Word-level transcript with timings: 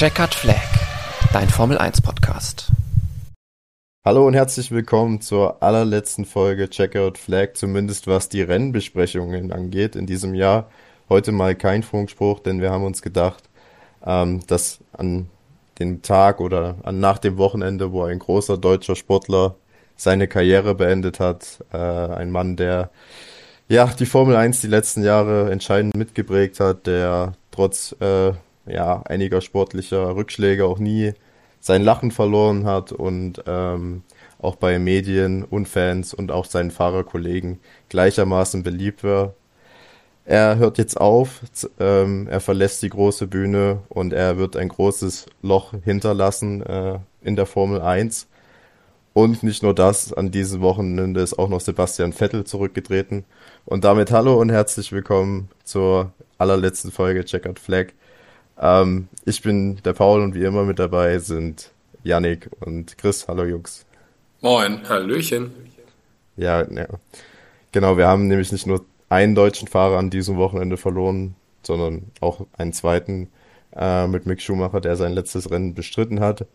Checkered 0.00 0.34
Flag, 0.34 0.56
dein 1.34 1.50
Formel 1.50 1.76
1 1.76 2.00
Podcast. 2.00 2.72
Hallo 4.02 4.26
und 4.26 4.32
herzlich 4.32 4.70
willkommen 4.70 5.20
zur 5.20 5.62
allerletzten 5.62 6.24
Folge 6.24 6.70
Checkered 6.70 7.18
Flag, 7.18 7.48
zumindest 7.52 8.06
was 8.06 8.30
die 8.30 8.40
Rennbesprechungen 8.40 9.52
angeht 9.52 9.96
in 9.96 10.06
diesem 10.06 10.34
Jahr. 10.34 10.70
Heute 11.10 11.32
mal 11.32 11.54
kein 11.54 11.82
Funkspruch, 11.82 12.40
denn 12.40 12.62
wir 12.62 12.70
haben 12.70 12.84
uns 12.84 13.02
gedacht, 13.02 13.44
ähm, 14.02 14.40
dass 14.46 14.78
an 14.94 15.28
dem 15.78 16.00
Tag 16.00 16.40
oder 16.40 16.76
an, 16.82 16.98
nach 16.98 17.18
dem 17.18 17.36
Wochenende, 17.36 17.92
wo 17.92 18.04
ein 18.04 18.20
großer 18.20 18.56
deutscher 18.56 18.96
Sportler 18.96 19.56
seine 19.96 20.28
Karriere 20.28 20.74
beendet 20.74 21.20
hat, 21.20 21.62
äh, 21.74 21.76
ein 21.76 22.30
Mann, 22.30 22.56
der 22.56 22.88
ja 23.68 23.84
die 23.84 24.06
Formel 24.06 24.34
1 24.36 24.62
die 24.62 24.66
letzten 24.66 25.04
Jahre 25.04 25.50
entscheidend 25.50 25.94
mitgeprägt 25.94 26.58
hat, 26.58 26.86
der 26.86 27.34
trotz 27.50 27.94
äh, 28.00 28.32
ja, 28.66 29.02
einiger 29.02 29.40
sportlicher 29.40 30.14
Rückschläge 30.14 30.64
auch 30.64 30.78
nie 30.78 31.12
sein 31.60 31.82
Lachen 31.82 32.10
verloren 32.10 32.64
hat 32.64 32.92
und 32.92 33.42
ähm, 33.46 34.02
auch 34.38 34.56
bei 34.56 34.78
Medien 34.78 35.44
und 35.44 35.68
Fans 35.68 36.14
und 36.14 36.32
auch 36.32 36.46
seinen 36.46 36.70
Fahrerkollegen 36.70 37.60
gleichermaßen 37.90 38.62
beliebt 38.62 39.04
war. 39.04 39.34
Er 40.24 40.56
hört 40.56 40.78
jetzt 40.78 40.98
auf, 40.98 41.40
ähm, 41.78 42.28
er 42.30 42.40
verlässt 42.40 42.82
die 42.82 42.88
große 42.88 43.26
Bühne 43.26 43.80
und 43.88 44.12
er 44.12 44.38
wird 44.38 44.56
ein 44.56 44.68
großes 44.68 45.26
Loch 45.42 45.74
hinterlassen 45.84 46.62
äh, 46.62 46.98
in 47.20 47.36
der 47.36 47.46
Formel 47.46 47.80
1. 47.82 48.28
Und 49.12 49.42
nicht 49.42 49.62
nur 49.62 49.74
das, 49.74 50.12
an 50.12 50.30
diesem 50.30 50.60
Wochenende 50.60 51.20
ist 51.20 51.38
auch 51.38 51.48
noch 51.48 51.60
Sebastian 51.60 52.12
Vettel 52.12 52.44
zurückgetreten. 52.44 53.24
Und 53.64 53.84
damit 53.84 54.12
hallo 54.12 54.40
und 54.40 54.50
herzlich 54.50 54.92
willkommen 54.92 55.48
zur 55.64 56.12
allerletzten 56.38 56.92
Folge 56.92 57.24
Checkout 57.24 57.58
Flag. 57.58 57.88
Ähm, 58.60 59.08
ich 59.24 59.42
bin 59.42 59.80
der 59.84 59.94
Paul 59.94 60.20
und 60.20 60.34
wie 60.34 60.44
immer 60.44 60.64
mit 60.64 60.78
dabei 60.78 61.18
sind 61.18 61.70
Yannick 62.04 62.50
und 62.60 62.96
Chris. 62.98 63.26
Hallo 63.26 63.44
Jungs. 63.44 63.86
Moin, 64.42 64.86
Hallöchen. 64.88 65.50
Ja, 66.36 66.62
ja, 66.70 66.86
genau, 67.72 67.96
wir 67.96 68.06
haben 68.06 68.28
nämlich 68.28 68.52
nicht 68.52 68.66
nur 68.66 68.84
einen 69.08 69.34
deutschen 69.34 69.68
Fahrer 69.68 69.98
an 69.98 70.10
diesem 70.10 70.36
Wochenende 70.36 70.76
verloren, 70.76 71.34
sondern 71.62 72.10
auch 72.20 72.46
einen 72.56 72.72
zweiten 72.72 73.28
äh, 73.74 74.06
mit 74.06 74.26
Mick 74.26 74.40
Schumacher, 74.40 74.80
der 74.80 74.96
sein 74.96 75.12
letztes 75.12 75.50
Rennen 75.50 75.74
bestritten 75.74 76.20
hat. 76.20 76.46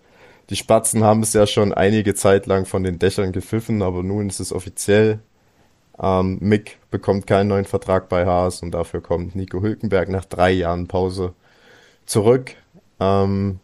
Die 0.50 0.56
Spatzen 0.56 1.04
haben 1.04 1.24
es 1.24 1.34
ja 1.34 1.48
schon 1.48 1.74
einige 1.74 2.14
Zeit 2.14 2.46
lang 2.46 2.66
von 2.66 2.84
den 2.84 3.00
Dächern 3.00 3.32
gepfiffen, 3.32 3.82
aber 3.82 4.04
nun 4.04 4.30
ist 4.30 4.40
es 4.40 4.54
offiziell. 4.54 5.20
Ähm, 6.00 6.38
Mick 6.40 6.78
bekommt 6.92 7.26
keinen 7.26 7.48
neuen 7.48 7.66
Vertrag 7.66 8.10
bei 8.10 8.26
Haas 8.26 8.62
und 8.62 8.72
dafür 8.72 9.02
kommt 9.02 9.36
Nico 9.36 9.62
Hülkenberg 9.62 10.10
nach 10.10 10.26
drei 10.26 10.52
Jahren 10.52 10.88
Pause 10.88 11.34
zurück. 12.06 12.56
Ähm, 13.00 13.60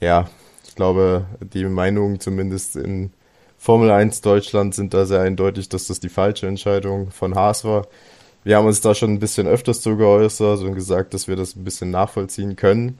ja, 0.00 0.28
ich 0.66 0.74
glaube, 0.74 1.26
die 1.40 1.64
Meinungen 1.64 2.20
zumindest 2.20 2.76
in 2.76 3.12
Formel 3.58 3.90
1 3.90 4.22
Deutschland 4.22 4.74
sind 4.74 4.92
da 4.92 5.04
sehr 5.04 5.20
eindeutig, 5.20 5.68
dass 5.68 5.86
das 5.86 6.00
die 6.00 6.08
falsche 6.08 6.48
Entscheidung 6.48 7.10
von 7.10 7.34
Haas 7.34 7.64
war. 7.64 7.86
Wir 8.44 8.56
haben 8.56 8.66
uns 8.66 8.80
da 8.80 8.94
schon 8.94 9.12
ein 9.12 9.18
bisschen 9.20 9.46
öfters 9.46 9.82
zu 9.82 9.96
geäußert 9.96 10.62
und 10.62 10.74
gesagt, 10.74 11.14
dass 11.14 11.28
wir 11.28 11.36
das 11.36 11.54
ein 11.54 11.62
bisschen 11.62 11.90
nachvollziehen 11.90 12.56
können. 12.56 12.98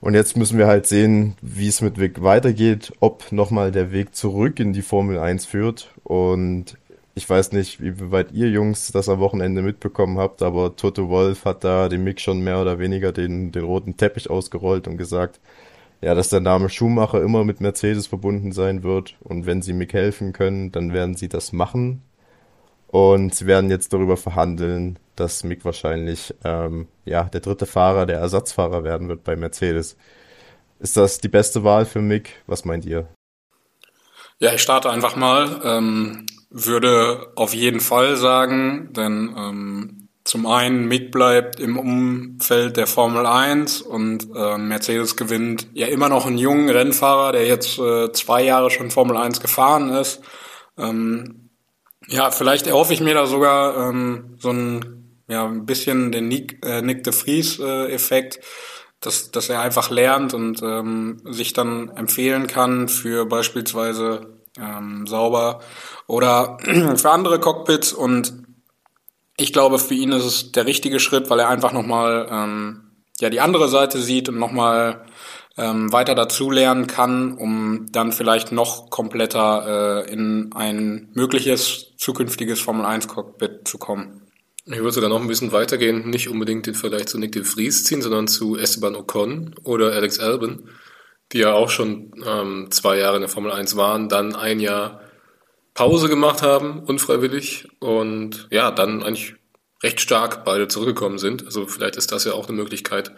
Und 0.00 0.14
jetzt 0.14 0.36
müssen 0.36 0.58
wir 0.58 0.66
halt 0.66 0.86
sehen, 0.86 1.36
wie 1.40 1.68
es 1.68 1.80
mit 1.80 2.00
Vic 2.00 2.22
weitergeht, 2.22 2.92
ob 3.00 3.30
nochmal 3.30 3.70
der 3.70 3.92
Weg 3.92 4.14
zurück 4.14 4.58
in 4.58 4.72
die 4.72 4.82
Formel 4.82 5.18
1 5.18 5.46
führt. 5.46 5.92
Und 6.02 6.76
ich 7.14 7.28
weiß 7.28 7.52
nicht, 7.52 7.80
wie 7.80 8.10
weit 8.10 8.32
ihr 8.32 8.50
Jungs 8.50 8.90
das 8.90 9.08
am 9.08 9.20
Wochenende 9.20 9.62
mitbekommen 9.62 10.18
habt, 10.18 10.42
aber 10.42 10.74
Toto 10.76 11.08
Wolf 11.08 11.44
hat 11.44 11.62
da 11.62 11.88
dem 11.88 12.04
Mick 12.04 12.20
schon 12.20 12.40
mehr 12.40 12.60
oder 12.60 12.78
weniger 12.78 13.12
den, 13.12 13.52
den 13.52 13.64
roten 13.64 13.96
Teppich 13.96 14.30
ausgerollt 14.30 14.88
und 14.88 14.96
gesagt, 14.96 15.40
ja, 16.00 16.14
dass 16.14 16.28
der 16.28 16.40
Name 16.40 16.68
Schumacher 16.68 17.22
immer 17.22 17.44
mit 17.44 17.60
Mercedes 17.60 18.08
verbunden 18.08 18.52
sein 18.52 18.82
wird 18.82 19.16
und 19.20 19.46
wenn 19.46 19.62
sie 19.62 19.72
Mick 19.72 19.92
helfen 19.92 20.32
können, 20.32 20.72
dann 20.72 20.92
werden 20.92 21.14
sie 21.14 21.28
das 21.28 21.52
machen. 21.52 22.02
Und 22.88 23.34
sie 23.34 23.46
werden 23.46 23.70
jetzt 23.70 23.92
darüber 23.92 24.16
verhandeln, 24.16 24.98
dass 25.16 25.44
Mick 25.44 25.64
wahrscheinlich 25.64 26.34
ähm, 26.44 26.88
ja 27.04 27.24
der 27.24 27.40
dritte 27.40 27.66
Fahrer, 27.66 28.06
der 28.06 28.18
Ersatzfahrer 28.18 28.84
werden 28.84 29.08
wird 29.08 29.24
bei 29.24 29.34
Mercedes. 29.36 29.96
Ist 30.78 30.96
das 30.96 31.18
die 31.18 31.28
beste 31.28 31.64
Wahl 31.64 31.86
für 31.86 32.00
Mick? 32.00 32.42
Was 32.46 32.64
meint 32.64 32.84
ihr? 32.84 33.08
Ja, 34.38 34.52
ich 34.52 34.62
starte 34.62 34.90
einfach 34.90 35.16
mal. 35.16 35.60
Ähm, 35.64 36.26
würde 36.54 37.32
auf 37.34 37.52
jeden 37.52 37.80
Fall 37.80 38.16
sagen, 38.16 38.90
denn 38.92 39.34
ähm, 39.36 40.08
zum 40.22 40.46
einen 40.46 40.86
Mick 40.86 41.10
bleibt 41.10 41.60
im 41.60 41.76
Umfeld 41.78 42.76
der 42.76 42.86
Formel 42.86 43.26
1 43.26 43.82
und 43.82 44.28
äh, 44.34 44.56
Mercedes 44.56 45.16
gewinnt 45.16 45.66
ja 45.74 45.88
immer 45.88 46.08
noch 46.08 46.26
einen 46.26 46.38
jungen 46.38 46.70
Rennfahrer, 46.70 47.32
der 47.32 47.46
jetzt 47.46 47.78
äh, 47.78 48.10
zwei 48.12 48.42
Jahre 48.42 48.70
schon 48.70 48.90
Formel 48.90 49.16
1 49.16 49.40
gefahren 49.40 49.90
ist. 49.90 50.22
Ähm, 50.78 51.50
ja, 52.06 52.30
vielleicht 52.30 52.66
erhoffe 52.66 52.94
ich 52.94 53.00
mir 53.00 53.14
da 53.14 53.26
sogar 53.26 53.88
ähm, 53.90 54.36
so 54.38 54.50
ein, 54.50 55.20
ja, 55.28 55.44
ein 55.44 55.66
bisschen 55.66 56.12
den 56.12 56.28
Nick, 56.28 56.64
äh, 56.64 56.82
Nick 56.82 57.04
de 57.04 57.12
Vries-Effekt, 57.12 58.36
äh, 58.36 58.40
dass, 59.00 59.30
dass 59.30 59.48
er 59.50 59.60
einfach 59.60 59.90
lernt 59.90 60.32
und 60.32 60.62
ähm, 60.62 61.20
sich 61.24 61.52
dann 61.52 61.90
empfehlen 61.90 62.46
kann 62.46 62.88
für 62.88 63.26
beispielsweise 63.26 64.33
ähm, 64.60 65.06
sauber 65.06 65.60
oder 66.06 66.58
für 66.96 67.10
andere 67.10 67.40
Cockpits 67.40 67.92
und 67.92 68.44
ich 69.36 69.52
glaube, 69.52 69.78
für 69.78 69.94
ihn 69.94 70.12
ist 70.12 70.24
es 70.24 70.52
der 70.52 70.66
richtige 70.66 71.00
Schritt, 71.00 71.28
weil 71.28 71.40
er 71.40 71.48
einfach 71.48 71.72
nochmal 71.72 72.28
ähm, 72.30 72.84
ja, 73.18 73.30
die 73.30 73.40
andere 73.40 73.68
Seite 73.68 74.00
sieht 74.00 74.28
und 74.28 74.38
nochmal 74.38 75.04
ähm, 75.56 75.92
weiter 75.92 76.14
dazulernen 76.14 76.86
kann, 76.86 77.34
um 77.34 77.86
dann 77.90 78.12
vielleicht 78.12 78.52
noch 78.52 78.90
kompletter 78.90 80.04
äh, 80.06 80.12
in 80.12 80.52
ein 80.54 81.10
mögliches 81.14 81.96
zukünftiges 81.96 82.60
Formel 82.60 82.84
1 82.84 83.08
Cockpit 83.08 83.66
zu 83.66 83.78
kommen. 83.78 84.22
Ich 84.66 84.78
würde 84.78 84.92
sogar 84.92 85.10
noch 85.10 85.20
ein 85.20 85.28
bisschen 85.28 85.52
weitergehen, 85.52 86.08
nicht 86.08 86.28
unbedingt 86.28 86.66
den 86.66 86.74
Vergleich 86.74 87.06
zu 87.06 87.18
Nick 87.18 87.32
de 87.32 87.44
Vries 87.44 87.84
ziehen, 87.84 88.02
sondern 88.02 88.28
zu 88.28 88.56
Esteban 88.56 88.96
Ocon 88.96 89.54
oder 89.62 89.92
Alex 89.92 90.18
Albon 90.18 90.70
die 91.32 91.38
ja 91.38 91.52
auch 91.52 91.70
schon 91.70 92.12
ähm, 92.24 92.68
zwei 92.70 92.98
Jahre 92.98 93.16
in 93.16 93.22
der 93.22 93.28
Formel 93.28 93.52
1 93.52 93.76
waren, 93.76 94.08
dann 94.08 94.34
ein 94.34 94.60
Jahr 94.60 95.00
Pause 95.74 96.08
gemacht 96.08 96.42
haben, 96.42 96.84
unfreiwillig, 96.84 97.68
und 97.80 98.46
ja, 98.50 98.70
dann 98.70 99.02
eigentlich 99.02 99.34
recht 99.82 100.00
stark 100.00 100.44
beide 100.44 100.68
zurückgekommen 100.68 101.18
sind. 101.18 101.44
Also 101.44 101.66
vielleicht 101.66 101.96
ist 101.96 102.12
das 102.12 102.24
ja 102.24 102.32
auch 102.32 102.48
eine 102.48 102.56
Möglichkeit. 102.56 103.12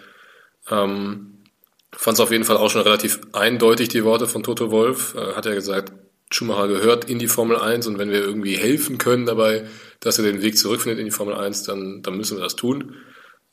Ähm, 0.70 1.36
Fand 1.92 2.18
es 2.18 2.20
auf 2.20 2.30
jeden 2.30 2.44
Fall 2.44 2.58
auch 2.58 2.70
schon 2.70 2.82
relativ 2.82 3.20
eindeutig, 3.32 3.88
die 3.88 4.04
Worte 4.04 4.26
von 4.26 4.42
Toto 4.42 4.70
Wolf. 4.70 5.14
Äh, 5.14 5.34
hat 5.34 5.46
ja 5.46 5.54
gesagt, 5.54 5.92
Schumacher 6.30 6.68
gehört 6.68 7.08
in 7.08 7.18
die 7.18 7.28
Formel 7.28 7.56
1 7.56 7.86
und 7.86 7.98
wenn 7.98 8.10
wir 8.10 8.20
irgendwie 8.20 8.56
helfen 8.56 8.98
können 8.98 9.26
dabei, 9.26 9.66
dass 10.00 10.18
er 10.18 10.24
den 10.24 10.42
Weg 10.42 10.58
zurückfindet 10.58 10.98
in 10.98 11.06
die 11.06 11.12
Formel 11.12 11.34
1, 11.34 11.62
dann, 11.62 12.02
dann 12.02 12.16
müssen 12.16 12.36
wir 12.36 12.42
das 12.42 12.56
tun. 12.56 12.96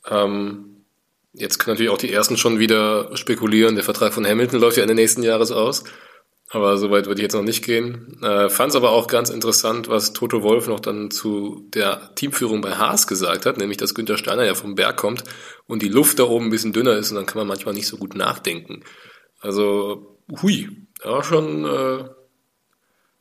Ähm, 0.08 0.73
Jetzt 1.34 1.58
können 1.58 1.74
natürlich 1.74 1.90
auch 1.90 1.98
die 1.98 2.12
ersten 2.12 2.36
schon 2.36 2.60
wieder 2.60 3.14
spekulieren. 3.16 3.74
Der 3.74 3.84
Vertrag 3.84 4.14
von 4.14 4.26
Hamilton 4.26 4.60
läuft 4.60 4.76
ja 4.76 4.82
Ende 4.82 4.94
nächsten 4.94 5.22
Jahres 5.22 5.50
aus. 5.50 5.84
Aber 6.50 6.78
so 6.78 6.90
weit 6.92 7.06
würde 7.06 7.20
ich 7.20 7.24
jetzt 7.24 7.34
noch 7.34 7.42
nicht 7.42 7.64
gehen. 7.64 8.16
Äh, 8.22 8.48
Fand 8.48 8.70
es 8.70 8.76
aber 8.76 8.90
auch 8.90 9.08
ganz 9.08 9.30
interessant, 9.30 9.88
was 9.88 10.12
Toto 10.12 10.44
Wolf 10.44 10.68
noch 10.68 10.78
dann 10.78 11.10
zu 11.10 11.68
der 11.74 12.14
Teamführung 12.14 12.60
bei 12.60 12.76
Haas 12.76 13.08
gesagt 13.08 13.44
hat, 13.44 13.58
nämlich 13.58 13.78
dass 13.78 13.94
Günther 13.94 14.16
Steiner 14.16 14.44
ja 14.44 14.54
vom 14.54 14.76
Berg 14.76 14.96
kommt 14.96 15.24
und 15.66 15.82
die 15.82 15.88
Luft 15.88 16.20
da 16.20 16.24
oben 16.24 16.46
ein 16.46 16.50
bisschen 16.50 16.72
dünner 16.72 16.96
ist 16.96 17.10
und 17.10 17.16
dann 17.16 17.26
kann 17.26 17.38
man 17.38 17.48
manchmal 17.48 17.74
nicht 17.74 17.88
so 17.88 17.96
gut 17.96 18.14
nachdenken. 18.14 18.84
Also, 19.40 20.20
hui, 20.40 20.68
ja, 21.04 21.24
schon 21.24 21.64
äh, 21.64 22.04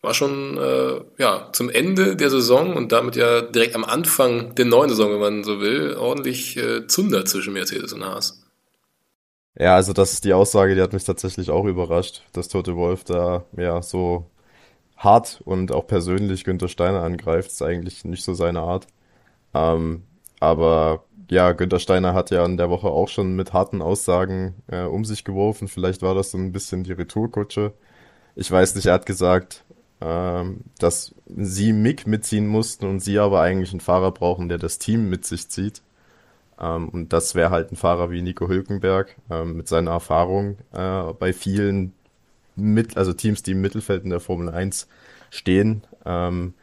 war 0.03 0.13
schon 0.13 0.57
äh, 0.57 1.01
ja 1.17 1.49
zum 1.53 1.69
Ende 1.69 2.15
der 2.15 2.29
Saison 2.29 2.75
und 2.75 2.91
damit 2.91 3.15
ja 3.15 3.41
direkt 3.41 3.73
am 3.73 3.85
Anfang 3.85 4.53
der 4.55 4.65
neuen 4.65 4.89
Saison, 4.89 5.13
wenn 5.13 5.19
man 5.19 5.43
so 5.43 5.59
will, 5.61 5.95
ordentlich 5.95 6.57
äh, 6.57 6.85
Zunder 6.87 7.25
zwischen 7.25 7.53
Mercedes 7.53 7.93
und 7.93 8.03
Haas. 8.03 8.43
Ja, 9.57 9.75
also 9.75 9.93
das 9.93 10.13
ist 10.13 10.25
die 10.25 10.33
Aussage, 10.33 10.75
die 10.75 10.81
hat 10.81 10.93
mich 10.93 11.05
tatsächlich 11.05 11.49
auch 11.51 11.65
überrascht, 11.65 12.23
dass 12.33 12.49
Tote 12.49 12.75
Wolf 12.75 13.03
da 13.05 13.45
ja 13.55 13.81
so 13.81 14.25
hart 14.97 15.41
und 15.45 15.71
auch 15.71 15.87
persönlich 15.87 16.43
Günther 16.43 16.67
Steiner 16.67 17.01
angreift. 17.01 17.51
Ist 17.51 17.61
eigentlich 17.61 18.03
nicht 18.03 18.23
so 18.23 18.33
seine 18.33 18.61
Art. 18.61 18.87
Ähm, 19.53 20.03
aber 20.39 21.05
ja, 21.29 21.53
Günther 21.53 21.79
Steiner 21.79 22.13
hat 22.13 22.31
ja 22.31 22.43
in 22.45 22.57
der 22.57 22.69
Woche 22.69 22.87
auch 22.87 23.07
schon 23.07 23.35
mit 23.35 23.53
harten 23.53 23.81
Aussagen 23.81 24.55
äh, 24.67 24.83
um 24.83 25.05
sich 25.05 25.23
geworfen. 25.23 25.67
Vielleicht 25.69 26.01
war 26.01 26.15
das 26.15 26.31
so 26.31 26.37
ein 26.37 26.51
bisschen 26.51 26.83
die 26.83 26.93
Retourkutsche. 26.93 27.73
Ich 28.35 28.49
weiß 28.51 28.75
nicht, 28.75 28.87
er 28.87 28.93
hat 28.93 29.05
gesagt, 29.05 29.62
dass 30.03 31.15
sie 31.27 31.73
Mick 31.73 32.07
mitziehen 32.07 32.47
mussten 32.47 32.85
und 32.85 32.99
sie 32.99 33.19
aber 33.19 33.41
eigentlich 33.41 33.71
einen 33.71 33.79
Fahrer 33.79 34.11
brauchen, 34.11 34.49
der 34.49 34.57
das 34.57 34.79
Team 34.79 35.09
mit 35.09 35.25
sich 35.25 35.49
zieht. 35.49 35.81
Ähm, 36.59 36.89
und 36.89 37.13
das 37.13 37.35
wäre 37.35 37.49
halt 37.51 37.71
ein 37.71 37.75
Fahrer 37.75 38.11
wie 38.11 38.21
Nico 38.21 38.47
Hülkenberg 38.47 39.15
ähm, 39.29 39.57
mit 39.57 39.67
seiner 39.67 39.91
Erfahrung 39.91 40.57
äh, 40.71 41.13
bei 41.13 41.33
vielen 41.33 41.93
mit, 42.55 42.97
also 42.97 43.13
Teams, 43.13 43.43
die 43.43 43.51
im 43.51 43.61
Mittelfeld 43.61 44.03
in 44.03 44.11
der 44.11 44.19
Formel 44.19 44.49
1 44.49 44.87
stehen. 45.31 45.83
Ähm, 46.05 46.53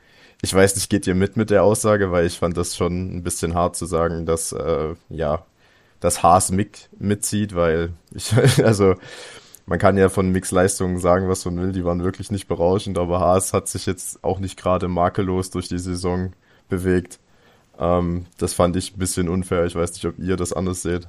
ich 0.42 0.54
weiß 0.54 0.76
nicht, 0.76 0.88
geht 0.88 1.06
ihr 1.06 1.14
mit 1.14 1.37
mit 1.37 1.50
der 1.50 1.64
Aussage, 1.64 2.12
weil 2.12 2.26
ich 2.26 2.38
fand 2.38 2.56
das 2.56 2.76
schon 2.76 3.16
ein 3.16 3.22
bisschen 3.22 3.54
hart 3.54 3.76
zu 3.76 3.87
sagen, 3.87 4.26
dass 4.26 4.52
äh, 4.52 4.94
ja 5.08 5.44
dass 6.00 6.22
Haas 6.22 6.50
Mick 6.50 6.88
mitzieht, 6.98 7.54
weil 7.54 7.92
ich, 8.14 8.32
also 8.64 8.94
man 9.70 9.78
kann 9.78 9.96
ja 9.96 10.08
von 10.08 10.32
Micks 10.32 10.50
Leistungen 10.50 10.99
sagen, 10.99 11.28
was 11.28 11.44
man 11.44 11.62
will, 11.62 11.70
die 11.70 11.84
waren 11.84 12.02
wirklich 12.02 12.32
nicht 12.32 12.49
berauschend, 12.49 12.99
aber 12.99 13.20
Haas 13.20 13.52
hat 13.52 13.69
sich 13.69 13.87
jetzt 13.87 14.25
auch 14.25 14.40
nicht 14.40 14.58
gerade 14.61 14.88
makellos 14.88 15.50
durch 15.50 15.69
die 15.69 15.78
Saison 15.78 16.32
bewegt. 16.69 17.20
Ähm, 17.78 18.26
das 18.37 18.52
fand 18.52 18.75
ich 18.75 18.93
ein 18.93 18.99
bisschen 18.99 19.28
unfair. 19.28 19.67
Ich 19.67 19.76
weiß 19.76 19.93
nicht, 19.93 20.06
ob 20.06 20.19
ihr 20.19 20.34
das 20.34 20.52
anders 20.52 20.82
seht. 20.82 21.06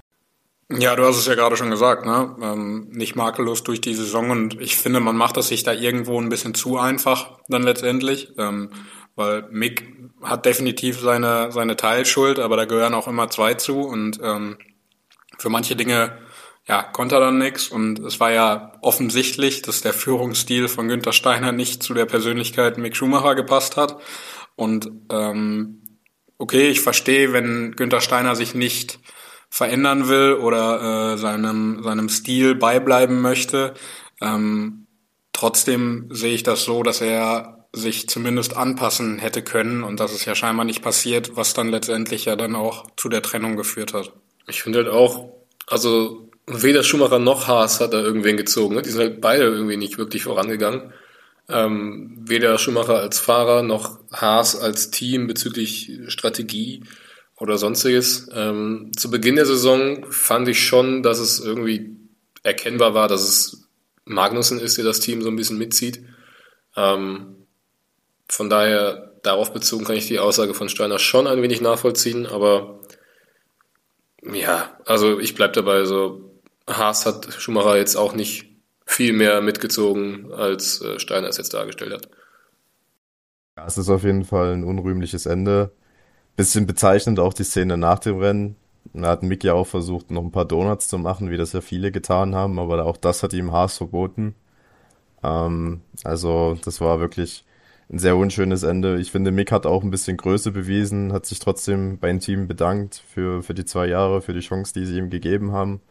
Ja, 0.70 0.96
du 0.96 1.04
hast 1.04 1.18
es 1.18 1.26
ja 1.26 1.34
gerade 1.34 1.58
schon 1.58 1.72
gesagt, 1.72 2.06
ne? 2.06 2.36
Ähm, 2.40 2.88
nicht 2.92 3.16
makellos 3.16 3.64
durch 3.64 3.82
die 3.82 3.96
Saison 3.96 4.30
und 4.30 4.62
ich 4.62 4.78
finde, 4.78 5.00
man 5.00 5.18
macht 5.18 5.38
es 5.38 5.48
sich 5.48 5.64
da 5.64 5.74
irgendwo 5.74 6.22
ein 6.22 6.30
bisschen 6.30 6.54
zu 6.54 6.78
einfach 6.78 7.40
dann 7.48 7.64
letztendlich, 7.64 8.32
ähm, 8.38 8.70
weil 9.16 9.48
Mick 9.50 9.92
hat 10.22 10.46
definitiv 10.46 11.00
seine 11.00 11.52
seine 11.52 11.78
Teilschuld, 11.78 12.38
aber 12.38 12.58
da 12.58 12.66
gehören 12.66 12.94
auch 12.94 13.08
immer 13.08 13.28
zwei 13.32 13.56
zu 13.56 13.82
und 13.82 14.20
ähm, 14.22 14.60
für 15.40 15.50
manche 15.50 15.76
Dinge 15.76 16.20
ja, 16.72 16.84
konnte 16.84 17.16
er 17.16 17.20
dann 17.20 17.38
nichts 17.38 17.68
und 17.68 18.00
es 18.00 18.22
war 18.22 18.32
ja 18.32 18.72
offensichtlich, 18.82 19.62
dass 19.62 19.82
der 19.82 19.92
Führungsstil 19.92 20.70
von 20.70 20.88
Günther 20.88 21.12
Steiner 21.12 21.52
nicht 21.52 21.84
zu 21.84 21.94
der 21.94 22.06
Persönlichkeit 22.06 22.78
Mick 22.78 22.96
Schumacher 22.96 23.36
gepasst 23.36 23.76
hat. 23.76 23.98
Und 24.56 24.90
ähm, 25.12 26.00
okay, 26.38 26.70
ich 26.70 26.80
verstehe, 26.80 27.34
wenn 27.34 27.74
Günther 27.74 28.00
Steiner 28.00 28.38
sich 28.38 28.56
nicht 28.56 29.00
verändern 29.50 30.08
will 30.08 30.36
oder 30.36 31.12
äh, 31.12 31.18
seinem, 31.18 31.84
seinem 31.84 32.08
Stil 32.08 32.56
beibleiben 32.56 33.20
möchte. 33.20 33.74
Ähm, 34.22 34.88
trotzdem 35.34 36.08
sehe 36.10 36.34
ich 36.34 36.44
das 36.44 36.64
so, 36.64 36.84
dass 36.84 37.02
er 37.02 37.68
sich 37.74 38.08
zumindest 38.08 38.56
anpassen 38.56 39.20
hätte 39.20 39.42
können 39.42 39.84
und 39.84 40.00
das 40.00 40.14
ist 40.14 40.24
ja 40.24 40.36
scheinbar 40.36 40.64
nicht 40.64 40.82
passiert, 40.82 41.36
was 41.36 41.54
dann 41.54 41.68
letztendlich 41.68 42.26
ja 42.26 42.38
dann 42.38 42.56
auch 42.56 42.88
zu 42.96 43.10
der 43.10 43.22
Trennung 43.22 43.58
geführt 43.58 43.94
hat. 43.94 44.14
Ich 44.48 44.64
finde 44.64 44.80
halt 44.80 44.90
auch, 44.90 45.34
also 45.68 46.31
weder 46.52 46.84
Schumacher 46.84 47.20
noch 47.20 47.48
Haas 47.48 47.80
hat 47.80 47.94
da 47.94 48.02
irgendwen 48.02 48.38
gezogen. 48.38 48.76
Ne? 48.76 48.82
Die 48.82 48.90
sind 48.90 49.02
halt 49.02 49.22
beide 49.22 49.44
irgendwie 49.44 49.78
nicht 49.78 49.98
wirklich 49.98 50.24
vorangegangen. 50.24 50.94
Ähm, 51.50 52.18
weder 52.20 52.58
Schumacher 52.58 53.00
als 53.00 53.20
Fahrer 53.20 53.64
noch 53.64 54.00
Haas 54.12 54.56
als 54.60 54.92
Team 54.92 55.28
bezüglich 55.28 55.92
Strategie 56.08 56.84
oder 57.38 57.58
sonstiges. 57.58 58.30
Ähm, 58.34 58.92
zu 58.96 59.10
Beginn 59.12 59.36
der 59.36 59.46
Saison 59.46 60.06
fand 60.10 60.48
ich 60.48 60.66
schon, 60.66 61.04
dass 61.04 61.20
es 61.20 61.40
irgendwie 61.40 61.98
erkennbar 62.44 62.94
war, 62.94 63.08
dass 63.08 63.22
es 63.22 63.70
Magnussen 64.06 64.60
ist, 64.60 64.78
der 64.78 64.86
das 64.86 65.00
Team 65.00 65.22
so 65.22 65.30
ein 65.30 65.36
bisschen 65.36 65.58
mitzieht. 65.58 66.04
Ähm, 66.76 67.36
von 68.28 68.50
daher, 68.50 69.12
darauf 69.24 69.54
bezogen 69.54 69.86
kann 69.86 69.98
ich 69.98 70.08
die 70.08 70.20
Aussage 70.20 70.54
von 70.54 70.70
Steiner 70.70 71.00
schon 71.00 71.28
ein 71.28 71.42
wenig 71.42 71.62
nachvollziehen, 71.62 72.26
aber 72.26 72.80
ja, 74.24 74.78
also 74.86 75.20
ich 75.20 75.36
bleib 75.36 75.54
dabei, 75.54 75.86
so 75.86 76.31
Haas 76.78 77.06
hat 77.06 77.34
Schumacher 77.34 77.78
jetzt 77.78 77.96
auch 77.96 78.14
nicht 78.14 78.46
viel 78.86 79.14
mehr 79.14 79.42
mitgezogen, 79.42 80.32
als 80.34 80.82
äh, 80.82 81.00
Steiner 81.00 81.30
es 81.30 81.38
jetzt 81.38 81.54
dargestellt 81.54 81.94
hat. 81.94 82.10
Ja, 83.58 83.66
es 83.66 83.78
ist 83.78 83.90
auf 83.90 84.04
jeden 84.04 84.26
Fall 84.26 84.54
ein 84.54 84.64
unrühmliches 84.64 85.26
Ende. 85.26 85.72
Bisschen 86.36 86.68
bezeichnend 86.68 87.20
auch 87.20 87.34
die 87.34 87.44
Szene 87.44 87.78
nach 87.78 88.00
dem 88.00 88.18
Rennen. 88.18 88.56
Da 88.94 89.10
hat 89.10 89.24
Mick 89.24 89.44
ja 89.44 89.54
auch 89.54 89.68
versucht, 89.68 90.12
noch 90.12 90.24
ein 90.24 90.32
paar 90.32 90.46
Donuts 90.46 90.88
zu 90.88 90.98
machen, 90.98 91.30
wie 91.30 91.38
das 91.38 91.54
ja 91.54 91.62
viele 91.62 91.92
getan 91.92 92.36
haben, 92.36 92.60
aber 92.60 92.86
auch 92.86 92.98
das 92.98 93.24
hat 93.24 93.34
ihm 93.34 93.52
Haas 93.52 93.78
verboten. 93.78 94.36
Ähm, 95.24 95.82
also, 96.04 96.58
das 96.64 96.82
war 96.82 97.00
wirklich 97.00 97.46
ein 97.90 98.00
sehr 98.00 98.18
unschönes 98.18 98.64
Ende. 98.64 99.00
Ich 99.00 99.12
finde, 99.12 99.32
Mick 99.32 99.52
hat 99.52 99.66
auch 99.66 99.84
ein 99.84 99.92
bisschen 99.92 100.18
Größe 100.18 100.52
bewiesen, 100.52 101.14
hat 101.14 101.26
sich 101.26 101.40
trotzdem 101.40 102.00
beim 102.00 102.20
Team 102.20 102.48
bedankt 102.48 103.04
für, 103.14 103.44
für 103.44 103.54
die 103.54 103.66
zwei 103.66 103.88
Jahre, 103.88 104.22
für 104.22 104.34
die 104.34 104.40
Chance, 104.40 104.74
die 104.74 104.86
sie 104.86 104.98
ihm 104.98 105.10
gegeben 105.10 105.52
haben 105.52 105.82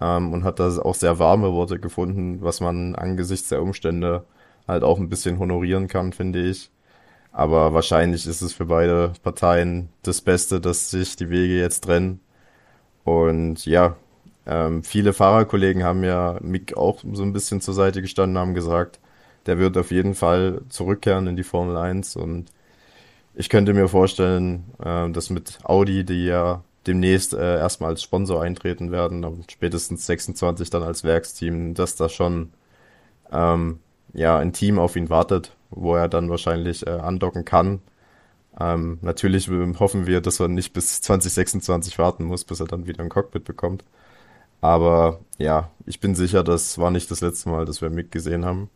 ähm, 0.00 0.32
und 0.32 0.44
hat 0.44 0.60
da 0.60 0.68
auch 0.78 0.94
sehr 0.94 1.18
warme 1.18 1.52
Worte 1.52 1.78
gefunden, 1.78 2.38
was 2.42 2.60
man 2.60 2.94
angesichts 2.94 3.48
der 3.48 3.62
Umstände 3.62 4.24
halt 4.68 4.82
auch 4.82 4.98
ein 4.98 5.08
bisschen 5.08 5.38
honorieren 5.38 5.88
kann, 5.88 6.12
finde 6.12 6.40
ich. 6.42 6.70
Aber 7.32 7.74
wahrscheinlich 7.74 8.26
ist 8.26 8.42
es 8.42 8.54
für 8.54 8.66
beide 8.66 9.12
Parteien 9.22 9.90
das 10.02 10.20
Beste, 10.22 10.60
dass 10.60 10.90
sich 10.90 11.16
die 11.16 11.30
Wege 11.30 11.58
jetzt 11.58 11.84
trennen. 11.84 12.20
Und 13.04 13.66
ja, 13.66 13.96
ähm, 14.46 14.82
viele 14.82 15.12
Fahrerkollegen 15.12 15.84
haben 15.84 16.04
ja 16.04 16.38
Mick 16.40 16.76
auch 16.76 17.02
so 17.12 17.22
ein 17.22 17.32
bisschen 17.32 17.60
zur 17.60 17.74
Seite 17.74 18.02
gestanden, 18.02 18.38
haben 18.38 18.54
gesagt, 18.54 19.00
der 19.46 19.58
wird 19.58 19.76
auf 19.76 19.90
jeden 19.90 20.14
Fall 20.14 20.62
zurückkehren 20.68 21.26
in 21.26 21.36
die 21.36 21.44
Formel 21.44 21.76
1 21.76 22.16
und 22.16 22.50
ich 23.34 23.50
könnte 23.50 23.74
mir 23.74 23.88
vorstellen, 23.88 24.64
äh, 24.82 25.10
dass 25.10 25.30
mit 25.30 25.58
Audi, 25.64 26.04
die 26.04 26.24
ja 26.26 26.62
demnächst 26.86 27.34
äh, 27.34 27.58
erstmal 27.58 27.90
als 27.90 28.02
Sponsor 28.02 28.42
eintreten 28.42 28.90
werden 28.90 29.24
und 29.24 29.50
spätestens 29.50 30.06
26 30.06 30.70
dann 30.70 30.82
als 30.82 31.04
Werksteam, 31.04 31.74
dass 31.74 31.96
da 31.96 32.08
schon 32.08 32.52
ähm, 33.32 33.80
ja 34.12 34.38
ein 34.38 34.52
Team 34.52 34.78
auf 34.78 34.96
ihn 34.96 35.10
wartet, 35.10 35.56
wo 35.70 35.94
er 35.96 36.08
dann 36.08 36.30
wahrscheinlich 36.30 36.86
äh, 36.86 36.90
andocken 36.90 37.44
kann. 37.44 37.80
Ähm, 38.58 38.98
natürlich 39.02 39.48
hoffen 39.48 40.06
wir, 40.06 40.20
dass 40.20 40.40
er 40.40 40.48
nicht 40.48 40.72
bis 40.72 41.00
2026 41.02 41.98
warten 41.98 42.24
muss, 42.24 42.44
bis 42.44 42.60
er 42.60 42.66
dann 42.66 42.86
wieder 42.86 43.02
ein 43.02 43.10
Cockpit 43.10 43.44
bekommt. 43.44 43.84
Aber 44.60 45.20
ja, 45.38 45.70
ich 45.86 46.00
bin 46.00 46.14
sicher, 46.14 46.42
das 46.42 46.78
war 46.78 46.90
nicht 46.90 47.10
das 47.10 47.20
letzte 47.20 47.50
Mal, 47.50 47.66
dass 47.66 47.82
wir 47.82 47.90
Mick 47.90 48.10
gesehen 48.10 48.44
haben. 48.46 48.70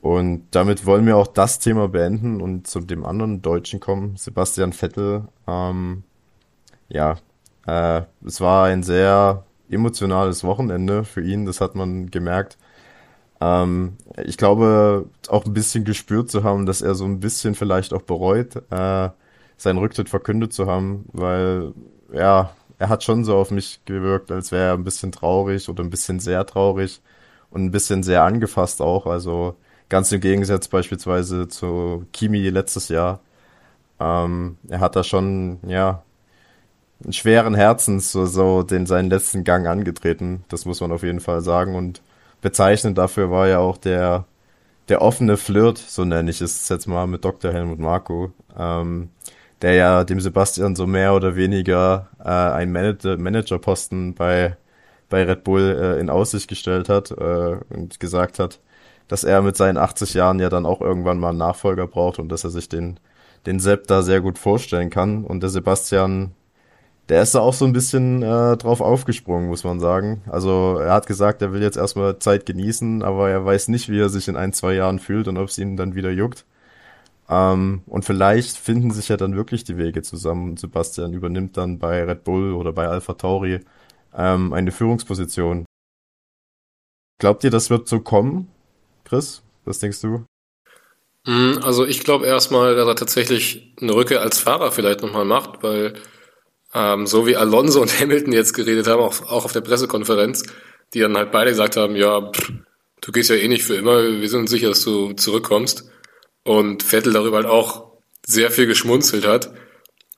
Und 0.00 0.46
damit 0.52 0.86
wollen 0.86 1.06
wir 1.06 1.16
auch 1.16 1.26
das 1.26 1.58
Thema 1.58 1.88
beenden 1.88 2.40
und 2.40 2.66
zu 2.66 2.80
dem 2.80 3.04
anderen 3.04 3.42
Deutschen 3.42 3.80
kommen, 3.80 4.16
Sebastian 4.16 4.72
Vettel. 4.72 5.28
Ähm, 5.46 6.04
ja, 6.88 7.16
äh, 7.66 8.02
es 8.24 8.40
war 8.40 8.66
ein 8.66 8.82
sehr 8.82 9.44
emotionales 9.70 10.44
Wochenende 10.44 11.04
für 11.04 11.22
ihn, 11.22 11.46
das 11.46 11.60
hat 11.60 11.74
man 11.74 12.10
gemerkt. 12.10 12.58
Ähm, 13.40 13.96
ich 14.24 14.36
glaube, 14.38 15.06
auch 15.28 15.44
ein 15.46 15.54
bisschen 15.54 15.84
gespürt 15.84 16.30
zu 16.30 16.44
haben, 16.44 16.66
dass 16.66 16.82
er 16.82 16.94
so 16.94 17.04
ein 17.04 17.20
bisschen 17.20 17.54
vielleicht 17.54 17.92
auch 17.94 18.02
bereut, 18.02 18.56
äh, 18.70 19.10
seinen 19.56 19.78
Rücktritt 19.78 20.08
verkündet 20.08 20.52
zu 20.52 20.66
haben, 20.66 21.06
weil, 21.12 21.72
ja, 22.12 22.50
er 22.78 22.88
hat 22.88 23.04
schon 23.04 23.24
so 23.24 23.36
auf 23.36 23.50
mich 23.50 23.84
gewirkt, 23.84 24.30
als 24.30 24.52
wäre 24.52 24.68
er 24.68 24.74
ein 24.74 24.84
bisschen 24.84 25.12
traurig 25.12 25.68
oder 25.68 25.82
ein 25.84 25.90
bisschen 25.90 26.20
sehr 26.20 26.46
traurig 26.46 27.02
und 27.50 27.64
ein 27.64 27.70
bisschen 27.72 28.02
sehr 28.02 28.22
angefasst 28.24 28.80
auch. 28.80 29.06
Also 29.06 29.56
ganz 29.88 30.12
im 30.12 30.20
Gegensatz 30.20 30.68
beispielsweise 30.68 31.48
zu 31.48 32.06
Kimi 32.12 32.48
letztes 32.50 32.88
Jahr. 32.88 33.20
Ähm, 34.00 34.58
er 34.68 34.80
hat 34.80 34.96
da 34.96 35.04
schon, 35.04 35.58
ja, 35.66 36.04
schweren 37.10 37.54
Herzens 37.54 38.12
so, 38.12 38.26
so 38.26 38.62
den 38.62 38.86
seinen 38.86 39.10
letzten 39.10 39.44
Gang 39.44 39.66
angetreten. 39.66 40.44
Das 40.48 40.64
muss 40.64 40.80
man 40.80 40.92
auf 40.92 41.02
jeden 41.02 41.20
Fall 41.20 41.40
sagen. 41.42 41.74
Und 41.74 42.02
bezeichnend 42.40 42.98
dafür 42.98 43.30
war 43.30 43.48
ja 43.48 43.58
auch 43.58 43.76
der, 43.76 44.24
der 44.88 45.02
offene 45.02 45.36
Flirt, 45.36 45.78
so 45.78 46.04
nenne 46.04 46.30
ich 46.30 46.40
es 46.40 46.68
jetzt 46.68 46.86
mal, 46.86 47.06
mit 47.06 47.24
Dr. 47.24 47.52
Helmut 47.52 47.78
Marko, 47.78 48.32
ähm, 48.58 49.10
der 49.62 49.74
ja 49.74 50.04
dem 50.04 50.20
Sebastian 50.20 50.76
so 50.76 50.86
mehr 50.86 51.14
oder 51.14 51.36
weniger 51.36 52.08
äh, 52.20 52.28
einen 52.28 52.72
Manager 52.72 53.16
Managerposten 53.16 54.14
bei, 54.14 54.56
bei 55.08 55.24
Red 55.24 55.44
Bull 55.44 55.76
äh, 55.80 56.00
in 56.00 56.10
Aussicht 56.10 56.48
gestellt 56.48 56.88
hat 56.88 57.10
äh, 57.10 57.56
und 57.70 58.00
gesagt 58.00 58.38
hat, 58.38 58.60
dass 59.08 59.24
er 59.24 59.42
mit 59.42 59.56
seinen 59.56 59.78
80 59.78 60.14
Jahren 60.14 60.38
ja 60.38 60.48
dann 60.50 60.66
auch 60.66 60.80
irgendwann 60.80 61.18
mal 61.18 61.30
einen 61.30 61.38
Nachfolger 61.38 61.86
braucht 61.86 62.18
und 62.18 62.28
dass 62.28 62.44
er 62.44 62.50
sich 62.50 62.68
den, 62.68 63.00
den 63.46 63.58
Sepp 63.58 63.86
da 63.86 64.02
sehr 64.02 64.20
gut 64.20 64.38
vorstellen 64.38 64.90
kann. 64.90 65.24
Und 65.24 65.42
der 65.42 65.50
Sebastian 65.50 66.32
der 67.08 67.22
ist 67.22 67.34
da 67.34 67.40
auch 67.40 67.54
so 67.54 67.64
ein 67.64 67.72
bisschen 67.72 68.22
äh, 68.22 68.56
drauf 68.56 68.80
aufgesprungen, 68.80 69.48
muss 69.48 69.64
man 69.64 69.80
sagen. 69.80 70.22
Also 70.26 70.78
er 70.78 70.92
hat 70.92 71.06
gesagt, 71.06 71.40
er 71.40 71.52
will 71.52 71.62
jetzt 71.62 71.76
erstmal 71.76 72.18
Zeit 72.18 72.44
genießen, 72.44 73.02
aber 73.02 73.30
er 73.30 73.44
weiß 73.44 73.68
nicht, 73.68 73.88
wie 73.88 73.98
er 73.98 74.10
sich 74.10 74.28
in 74.28 74.36
ein, 74.36 74.52
zwei 74.52 74.74
Jahren 74.74 74.98
fühlt 74.98 75.28
und 75.28 75.38
ob 75.38 75.48
es 75.48 75.58
ihn 75.58 75.76
dann 75.76 75.94
wieder 75.94 76.10
juckt. 76.10 76.44
Ähm, 77.30 77.82
und 77.86 78.04
vielleicht 78.04 78.56
finden 78.56 78.90
sich 78.90 79.08
ja 79.08 79.16
dann 79.16 79.36
wirklich 79.36 79.64
die 79.64 79.78
Wege 79.78 80.02
zusammen. 80.02 80.56
Sebastian 80.56 81.12
übernimmt 81.14 81.56
dann 81.56 81.78
bei 81.78 82.04
Red 82.04 82.24
Bull 82.24 82.52
oder 82.52 82.72
bei 82.72 82.88
Alpha 82.88 83.14
Tauri 83.14 83.60
ähm, 84.14 84.52
eine 84.52 84.72
Führungsposition. 84.72 85.64
Glaubt 87.18 87.42
ihr, 87.42 87.50
das 87.50 87.70
wird 87.70 87.88
so 87.88 88.00
kommen, 88.00 88.48
Chris? 89.04 89.42
Was 89.64 89.78
denkst 89.78 90.00
du? 90.02 90.24
Hm, 91.26 91.60
also 91.62 91.84
ich 91.84 92.04
glaube 92.04 92.26
erstmal, 92.26 92.74
dass 92.76 92.86
er 92.86 92.96
tatsächlich 92.96 93.74
eine 93.80 93.94
Rücke 93.94 94.20
als 94.20 94.38
Fahrer 94.38 94.72
vielleicht 94.72 95.02
nochmal 95.02 95.24
macht, 95.24 95.62
weil 95.62 95.94
ähm, 96.74 97.06
so 97.06 97.26
wie 97.26 97.36
Alonso 97.36 97.80
und 97.80 98.00
Hamilton 98.00 98.32
jetzt 98.32 98.54
geredet 98.54 98.86
haben, 98.86 99.00
auch, 99.00 99.22
auch 99.22 99.44
auf 99.44 99.52
der 99.52 99.60
Pressekonferenz, 99.60 100.44
die 100.94 101.00
dann 101.00 101.16
halt 101.16 101.30
beide 101.30 101.50
gesagt 101.50 101.76
haben, 101.76 101.96
ja, 101.96 102.30
pff, 102.30 102.52
du 103.00 103.12
gehst 103.12 103.30
ja 103.30 103.36
eh 103.36 103.48
nicht 103.48 103.64
für 103.64 103.74
immer, 103.74 104.02
wir 104.02 104.28
sind 104.28 104.48
sicher, 104.48 104.68
dass 104.68 104.82
du 104.82 105.12
zurückkommst. 105.12 105.90
Und 106.44 106.82
Vettel 106.82 107.12
darüber 107.12 107.36
halt 107.36 107.46
auch 107.46 107.92
sehr 108.26 108.50
viel 108.50 108.66
geschmunzelt 108.66 109.26
hat, 109.26 109.52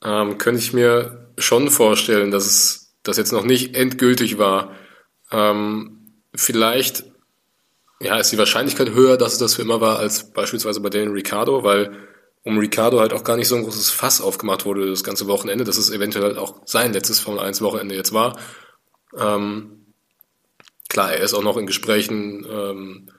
ähm, 0.04 0.38
könnte 0.38 0.60
ich 0.60 0.72
mir 0.72 1.32
schon 1.38 1.70
vorstellen, 1.70 2.30
dass 2.30 2.46
es 2.46 2.94
das 3.02 3.16
jetzt 3.16 3.32
noch 3.32 3.44
nicht 3.44 3.74
endgültig 3.74 4.38
war. 4.38 4.72
Ähm, 5.32 6.22
vielleicht 6.34 7.04
ja, 8.00 8.18
ist 8.18 8.32
die 8.32 8.38
Wahrscheinlichkeit 8.38 8.90
höher, 8.90 9.16
dass 9.16 9.34
es 9.34 9.38
das 9.38 9.54
für 9.54 9.62
immer 9.62 9.80
war, 9.80 9.98
als 9.98 10.32
beispielsweise 10.32 10.80
bei 10.80 10.88
Daniel 10.88 11.12
Ricciardo, 11.12 11.64
weil 11.64 11.92
um 12.42 12.58
Ricardo 12.58 13.00
halt 13.00 13.12
auch 13.12 13.24
gar 13.24 13.36
nicht 13.36 13.48
so 13.48 13.56
ein 13.56 13.64
großes 13.64 13.90
Fass 13.90 14.20
aufgemacht 14.20 14.64
wurde 14.64 14.88
das 14.88 15.04
ganze 15.04 15.26
Wochenende, 15.26 15.64
dass 15.64 15.76
es 15.76 15.90
eventuell 15.90 16.24
halt 16.24 16.38
auch 16.38 16.62
sein 16.64 16.92
letztes 16.92 17.20
Formel 17.20 17.40
1 17.40 17.60
Wochenende 17.60 17.94
jetzt 17.94 18.12
war. 18.12 18.38
Ähm, 19.18 19.94
klar, 20.88 21.12
er 21.12 21.20
ist 21.20 21.34
auch 21.34 21.42
noch 21.42 21.56
in 21.56 21.66
Gesprächen 21.66 22.46
ähm, 22.50 23.10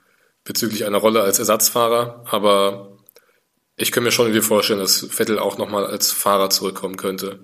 bezüglich 0.44 0.84
einer 0.84 0.98
Rolle 0.98 1.22
als 1.22 1.38
Ersatzfahrer, 1.38 2.24
aber 2.28 2.98
ich 3.76 3.92
könnte 3.92 4.06
mir 4.06 4.12
schon 4.12 4.26
irgendwie 4.26 4.46
vorstellen, 4.46 4.80
dass 4.80 5.06
Vettel 5.10 5.38
auch 5.38 5.56
nochmal 5.56 5.86
als 5.86 6.10
Fahrer 6.10 6.50
zurückkommen 6.50 6.96
könnte. 6.96 7.40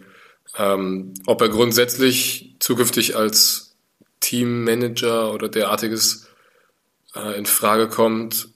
Ähm, 0.57 1.15
ob 1.27 1.41
er 1.41 1.49
grundsätzlich 1.49 2.57
zukünftig 2.59 3.17
als 3.17 3.77
Teammanager 4.21 5.33
oder 5.33 5.49
derartiges 5.49 6.29
äh, 7.15 7.39
in 7.39 7.47
Frage 7.47 7.89
kommt, 7.89 8.49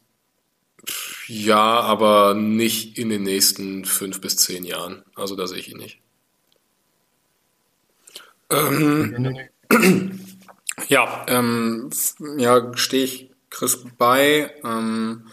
ja, 1.32 1.80
aber 1.80 2.34
nicht 2.34 2.98
in 2.98 3.08
den 3.08 3.22
nächsten 3.22 3.86
fünf 3.86 4.20
bis 4.20 4.36
zehn 4.36 4.64
Jahren. 4.64 5.02
Also 5.14 5.34
da 5.34 5.46
sehe 5.46 5.60
ich 5.60 5.70
ihn 5.70 5.78
nicht. 5.78 5.98
Ähm, 8.50 9.38
ja, 10.88 11.24
ähm, 11.28 11.88
ja, 12.36 12.76
stehe 12.76 13.04
ich 13.04 13.30
Chris 13.48 13.82
bei. 13.96 14.54
Ähm, 14.62 15.28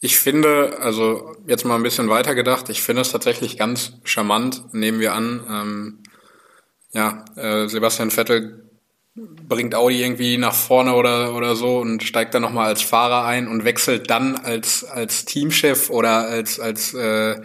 ich 0.00 0.18
finde, 0.18 0.80
also 0.80 1.36
jetzt 1.46 1.64
mal 1.64 1.76
ein 1.76 1.84
bisschen 1.84 2.08
weiter 2.08 2.34
gedacht, 2.34 2.68
ich 2.68 2.82
finde 2.82 3.02
es 3.02 3.12
tatsächlich 3.12 3.56
ganz 3.56 3.92
charmant, 4.02 4.74
nehmen 4.74 4.98
wir 4.98 5.14
an, 5.14 5.46
ähm, 5.48 6.02
ja, 6.90 7.24
äh, 7.36 7.68
Sebastian 7.68 8.10
Vettel 8.10 8.65
bringt 9.16 9.74
Audi 9.74 10.02
irgendwie 10.02 10.36
nach 10.36 10.54
vorne 10.54 10.94
oder, 10.94 11.34
oder 11.34 11.56
so 11.56 11.78
und 11.78 12.02
steigt 12.02 12.34
dann 12.34 12.42
nochmal 12.42 12.66
als 12.66 12.82
Fahrer 12.82 13.24
ein 13.24 13.48
und 13.48 13.64
wechselt 13.64 14.10
dann 14.10 14.36
als, 14.36 14.84
als 14.84 15.24
Teamchef 15.24 15.88
oder 15.88 16.28
als, 16.28 16.60
als 16.60 16.92
äh, 16.94 17.40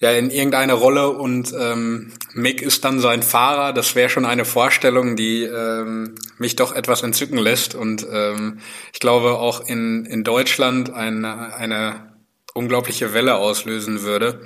ja 0.00 0.12
in 0.12 0.30
irgendeine 0.30 0.72
Rolle 0.72 1.10
und 1.10 1.52
ähm, 1.58 2.12
Mick 2.32 2.62
ist 2.62 2.84
dann 2.84 3.00
sein 3.00 3.22
Fahrer. 3.22 3.74
Das 3.74 3.94
wäre 3.94 4.08
schon 4.08 4.24
eine 4.24 4.46
Vorstellung, 4.46 5.14
die 5.14 5.42
ähm, 5.42 6.14
mich 6.38 6.56
doch 6.56 6.74
etwas 6.74 7.02
entzücken 7.02 7.38
lässt 7.38 7.74
und 7.74 8.06
ähm, 8.10 8.60
ich 8.92 9.00
glaube 9.00 9.38
auch 9.38 9.66
in, 9.66 10.06
in 10.06 10.24
Deutschland 10.24 10.90
eine, 10.90 11.54
eine 11.54 12.14
unglaubliche 12.54 13.12
Welle 13.12 13.36
auslösen 13.36 14.02
würde. 14.02 14.40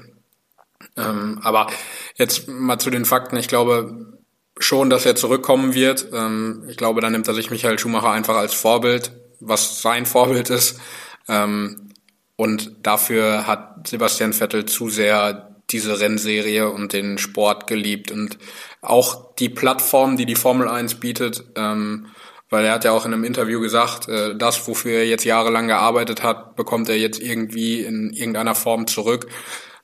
Ähm, 0.97 1.41
aber 1.43 1.69
jetzt 2.17 2.49
mal 2.49 2.79
zu 2.79 2.91
den 2.91 3.05
Fakten. 3.05 3.37
Ich 3.37 3.49
glaube, 3.49 4.14
schon, 4.59 4.91
dass 4.91 5.07
er 5.07 5.17
zurückkommen 5.17 5.75
wird. 5.75 6.09
Ähm, 6.13 6.65
ich 6.69 6.77
glaube, 6.77 7.01
da 7.01 7.11
nimmt 7.11 7.29
er 7.29 7.35
sich 7.35 7.51
Michael 7.51 7.79
Schumacher 7.79 8.11
einfach 8.11 8.37
als 8.37 8.55
Vorbild, 8.55 9.13
was 9.41 9.83
sein 9.83 10.07
Vorbild 10.07 10.51
ist. 10.51 10.81
Ähm, 11.29 11.91
und 12.37 12.87
dafür 12.87 13.47
hat 13.47 13.87
Sebastian 13.87 14.33
Vettel 14.33 14.67
zu 14.67 14.89
sehr 14.89 15.55
diese 15.71 16.01
Rennserie 16.01 16.71
und 16.71 16.93
den 16.93 17.19
Sport 17.19 17.67
geliebt 17.67 18.11
und 18.11 18.39
auch 18.83 19.35
die 19.37 19.49
Plattform, 19.49 20.17
die 20.17 20.27
die 20.27 20.35
Formel 20.35 20.69
1 20.69 20.97
bietet, 20.97 21.45
ähm, 21.57 22.07
weil 22.51 22.67
er 22.67 22.73
hat 22.73 22.85
ja 22.85 22.93
auch 22.93 23.07
in 23.07 23.15
einem 23.15 23.25
Interview 23.25 23.61
gesagt, 23.61 24.09
äh, 24.09 24.37
das, 24.37 24.69
wofür 24.69 24.93
er 24.93 25.07
jetzt 25.07 25.25
jahrelang 25.25 25.69
gearbeitet 25.69 26.23
hat, 26.23 26.57
bekommt 26.57 26.89
er 26.89 26.99
jetzt 26.99 27.21
irgendwie 27.21 27.81
in 27.81 28.11
irgendeiner 28.11 28.55
Form 28.55 28.87
zurück. 28.87 29.27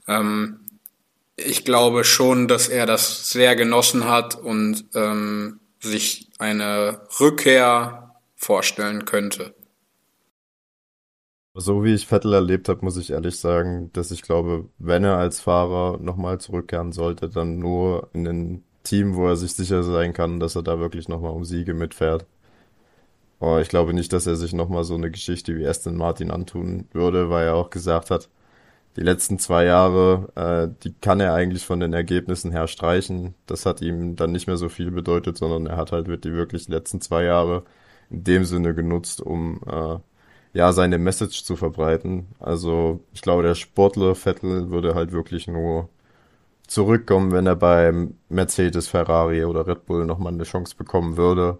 Ähm, 0.07 0.61
ich 1.47 1.65
glaube 1.65 2.05
schon, 2.05 2.49
dass 2.49 2.69
er 2.69 2.87
das 2.87 3.31
sehr 3.31 3.57
genossen 3.57 4.09
hat 4.09 4.35
und 4.35 4.85
ähm, 4.95 5.61
sich 5.81 6.31
eine 6.39 7.03
Rückkehr 7.21 8.15
vorstellen 8.37 9.05
könnte. 9.05 9.55
So 11.55 11.83
wie 11.85 11.95
ich 11.95 12.07
Vettel 12.07 12.33
erlebt 12.33 12.69
habe, 12.69 12.85
muss 12.85 12.97
ich 12.97 13.11
ehrlich 13.11 13.39
sagen, 13.39 13.91
dass 13.93 14.13
ich 14.13 14.23
glaube, 14.23 14.69
wenn 14.79 15.05
er 15.05 15.17
als 15.17 15.41
Fahrer 15.41 15.99
nochmal 15.99 16.39
zurückkehren 16.41 16.93
sollte, 16.93 17.29
dann 17.29 17.59
nur 17.59 18.09
in 18.13 18.27
ein 18.27 18.65
Team, 18.85 19.17
wo 19.17 19.27
er 19.27 19.37
sich 19.37 19.53
sicher 19.55 19.83
sein 19.83 20.13
kann, 20.13 20.41
dass 20.41 20.55
er 20.55 20.63
da 20.63 20.79
wirklich 20.79 21.09
nochmal 21.09 21.33
um 21.33 21.45
Siege 21.45 21.75
mitfährt. 21.75 22.25
Aber 23.41 23.61
ich 23.61 23.69
glaube 23.69 23.95
nicht, 23.95 24.13
dass 24.13 24.27
er 24.27 24.37
sich 24.37 24.53
nochmal 24.53 24.85
so 24.85 24.95
eine 24.95 25.11
Geschichte 25.11 25.57
wie 25.57 25.67
Aston 25.67 25.97
Martin 25.97 26.31
antun 26.31 26.89
würde, 26.93 27.31
weil 27.31 27.47
er 27.47 27.55
auch 27.57 27.71
gesagt 27.71 28.11
hat, 28.11 28.29
die 29.01 29.05
letzten 29.05 29.39
zwei 29.39 29.65
Jahre, 29.65 30.29
äh, 30.35 30.75
die 30.85 30.93
kann 30.93 31.21
er 31.21 31.33
eigentlich 31.33 31.65
von 31.65 31.81
den 31.81 31.95
Ergebnissen 31.95 32.53
her 32.53 32.67
streichen. 32.67 33.35
Das 33.47 33.65
hat 33.65 33.81
ihm 33.81 34.15
dann 34.15 34.31
nicht 34.31 34.47
mehr 34.47 34.59
so 34.59 34.69
viel 34.69 34.91
bedeutet, 34.91 35.39
sondern 35.39 35.67
er 35.67 35.79
hat 35.79 35.91
halt 35.91 36.07
die 36.23 36.35
wirklich 36.35 36.69
letzten 36.69 37.01
zwei 37.01 37.25
Jahre 37.25 37.65
in 38.11 38.25
dem 38.25 38.45
Sinne 38.45 38.75
genutzt, 38.75 39.23
um 39.23 39.63
äh, 39.67 39.97
ja 40.53 40.73
seine 40.73 40.99
Message 40.99 41.45
zu 41.45 41.57
verbreiten. 41.57 42.27
Also 42.41 43.01
ich 43.15 43.23
glaube, 43.23 43.43
der 43.43 43.55
Sportler 43.55 44.15
Vettel 44.15 44.71
würde 44.71 44.95
halt 44.95 45.13
wirklich 45.13 45.49
nur 45.49 45.89
zurückkommen, 46.67 47.33
wenn 47.33 47.47
er 47.47 47.57
beim 47.57 48.17
Mercedes, 48.29 48.89
Ferrari 48.89 49.45
oder 49.47 49.67
Red 49.67 49.87
Bull 49.87 50.05
nochmal 50.05 50.35
eine 50.35 50.45
Chance 50.45 50.77
bekommen 50.77 51.17
würde. 51.17 51.59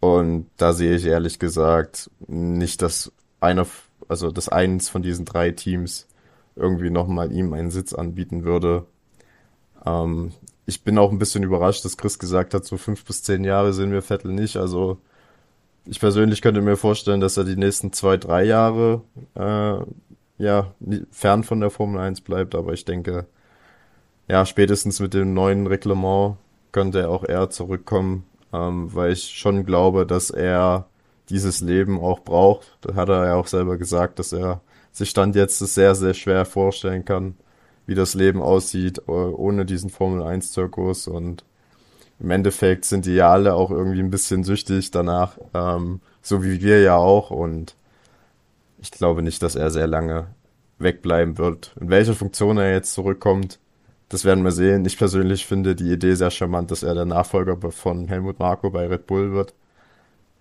Und 0.00 0.50
da 0.58 0.74
sehe 0.74 0.96
ich 0.96 1.06
ehrlich 1.06 1.38
gesagt 1.38 2.10
nicht, 2.28 2.82
dass 2.82 3.12
einer, 3.40 3.66
also 4.08 4.30
dass 4.30 4.50
eins 4.50 4.90
von 4.90 5.02
diesen 5.02 5.24
drei 5.24 5.52
Teams 5.52 6.06
irgendwie 6.56 6.90
nochmal 6.90 7.32
ihm 7.32 7.52
einen 7.52 7.70
Sitz 7.70 7.92
anbieten 7.92 8.44
würde. 8.44 8.86
Ähm, 9.84 10.32
ich 10.66 10.82
bin 10.82 10.98
auch 10.98 11.12
ein 11.12 11.18
bisschen 11.18 11.44
überrascht, 11.44 11.84
dass 11.84 11.96
Chris 11.96 12.18
gesagt 12.18 12.54
hat, 12.54 12.64
so 12.64 12.76
fünf 12.76 13.04
bis 13.04 13.22
zehn 13.22 13.44
Jahre 13.44 13.72
sehen 13.72 13.92
wir 13.92 14.02
Vettel 14.02 14.32
nicht. 14.32 14.56
Also 14.56 14.98
ich 15.84 16.00
persönlich 16.00 16.42
könnte 16.42 16.60
mir 16.62 16.76
vorstellen, 16.76 17.20
dass 17.20 17.36
er 17.36 17.44
die 17.44 17.56
nächsten 17.56 17.92
zwei, 17.92 18.16
drei 18.16 18.44
Jahre 18.44 19.02
äh, 19.34 19.78
ja 20.38 20.74
fern 21.10 21.44
von 21.44 21.60
der 21.60 21.70
Formel 21.70 22.00
1 22.00 22.22
bleibt, 22.22 22.54
aber 22.54 22.72
ich 22.72 22.84
denke, 22.84 23.26
ja, 24.28 24.44
spätestens 24.44 24.98
mit 24.98 25.14
dem 25.14 25.34
neuen 25.34 25.66
Reglement 25.66 26.36
könnte 26.72 27.00
er 27.00 27.10
auch 27.10 27.24
eher 27.24 27.48
zurückkommen, 27.50 28.24
ähm, 28.52 28.92
weil 28.92 29.12
ich 29.12 29.38
schon 29.38 29.64
glaube, 29.64 30.04
dass 30.04 30.30
er 30.30 30.86
dieses 31.30 31.60
Leben 31.60 32.00
auch 32.00 32.20
braucht. 32.20 32.76
Da 32.80 32.94
hat 32.94 33.08
er 33.08 33.26
ja 33.26 33.34
auch 33.36 33.46
selber 33.46 33.76
gesagt, 33.76 34.18
dass 34.18 34.32
er 34.32 34.60
sich 34.96 35.10
Stand 35.10 35.36
jetzt 35.36 35.58
sehr, 35.58 35.94
sehr 35.94 36.14
schwer 36.14 36.44
vorstellen 36.46 37.04
kann, 37.04 37.36
wie 37.86 37.94
das 37.94 38.14
Leben 38.14 38.42
aussieht 38.42 38.98
äh, 39.06 39.10
ohne 39.10 39.66
diesen 39.66 39.90
Formel 39.90 40.22
1 40.22 40.52
Zirkus 40.52 41.06
und 41.06 41.44
im 42.18 42.30
Endeffekt 42.30 42.86
sind 42.86 43.04
die 43.04 43.14
ja 43.14 43.30
alle 43.30 43.54
auch 43.54 43.70
irgendwie 43.70 44.00
ein 44.00 44.10
bisschen 44.10 44.42
süchtig 44.42 44.90
danach, 44.90 45.36
ähm, 45.52 46.00
so 46.22 46.42
wie 46.42 46.62
wir 46.62 46.80
ja 46.80 46.96
auch 46.96 47.30
und 47.30 47.76
ich 48.80 48.90
glaube 48.90 49.22
nicht, 49.22 49.42
dass 49.42 49.54
er 49.54 49.70
sehr 49.70 49.86
lange 49.86 50.28
wegbleiben 50.78 51.36
wird. 51.36 51.74
In 51.78 51.90
welcher 51.90 52.14
Funktion 52.14 52.56
er 52.56 52.72
jetzt 52.72 52.94
zurückkommt, 52.94 53.58
das 54.08 54.24
werden 54.24 54.44
wir 54.44 54.52
sehen. 54.52 54.84
Ich 54.86 54.96
persönlich 54.96 55.46
finde 55.46 55.74
die 55.74 55.92
Idee 55.92 56.14
sehr 56.14 56.30
charmant, 56.30 56.70
dass 56.70 56.82
er 56.82 56.94
der 56.94 57.04
Nachfolger 57.04 57.58
von 57.70 58.08
Helmut 58.08 58.38
Marko 58.38 58.70
bei 58.70 58.86
Red 58.86 59.06
Bull 59.06 59.32
wird. 59.32 59.52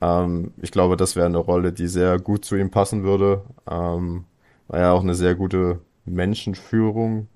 Ähm, 0.02 0.54
ich 0.62 0.72
glaube, 0.72 0.96
das 0.96 1.16
wäre 1.18 1.26
eine 1.26 1.40
Rolle, 1.40 1.74
die 1.74 1.88
sehr 1.88 2.20
gut 2.20 2.46
zu 2.46 2.56
ihm 2.56 2.72
passen 2.72 3.04
würde. 3.04 3.44
Ähm, 3.70 4.26
weil 4.68 4.82
er 4.82 4.94
auch 4.94 5.02
eine 5.02 5.16
sehr 5.16 5.36
gute 5.36 5.80
Menschenführung 6.06 7.28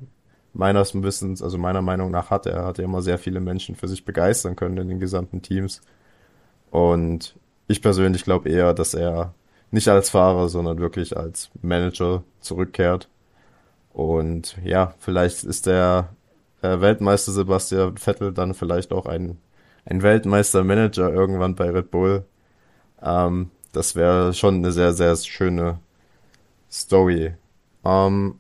meines 0.54 0.94
Wissens, 1.02 1.42
also 1.42 1.58
meiner 1.58 1.82
Meinung 1.82 2.12
nach 2.12 2.30
hat. 2.30 2.46
Er 2.46 2.66
hat 2.66 2.78
ja 2.78 2.84
immer 2.84 3.02
sehr 3.02 3.18
viele 3.18 3.40
Menschen 3.40 3.76
für 3.76 3.88
sich 3.88 4.06
begeistern 4.06 4.56
können 4.56 4.78
in 4.78 4.88
den 4.90 5.00
gesamten 5.00 5.42
Teams. 5.42 5.82
Und 6.72 7.36
ich 7.68 7.82
persönlich 7.82 8.24
glaube 8.24 8.50
eher, 8.50 8.74
dass 8.74 8.94
er 8.94 9.34
nicht 9.72 9.88
als 9.88 10.10
Fahrer, 10.10 10.50
sondern 10.50 10.80
wirklich 10.80 11.16
als 11.18 11.50
Manager 11.62 12.24
zurückkehrt. 12.40 13.10
Und 13.94 14.58
ja, 14.64 14.94
vielleicht 15.00 15.44
ist 15.44 15.66
der 15.68 16.10
Weltmeister 16.62 17.32
Sebastian 17.32 17.98
Vettel 17.98 18.34
dann 18.34 18.54
vielleicht 18.54 18.92
auch 18.92 19.06
ein, 19.06 19.38
ein 19.86 20.02
Weltmeister-Manager 20.02 21.12
irgendwann 21.12 21.56
bei 21.56 21.70
Red 21.70 21.92
Bull. 21.92 22.26
Ähm, 23.02 23.52
das 23.72 23.96
wäre 23.96 24.34
schon 24.34 24.56
eine 24.56 24.72
sehr, 24.72 24.94
sehr 24.94 25.16
schöne 25.16 25.80
Story. 26.72 27.34
Ähm, 27.86 28.40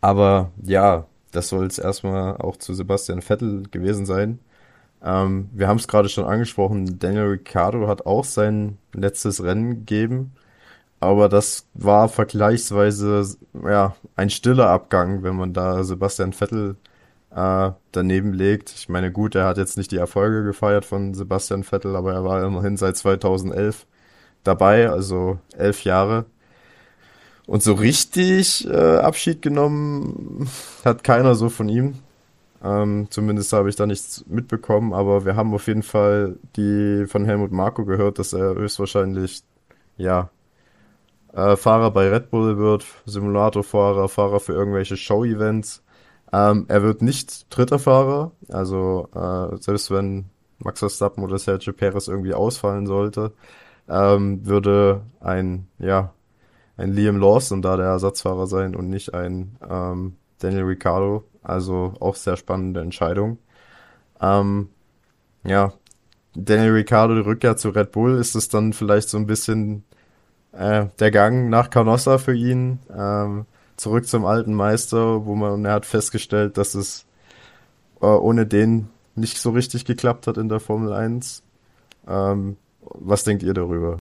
aber 0.00 0.52
ja, 0.62 1.06
das 1.32 1.48
soll 1.48 1.66
es 1.66 1.78
erstmal 1.78 2.36
auch 2.38 2.56
zu 2.56 2.74
Sebastian 2.74 3.22
Vettel 3.22 3.64
gewesen 3.70 4.06
sein. 4.06 4.40
Ähm, 5.02 5.50
wir 5.52 5.68
haben 5.68 5.78
es 5.78 5.88
gerade 5.88 6.08
schon 6.08 6.24
angesprochen, 6.24 6.98
Daniel 6.98 7.28
Ricciardo 7.28 7.86
hat 7.88 8.06
auch 8.06 8.24
sein 8.24 8.78
letztes 8.94 9.42
Rennen 9.42 9.70
gegeben, 9.70 10.32
aber 11.00 11.28
das 11.28 11.66
war 11.74 12.08
vergleichsweise 12.08 13.24
ja 13.64 13.96
ein 14.16 14.30
stiller 14.30 14.70
Abgang, 14.70 15.22
wenn 15.22 15.36
man 15.36 15.52
da 15.54 15.84
Sebastian 15.84 16.32
Vettel 16.32 16.76
äh, 17.30 17.70
daneben 17.92 18.32
legt. 18.32 18.70
Ich 18.76 18.88
meine, 18.88 19.12
gut, 19.12 19.34
er 19.34 19.46
hat 19.46 19.58
jetzt 19.58 19.78
nicht 19.78 19.92
die 19.92 19.96
Erfolge 19.98 20.44
gefeiert 20.44 20.84
von 20.84 21.14
Sebastian 21.14 21.64
Vettel, 21.64 21.96
aber 21.96 22.12
er 22.14 22.24
war 22.24 22.44
immerhin 22.44 22.76
seit 22.76 22.96
2011 22.96 23.86
dabei, 24.44 24.90
also 24.90 25.38
elf 25.56 25.84
Jahre. 25.84 26.26
Und 27.48 27.62
so 27.62 27.72
richtig 27.72 28.68
äh, 28.68 28.98
Abschied 28.98 29.40
genommen 29.40 30.50
hat 30.84 31.02
keiner 31.02 31.34
so 31.34 31.48
von 31.48 31.70
ihm. 31.70 31.94
Ähm, 32.62 33.06
zumindest 33.08 33.54
habe 33.54 33.70
ich 33.70 33.76
da 33.76 33.86
nichts 33.86 34.22
mitbekommen, 34.28 34.92
aber 34.92 35.24
wir 35.24 35.34
haben 35.34 35.54
auf 35.54 35.66
jeden 35.66 35.82
Fall 35.82 36.36
die 36.56 37.06
von 37.06 37.24
Helmut 37.24 37.50
Marko 37.50 37.86
gehört, 37.86 38.18
dass 38.18 38.34
er 38.34 38.54
höchstwahrscheinlich 38.54 39.44
ja 39.96 40.28
äh, 41.32 41.56
Fahrer 41.56 41.90
bei 41.90 42.10
Red 42.10 42.30
Bull 42.30 42.58
wird, 42.58 42.84
Simulatorfahrer, 43.06 44.10
Fahrer 44.10 44.40
für 44.40 44.52
irgendwelche 44.52 44.98
Show-Events. 44.98 45.82
Ähm, 46.30 46.66
er 46.68 46.82
wird 46.82 47.00
nicht 47.00 47.46
dritter 47.48 47.78
Fahrer, 47.78 48.32
also 48.50 49.08
äh, 49.14 49.56
selbst 49.56 49.90
wenn 49.90 50.26
Max 50.58 50.80
Verstappen 50.80 51.24
oder 51.24 51.38
Sergio 51.38 51.72
Perez 51.72 52.08
irgendwie 52.08 52.34
ausfallen 52.34 52.86
sollte, 52.86 53.32
ähm, 53.88 54.44
würde 54.44 55.00
ein, 55.20 55.66
ja, 55.78 56.12
ein 56.78 56.92
Liam 56.92 57.18
Lawson 57.18 57.60
da 57.60 57.76
der 57.76 57.86
Ersatzfahrer 57.86 58.46
sein 58.46 58.74
und 58.74 58.88
nicht 58.88 59.12
ein 59.12 59.56
ähm, 59.68 60.16
Daniel 60.38 60.62
Ricciardo. 60.62 61.24
Also 61.42 61.94
auch 62.00 62.14
sehr 62.14 62.36
spannende 62.36 62.80
Entscheidung. 62.80 63.38
Ähm, 64.20 64.70
ja, 65.44 65.72
Daniel 66.34 66.72
Ricciardo 66.72 67.14
die 67.14 67.20
Rückkehr 67.20 67.56
zu 67.56 67.70
Red 67.70 67.92
Bull, 67.92 68.18
ist 68.18 68.34
es 68.34 68.48
dann 68.48 68.72
vielleicht 68.72 69.08
so 69.08 69.18
ein 69.18 69.26
bisschen 69.26 69.84
äh, 70.52 70.86
der 70.98 71.10
Gang 71.10 71.50
nach 71.50 71.70
Canossa 71.70 72.18
für 72.18 72.34
ihn, 72.34 72.80
ähm, 72.96 73.46
zurück 73.76 74.06
zum 74.06 74.24
alten 74.24 74.54
Meister, 74.54 75.24
wo 75.24 75.34
man 75.34 75.64
er 75.64 75.74
hat 75.74 75.86
festgestellt, 75.86 76.58
dass 76.58 76.74
es 76.74 77.06
äh, 78.00 78.06
ohne 78.06 78.46
den 78.46 78.88
nicht 79.14 79.38
so 79.38 79.50
richtig 79.50 79.84
geklappt 79.84 80.26
hat 80.26 80.36
in 80.36 80.48
der 80.48 80.60
Formel 80.60 80.92
1. 80.92 81.42
Ähm, 82.06 82.56
was 82.80 83.24
denkt 83.24 83.42
ihr 83.42 83.54
darüber? 83.54 83.98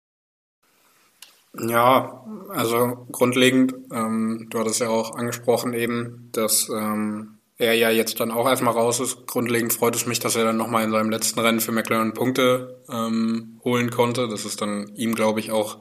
Ja, 1.58 2.25
also 2.50 3.08
grundlegend, 3.12 3.74
ähm, 3.91 4.48
du 4.50 4.60
hattest 4.60 4.79
ja 4.79 4.89
auch 4.89 5.15
angesprochen 5.15 5.74
eben, 5.74 6.29
dass 6.31 6.70
ähm, 6.70 7.39
er 7.58 7.74
ja 7.74 7.89
jetzt 7.89 8.20
dann 8.20 8.31
auch 8.31 8.48
erstmal 8.48 8.74
raus 8.74 9.00
ist. 9.00 9.27
Grundlegend 9.27 9.74
freut 9.74 9.96
es 9.96 10.05
mich, 10.05 10.20
dass 10.20 10.36
er 10.36 10.46
dann 10.46 10.58
nochmal 10.58 10.84
in 10.84 10.91
seinem 10.91 11.10
letzten 11.10 11.39
Rennen 11.39 11.60
für 11.60 11.74
McLaren 11.74 12.13
Punkte 12.13 12.81
ähm, 12.89 13.60
holen 13.63 13.91
konnte. 13.91 14.27
Das 14.29 14.46
ist 14.46 14.62
dann 14.62 14.91
ihm, 14.96 15.13
glaube 15.13 15.41
ich, 15.41 15.51
auch, 15.51 15.79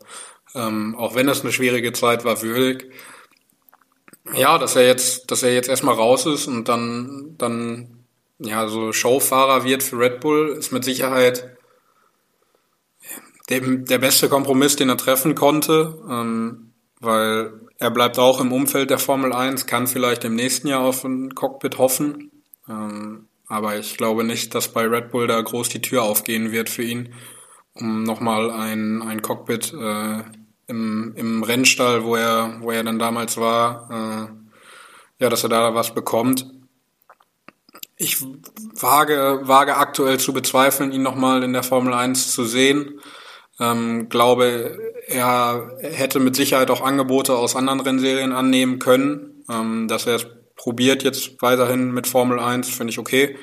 ähm, 0.55 0.97
auch 0.97 1.15
wenn 1.15 1.29
es 1.29 1.43
eine 1.43 1.53
schwierige 1.53 1.93
Zeit 1.93 2.25
war, 2.25 2.43
würdig. 2.43 2.91
Ja, 4.35 4.59
dass 4.59 4.77
er 4.77 4.87
jetzt, 4.87 5.31
dass 5.31 5.43
er 5.43 5.55
jetzt 5.55 5.69
erstmal 5.69 5.95
raus 5.95 6.27
ist 6.27 6.47
und 6.49 6.69
dann, 6.69 7.37
dann 7.39 8.05
ja, 8.39 8.69
so 8.69 8.93
Showfahrer 8.93 9.65
wird 9.65 9.83
für 9.83 9.99
Red 9.99 10.21
Bull, 10.21 10.57
ist 10.59 10.73
mit 10.73 10.85
Sicherheit 10.85 11.57
der, 13.51 13.61
der 13.61 13.99
beste 13.99 14.29
Kompromiss, 14.29 14.77
den 14.77 14.89
er 14.89 14.97
treffen 14.97 15.35
konnte, 15.35 15.99
ähm, 16.09 16.73
weil 17.01 17.53
er 17.79 17.91
bleibt 17.91 18.19
auch 18.19 18.41
im 18.41 18.53
Umfeld 18.53 18.91
der 18.91 18.99
Formel 18.99 19.33
1, 19.33 19.67
kann 19.67 19.87
vielleicht 19.87 20.25
im 20.25 20.35
nächsten 20.35 20.69
Jahr 20.69 20.83
auf 20.83 21.05
ein 21.05 21.35
Cockpit 21.35 21.79
hoffen. 21.79 22.31
Ähm, 22.69 23.27
aber 23.49 23.79
ich 23.79 23.97
glaube 23.97 24.23
nicht, 24.23 24.55
dass 24.55 24.69
bei 24.69 24.87
Red 24.87 25.11
Bull 25.11 25.27
da 25.27 25.41
groß 25.41 25.71
die 25.71 25.83
Tür 25.83 26.05
aufgehen 26.05 26.53
wird 26.53 26.69
für 26.69 26.85
ihn, 26.85 27.15
um 27.75 28.05
nochmal 28.05 28.51
ein, 28.51 29.03
ein 29.03 29.23
Cockpit 29.23 29.73
äh, 29.73 30.23
im, 30.69 31.15
im 31.17 31.43
Rennstall, 31.43 32.05
wo 32.05 32.15
er, 32.15 32.59
wo 32.61 32.71
er 32.71 32.85
dann 32.85 32.99
damals 33.01 33.39
war, 33.39 33.89
äh, 33.91 35.25
ja, 35.25 35.29
dass 35.29 35.43
er 35.43 35.49
da 35.49 35.75
was 35.75 35.93
bekommt. 35.93 36.47
Ich 37.97 38.23
wage, 38.23 39.41
wage 39.43 39.77
aktuell 39.77 40.21
zu 40.21 40.33
bezweifeln, 40.33 40.93
ihn 40.93 41.03
nochmal 41.03 41.43
in 41.43 41.53
der 41.53 41.65
Formel 41.65 41.93
1 41.93 42.33
zu 42.33 42.45
sehen. 42.45 43.01
Ähm, 43.61 44.09
glaube, 44.09 44.79
er 45.07 45.77
hätte 45.83 46.19
mit 46.19 46.35
Sicherheit 46.35 46.71
auch 46.71 46.81
Angebote 46.81 47.37
aus 47.37 47.55
anderen 47.55 47.81
Rennserien 47.81 48.33
annehmen 48.33 48.79
können. 48.79 49.45
Ähm, 49.49 49.87
dass 49.89 50.07
er 50.07 50.17
es 50.17 50.27
probiert 50.57 51.03
jetzt 51.03 51.41
weiterhin 51.43 51.93
mit 51.93 52.07
Formel 52.07 52.39
1, 52.39 52.69
finde 52.69 52.93
ich 52.93 52.99
okay. 52.99 53.37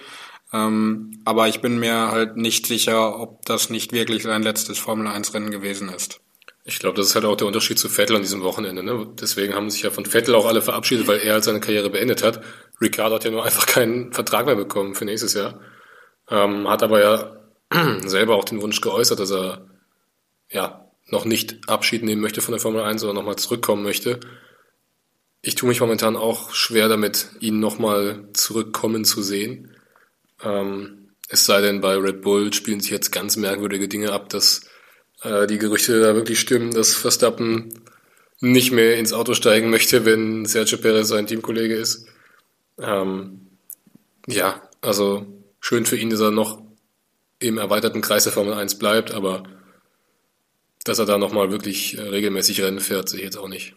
Ähm, 0.54 1.22
aber 1.26 1.48
ich 1.48 1.62
bin 1.62 1.80
mir 1.80 2.12
halt 2.12 2.38
nicht 2.38 2.68
sicher, 2.68 3.20
ob 3.20 3.46
das 3.46 3.70
nicht 3.70 3.92
wirklich 3.92 4.24
sein 4.24 4.44
letztes 4.44 4.78
Formel 4.78 5.08
1 5.08 5.34
Rennen 5.34 5.52
gewesen 5.52 5.90
ist. 5.90 6.22
Ich 6.64 6.80
glaube, 6.80 6.98
das 6.98 7.08
ist 7.08 7.16
halt 7.16 7.26
auch 7.26 7.36
der 7.36 7.48
Unterschied 7.48 7.80
zu 7.80 7.90
Vettel 7.90 8.16
an 8.16 8.22
diesem 8.22 8.44
Wochenende. 8.44 8.84
Ne? 8.84 9.08
Deswegen 9.20 9.56
haben 9.56 9.70
sich 9.70 9.84
ja 9.84 9.90
von 9.90 10.06
Vettel 10.06 10.36
auch 10.36 10.46
alle 10.46 10.62
verabschiedet, 10.62 11.08
weil 11.08 11.20
er 11.20 11.34
halt 11.34 11.44
seine 11.44 11.60
Karriere 11.60 11.90
beendet 11.90 12.24
hat. 12.24 12.42
Ricardo 12.82 13.16
hat 13.16 13.24
ja 13.24 13.32
nur 13.32 13.46
einfach 13.46 13.66
keinen 13.66 14.14
Vertrag 14.14 14.46
mehr 14.46 14.56
bekommen 14.56 14.96
für 14.96 15.06
nächstes 15.06 15.34
Jahr. 15.34 15.60
Ähm, 16.30 16.68
hat 16.70 16.84
aber 16.84 17.02
ja 17.02 17.38
selber 18.06 18.36
auch 18.36 18.46
den 18.46 18.62
Wunsch 18.62 18.82
geäußert, 18.82 19.20
dass 19.20 19.32
er 19.32 19.67
ja 20.50 20.90
noch 21.10 21.26
nicht 21.26 21.58
Abschied 21.68 22.04
nehmen 22.04 22.22
möchte 22.22 22.42
von 22.42 22.52
der 22.52 22.62
Formel 22.62 22.82
1, 22.82 23.02
sondern 23.02 23.16
nochmal 23.16 23.38
zurückkommen 23.38 23.84
möchte. 23.84 24.20
Ich 25.42 25.56
tue 25.56 25.70
mich 25.70 25.80
momentan 25.80 26.16
auch 26.16 26.54
schwer 26.54 26.90
damit, 26.90 27.30
ihn 27.40 27.60
nochmal 27.60 28.28
zurückkommen 28.34 29.06
zu 29.06 29.22
sehen. 29.22 29.76
Ähm, 30.44 31.10
es 31.30 31.46
sei 31.46 31.62
denn, 31.62 31.82
bei 31.82 31.96
Red 31.96 32.22
Bull 32.22 32.54
spielen 32.54 32.80
sich 32.80 32.92
jetzt 32.92 33.12
ganz 33.12 33.38
merkwürdige 33.38 33.88
Dinge 33.88 34.12
ab, 34.12 34.30
dass 34.30 34.62
äh, 35.22 35.48
die 35.48 35.58
Gerüchte 35.58 36.02
da 36.02 36.16
wirklich 36.16 36.40
stimmen, 36.40 36.72
dass 36.72 36.96
Verstappen 36.96 37.82
nicht 38.40 38.72
mehr 38.72 38.98
ins 38.98 39.14
Auto 39.14 39.34
steigen 39.34 39.70
möchte, 39.70 40.06
wenn 40.06 40.46
Sergio 40.46 40.78
Perez 40.78 41.08
sein 41.08 41.28
Teamkollege 41.28 41.76
ist. 41.76 42.08
Ähm, 42.80 43.48
ja, 44.28 44.62
also 44.82 45.26
schön 45.60 45.86
für 45.86 45.98
ihn, 45.98 46.10
dass 46.10 46.20
er 46.20 46.32
noch 46.32 46.62
im 47.40 47.58
erweiterten 47.58 48.02
Kreis 48.02 48.24
der 48.24 48.34
Formel 48.34 48.54
1 48.54 48.78
bleibt, 48.78 49.12
aber 49.12 49.44
dass 50.84 51.00
er 51.00 51.06
da 51.06 51.18
nochmal 51.18 51.52
wirklich 51.52 51.98
äh, 51.98 52.02
regelmäßig 52.02 52.62
Rennen 52.62 52.80
fährt, 52.80 53.10
sehe 53.10 53.20
ich 53.20 53.26
jetzt 53.26 53.38
auch 53.38 53.50
nicht. 53.50 53.76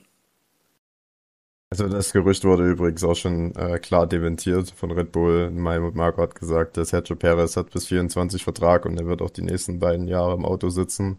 Also 1.73 1.87
das 1.89 2.13
Gerücht 2.13 2.45
wurde 2.45 2.69
übrigens 2.69 3.05
auch 3.05 3.15
schon 3.15 3.55
äh, 3.55 3.79
klar 3.79 4.07
dementiert 4.09 4.73
von 4.73 4.91
Red 4.91 5.13
Bull. 5.13 5.51
Maimut 5.51 5.95
Marco 5.95 6.21
hat 6.21 6.35
gesagt, 6.35 6.77
dass 6.77 6.89
Sergio 6.89 7.15
Perez 7.15 7.57
hat 7.57 7.71
bis 7.71 7.87
24 7.87 8.43
Vertrag 8.43 8.87
und 8.87 8.99
er 8.99 9.07
wird 9.07 9.23
auch 9.23 9.31
die 9.31 9.43
nächsten 9.43 9.79
beiden 9.79 10.09
Jahre 10.09 10.35
im 10.35 10.45
Auto 10.45 10.69
sitzen. 10.69 11.19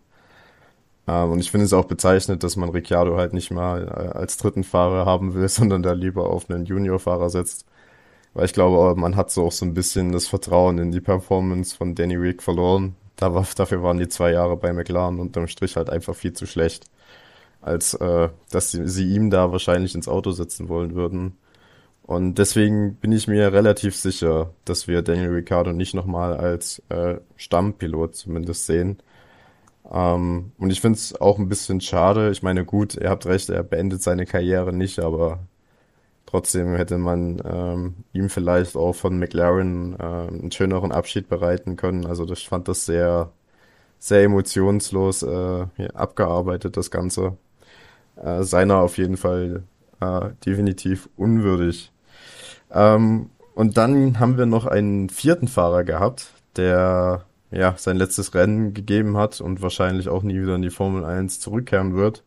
Ähm, 1.07 1.31
und 1.31 1.39
ich 1.39 1.51
finde 1.51 1.65
es 1.65 1.73
auch 1.73 1.85
bezeichnet, 1.85 2.43
dass 2.43 2.55
man 2.57 2.69
Ricciardo 2.69 3.17
halt 3.17 3.33
nicht 3.33 3.51
mal 3.51 3.87
äh, 3.87 4.17
als 4.17 4.37
dritten 4.37 4.63
Fahrer 4.63 5.05
haben 5.05 5.33
will, 5.33 5.47
sondern 5.49 5.83
da 5.83 5.93
lieber 5.93 6.29
auf 6.29 6.49
einen 6.49 6.65
Juniorfahrer 6.65 7.29
setzt. 7.29 7.65
Weil 8.33 8.45
ich 8.45 8.53
glaube, 8.53 8.99
man 8.99 9.15
hat 9.15 9.31
so 9.31 9.45
auch 9.45 9.51
so 9.51 9.65
ein 9.65 9.73
bisschen 9.73 10.11
das 10.13 10.27
Vertrauen 10.27 10.77
in 10.79 10.91
die 10.91 11.01
Performance 11.01 11.75
von 11.75 11.95
Danny 11.95 12.15
Rick 12.15 12.43
verloren. 12.43 12.95
Da 13.15 13.33
war, 13.33 13.45
dafür 13.55 13.83
waren 13.83 13.97
die 13.99 14.07
zwei 14.09 14.31
Jahre 14.31 14.57
bei 14.57 14.73
McLaren 14.73 15.19
unterm 15.19 15.47
Strich 15.47 15.75
halt 15.75 15.89
einfach 15.89 16.15
viel 16.15 16.33
zu 16.33 16.45
schlecht, 16.45 16.85
als 17.61 17.93
äh, 17.95 18.29
dass 18.51 18.71
sie, 18.71 18.87
sie 18.87 19.13
ihm 19.13 19.29
da 19.29 19.51
wahrscheinlich 19.51 19.95
ins 19.95 20.07
Auto 20.07 20.31
setzen 20.31 20.69
wollen 20.69 20.95
würden. 20.95 21.37
Und 22.03 22.35
deswegen 22.39 22.95
bin 22.95 23.11
ich 23.11 23.27
mir 23.27 23.53
relativ 23.53 23.95
sicher, 23.95 24.51
dass 24.65 24.87
wir 24.87 25.01
Daniel 25.01 25.29
Ricciardo 25.31 25.71
nicht 25.73 25.93
nochmal 25.93 26.35
als 26.35 26.81
äh, 26.89 27.17
Stammpilot 27.37 28.15
zumindest 28.15 28.65
sehen. 28.65 28.97
Ähm, 29.91 30.51
und 30.57 30.71
ich 30.71 30.81
finde 30.81 30.97
es 30.97 31.19
auch 31.19 31.39
ein 31.39 31.49
bisschen 31.49 31.81
schade. 31.81 32.31
Ich 32.31 32.43
meine, 32.43 32.65
gut, 32.65 32.95
ihr 32.95 33.09
habt 33.09 33.25
recht, 33.25 33.49
er 33.49 33.63
beendet 33.63 34.01
seine 34.01 34.25
Karriere 34.25 34.73
nicht, 34.73 34.99
aber 34.99 35.39
trotzdem 36.31 36.75
hätte 36.75 36.97
man 36.97 37.41
ähm, 37.45 37.95
ihm 38.13 38.29
vielleicht 38.29 38.75
auch 38.77 38.93
von 38.93 39.19
McLaren 39.19 39.95
äh, 39.99 40.03
einen 40.03 40.51
schöneren 40.51 40.91
Abschied 40.91 41.27
bereiten 41.27 41.75
können. 41.75 42.05
Also 42.05 42.27
ich 42.31 42.47
fand 42.47 42.67
das 42.69 42.85
sehr, 42.85 43.31
sehr 43.99 44.23
emotionslos 44.23 45.23
äh, 45.23 45.65
abgearbeitet, 45.93 46.77
das 46.77 46.89
Ganze. 46.89 47.37
Äh, 48.15 48.43
seiner 48.43 48.77
auf 48.77 48.97
jeden 48.97 49.17
Fall 49.17 49.63
äh, 49.99 50.29
definitiv 50.45 51.09
unwürdig. 51.17 51.91
Ähm, 52.71 53.29
und 53.53 53.77
dann 53.77 54.19
haben 54.19 54.37
wir 54.37 54.45
noch 54.45 54.65
einen 54.65 55.09
vierten 55.09 55.49
Fahrer 55.49 55.83
gehabt, 55.83 56.31
der 56.55 57.25
ja, 57.51 57.75
sein 57.77 57.97
letztes 57.97 58.33
Rennen 58.33 58.73
gegeben 58.73 59.17
hat 59.17 59.41
und 59.41 59.61
wahrscheinlich 59.61 60.07
auch 60.07 60.23
nie 60.23 60.41
wieder 60.41 60.55
in 60.55 60.61
die 60.61 60.69
Formel 60.69 61.03
1 61.03 61.41
zurückkehren 61.41 61.95
wird. 61.95 62.23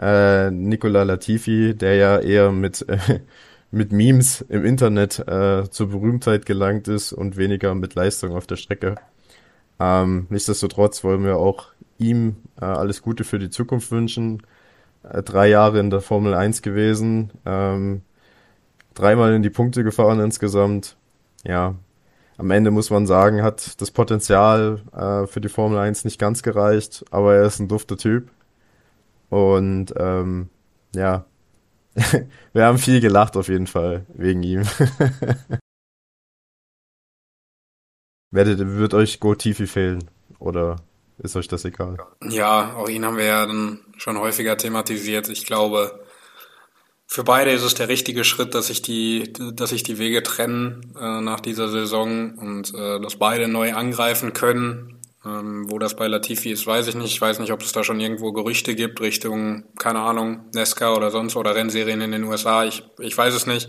Äh, 0.00 0.50
Nicola 0.50 1.02
Latifi, 1.02 1.74
der 1.74 1.94
ja 1.96 2.18
eher 2.18 2.52
mit, 2.52 2.88
äh, 2.88 3.20
mit 3.70 3.92
Memes 3.92 4.40
im 4.48 4.64
Internet 4.64 5.18
äh, 5.28 5.68
zur 5.70 5.90
Berühmtheit 5.90 6.46
gelangt 6.46 6.88
ist 6.88 7.12
und 7.12 7.36
weniger 7.36 7.74
mit 7.74 7.94
Leistung 7.94 8.32
auf 8.32 8.46
der 8.46 8.56
Strecke. 8.56 8.96
Ähm, 9.78 10.26
nichtsdestotrotz 10.30 11.04
wollen 11.04 11.24
wir 11.24 11.36
auch 11.36 11.66
ihm 11.98 12.36
äh, 12.60 12.64
alles 12.64 13.02
Gute 13.02 13.24
für 13.24 13.38
die 13.38 13.50
Zukunft 13.50 13.90
wünschen. 13.90 14.42
Äh, 15.02 15.22
drei 15.22 15.48
Jahre 15.48 15.80
in 15.80 15.90
der 15.90 16.00
Formel 16.00 16.34
1 16.34 16.62
gewesen, 16.62 17.30
ähm, 17.44 18.02
dreimal 18.94 19.34
in 19.34 19.42
die 19.42 19.50
Punkte 19.50 19.84
gefahren 19.84 20.20
insgesamt. 20.20 20.96
Ja, 21.44 21.74
am 22.38 22.50
Ende 22.50 22.70
muss 22.70 22.90
man 22.90 23.06
sagen, 23.06 23.42
hat 23.42 23.80
das 23.82 23.90
Potenzial 23.90 24.80
äh, 24.94 25.26
für 25.26 25.42
die 25.42 25.50
Formel 25.50 25.78
1 25.78 26.04
nicht 26.04 26.18
ganz 26.18 26.42
gereicht, 26.42 27.04
aber 27.10 27.34
er 27.34 27.44
ist 27.44 27.60
ein 27.60 27.68
dufter 27.68 27.98
Typ. 27.98 28.30
Und 29.30 29.94
ähm, 29.96 30.50
ja, 30.94 31.24
wir 32.52 32.64
haben 32.64 32.78
viel 32.78 33.00
gelacht 33.00 33.36
auf 33.36 33.48
jeden 33.48 33.66
Fall 33.66 34.06
wegen 34.14 34.42
ihm. 34.42 34.62
Werdet, 38.32 38.60
wird 38.60 38.94
euch 38.94 39.18
Go 39.18 39.34
Tifi 39.34 39.66
fehlen? 39.66 40.08
Oder 40.38 40.76
ist 41.18 41.34
euch 41.36 41.48
das 41.48 41.64
egal? 41.64 41.98
Ja, 42.28 42.74
auch 42.74 42.88
ihn 42.88 43.04
haben 43.04 43.16
wir 43.16 43.24
ja 43.24 43.44
dann 43.46 43.80
schon 43.96 44.18
häufiger 44.18 44.56
thematisiert. 44.56 45.28
Ich 45.28 45.46
glaube, 45.46 46.00
für 47.06 47.24
beide 47.24 47.50
ist 47.50 47.62
es 47.62 47.74
der 47.74 47.88
richtige 47.88 48.22
Schritt, 48.22 48.54
dass 48.54 48.68
sich 48.68 48.82
die, 48.82 49.32
dass 49.32 49.70
sich 49.70 49.82
die 49.82 49.98
Wege 49.98 50.22
trennen 50.22 50.94
äh, 50.98 51.20
nach 51.20 51.40
dieser 51.40 51.68
Saison 51.68 52.38
und 52.38 52.72
äh, 52.72 53.00
dass 53.00 53.16
beide 53.16 53.48
neu 53.48 53.74
angreifen 53.74 54.32
können. 54.32 54.99
Ähm, 55.24 55.70
wo 55.70 55.78
das 55.78 55.96
bei 55.96 56.06
Latifi 56.06 56.50
ist, 56.50 56.66
weiß 56.66 56.88
ich 56.88 56.94
nicht. 56.94 57.12
Ich 57.12 57.20
weiß 57.20 57.40
nicht, 57.40 57.52
ob 57.52 57.60
es 57.60 57.72
da 57.72 57.84
schon 57.84 58.00
irgendwo 58.00 58.32
Gerüchte 58.32 58.74
gibt 58.74 59.00
Richtung, 59.02 59.64
keine 59.78 59.98
Ahnung, 60.00 60.46
Nesca 60.54 60.94
oder 60.94 61.10
sonst 61.10 61.36
oder 61.36 61.54
Rennserien 61.54 62.00
in 62.00 62.12
den 62.12 62.24
USA. 62.24 62.64
Ich, 62.64 62.84
ich 62.98 63.16
weiß 63.16 63.34
es 63.34 63.46
nicht. 63.46 63.68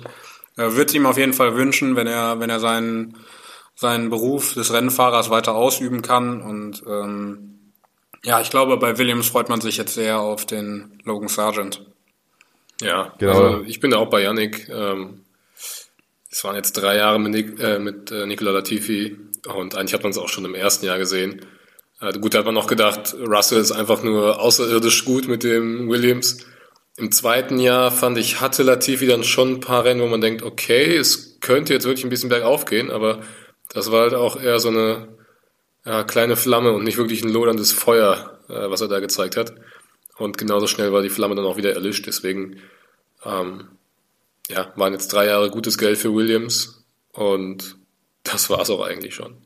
Äh, 0.55 0.71
Würde 0.71 0.85
es 0.85 0.93
ihm 0.93 1.05
auf 1.05 1.17
jeden 1.17 1.33
Fall 1.33 1.55
wünschen, 1.55 1.97
wenn 1.97 2.07
er, 2.07 2.39
wenn 2.39 2.49
er 2.49 2.61
seinen, 2.61 3.17
seinen 3.75 4.09
Beruf 4.09 4.53
des 4.53 4.71
Rennfahrers 4.71 5.29
weiter 5.29 5.53
ausüben 5.53 6.01
kann. 6.01 6.41
Und 6.41 6.83
ähm, 6.87 7.73
ja, 8.23 8.39
ich 8.39 8.49
glaube, 8.49 8.77
bei 8.77 8.97
Williams 8.97 9.27
freut 9.27 9.49
man 9.49 9.59
sich 9.59 9.75
jetzt 9.75 9.93
sehr 9.93 10.19
auf 10.19 10.45
den 10.45 11.01
Logan 11.03 11.27
Sargent. 11.27 11.85
Ja, 12.81 13.13
genau. 13.17 13.31
Also 13.33 13.63
ich 13.63 13.81
bin 13.81 13.91
da 13.91 13.97
auch 13.97 14.09
bei 14.09 14.21
Yannick. 14.21 14.69
Ähm, 14.69 15.25
es 16.29 16.45
waren 16.45 16.55
jetzt 16.55 16.73
drei 16.73 16.95
Jahre 16.95 17.19
mit, 17.19 17.31
Nick, 17.33 17.59
äh, 17.59 17.77
mit 17.77 18.09
äh, 18.09 18.25
Nicola 18.25 18.51
Latifi 18.51 19.17
und 19.47 19.75
eigentlich 19.75 19.93
hat 19.93 20.03
man 20.03 20.11
es 20.11 20.17
auch 20.17 20.29
schon 20.29 20.45
im 20.45 20.55
ersten 20.55 20.85
Jahr 20.85 20.97
gesehen. 20.97 21.45
Äh, 21.99 22.13
gut, 22.19 22.33
da 22.33 22.39
hat 22.39 22.45
man 22.45 22.55
noch 22.55 22.67
gedacht, 22.67 23.15
Russell 23.19 23.59
ist 23.59 23.71
einfach 23.71 24.03
nur 24.03 24.39
außerirdisch 24.39 25.05
gut 25.05 25.27
mit 25.27 25.43
dem 25.43 25.89
Williams. 25.89 26.45
Im 26.97 27.11
zweiten 27.11 27.59
Jahr 27.59 27.91
fand 27.91 28.17
ich, 28.17 28.41
hatte 28.41 28.63
Latifi 28.63 29.07
dann 29.07 29.23
schon 29.23 29.53
ein 29.53 29.59
paar 29.59 29.85
Rennen, 29.85 30.01
wo 30.01 30.07
man 30.07 30.21
denkt, 30.21 30.43
okay, 30.43 30.95
es 30.95 31.39
könnte 31.39 31.73
jetzt 31.73 31.85
wirklich 31.85 32.03
ein 32.03 32.09
bisschen 32.09 32.29
bergauf 32.29 32.65
gehen, 32.65 32.91
aber 32.91 33.21
das 33.69 33.91
war 33.91 34.01
halt 34.01 34.13
auch 34.13 34.39
eher 34.39 34.59
so 34.59 34.69
eine 34.69 35.07
ja, 35.85 36.03
kleine 36.03 36.35
Flamme 36.35 36.73
und 36.73 36.83
nicht 36.83 36.97
wirklich 36.97 37.23
ein 37.23 37.31
loderndes 37.31 37.71
Feuer, 37.71 38.39
äh, 38.49 38.69
was 38.69 38.81
er 38.81 38.87
da 38.87 38.99
gezeigt 38.99 39.37
hat. 39.37 39.53
Und 40.17 40.37
genauso 40.37 40.67
schnell 40.67 40.91
war 40.91 41.01
die 41.01 41.09
Flamme 41.09 41.35
dann 41.35 41.45
auch 41.45 41.57
wieder 41.57 41.73
erlischt. 41.73 42.05
Deswegen 42.05 42.59
ähm, 43.25 43.69
ja, 44.49 44.71
waren 44.75 44.93
jetzt 44.93 45.11
drei 45.13 45.25
Jahre 45.25 45.49
gutes 45.49 45.77
Geld 45.77 45.97
für 45.97 46.13
Williams 46.13 46.85
und 47.13 47.77
das 48.23 48.49
war 48.49 48.61
es 48.61 48.69
auch 48.69 48.81
eigentlich 48.81 49.15
schon. 49.15 49.37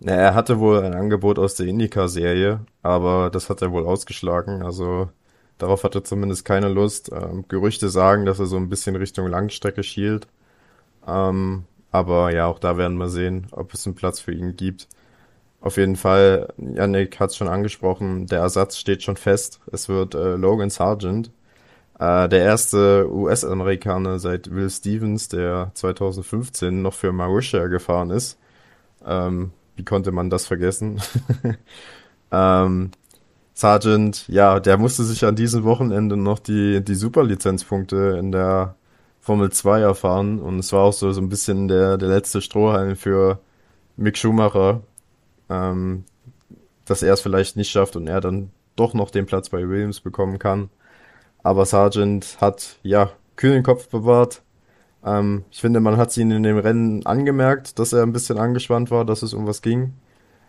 Ja, 0.00 0.12
er 0.14 0.34
hatte 0.34 0.60
wohl 0.60 0.82
ein 0.84 0.94
Angebot 0.94 1.38
aus 1.38 1.56
der 1.56 1.66
Indica-Serie, 1.66 2.64
aber 2.82 3.30
das 3.30 3.50
hat 3.50 3.62
er 3.62 3.72
wohl 3.72 3.86
ausgeschlagen. 3.86 4.62
Also 4.62 5.10
darauf 5.58 5.82
hat 5.82 5.94
er 5.96 6.04
zumindest 6.04 6.44
keine 6.44 6.68
Lust. 6.68 7.10
Ähm, 7.12 7.44
Gerüchte 7.48 7.88
sagen, 7.88 8.24
dass 8.24 8.38
er 8.38 8.46
so 8.46 8.56
ein 8.56 8.68
bisschen 8.68 8.94
Richtung 8.96 9.26
Langstrecke 9.26 9.82
schielt. 9.82 10.28
Ähm, 11.06 11.64
aber 11.90 12.32
ja, 12.32 12.46
auch 12.46 12.58
da 12.60 12.76
werden 12.76 12.98
wir 12.98 13.08
sehen, 13.08 13.48
ob 13.50 13.74
es 13.74 13.86
einen 13.86 13.96
Platz 13.96 14.20
für 14.20 14.32
ihn 14.32 14.56
gibt. 14.56 14.88
Auf 15.60 15.76
jeden 15.76 15.96
Fall, 15.96 16.52
Yannick 16.58 17.18
hat 17.18 17.30
es 17.30 17.36
schon 17.36 17.48
angesprochen, 17.48 18.26
der 18.26 18.40
Ersatz 18.40 18.78
steht 18.78 19.02
schon 19.02 19.16
fest. 19.16 19.60
Es 19.72 19.88
wird 19.88 20.14
äh, 20.14 20.36
Logan 20.36 20.70
Sargent, 20.70 21.32
äh, 21.98 22.28
der 22.28 22.40
erste 22.40 23.08
US-Amerikaner 23.10 24.18
seit 24.18 24.54
Will 24.54 24.70
Stevens, 24.70 25.28
der 25.28 25.70
2015 25.74 26.82
noch 26.82 26.94
für 26.94 27.12
Marussia 27.12 27.66
gefahren 27.66 28.10
ist. 28.10 28.38
Ähm, 29.04 29.52
wie 29.76 29.84
konnte 29.84 30.12
man 30.12 30.30
das 30.30 30.46
vergessen? 30.46 31.00
ähm, 32.32 32.90
Sargent, 33.54 34.28
ja, 34.28 34.60
der 34.60 34.78
musste 34.78 35.02
sich 35.02 35.24
an 35.24 35.34
diesem 35.34 35.64
Wochenende 35.64 36.16
noch 36.16 36.38
die, 36.38 36.84
die 36.84 36.94
Superlizenzpunkte 36.94 38.16
in 38.18 38.30
der 38.30 38.76
Formel 39.20 39.50
2 39.50 39.80
erfahren 39.80 40.38
und 40.38 40.60
es 40.60 40.72
war 40.72 40.84
auch 40.84 40.92
so, 40.92 41.10
so 41.12 41.20
ein 41.20 41.28
bisschen 41.28 41.66
der, 41.68 41.98
der 41.98 42.08
letzte 42.08 42.40
Strohhalm 42.40 42.96
für 42.96 43.40
Mick 43.96 44.16
Schumacher, 44.16 44.82
ähm, 45.50 46.04
dass 46.84 47.02
er 47.02 47.14
es 47.14 47.20
vielleicht 47.20 47.56
nicht 47.56 47.70
schafft 47.70 47.96
und 47.96 48.06
er 48.06 48.20
dann 48.20 48.50
doch 48.76 48.94
noch 48.94 49.10
den 49.10 49.26
Platz 49.26 49.48
bei 49.48 49.68
Williams 49.68 50.00
bekommen 50.00 50.38
kann. 50.38 50.70
Aber 51.42 51.64
Sargent 51.66 52.38
hat 52.40 52.78
ja 52.82 53.10
kühlen 53.36 53.62
Kopf 53.62 53.88
bewahrt. 53.88 54.42
Ähm, 55.04 55.44
ich 55.50 55.60
finde, 55.60 55.80
man 55.80 55.96
hat 55.96 56.16
ihn 56.16 56.30
in 56.30 56.42
dem 56.42 56.58
Rennen 56.58 57.06
angemerkt, 57.06 57.78
dass 57.78 57.92
er 57.92 58.02
ein 58.02 58.12
bisschen 58.12 58.38
angespannt 58.38 58.90
war, 58.90 59.04
dass 59.04 59.22
es 59.22 59.34
um 59.34 59.46
was 59.46 59.62
ging. 59.62 59.94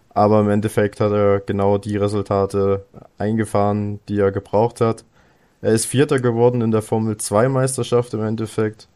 Aber 0.10 0.42
im 0.42 0.50
Endeffekt 0.50 1.00
hat 1.00 1.12
er 1.12 1.40
genau 1.40 1.78
die 1.78 1.98
Resultate 1.98 2.86
eingefahren, 3.18 4.00
die 4.10 4.20
er 4.20 4.32
gebraucht 4.32 4.82
hat. 4.82 5.06
Er 5.62 5.74
ist 5.74 5.86
Vierter 5.86 6.20
geworden 6.20 6.62
in 6.62 6.72
der 6.72 6.82
Formel 6.82 7.18
2 7.18 7.50
Meisterschaft 7.50 8.14
im 8.14 8.24
Endeffekt, 8.24 8.88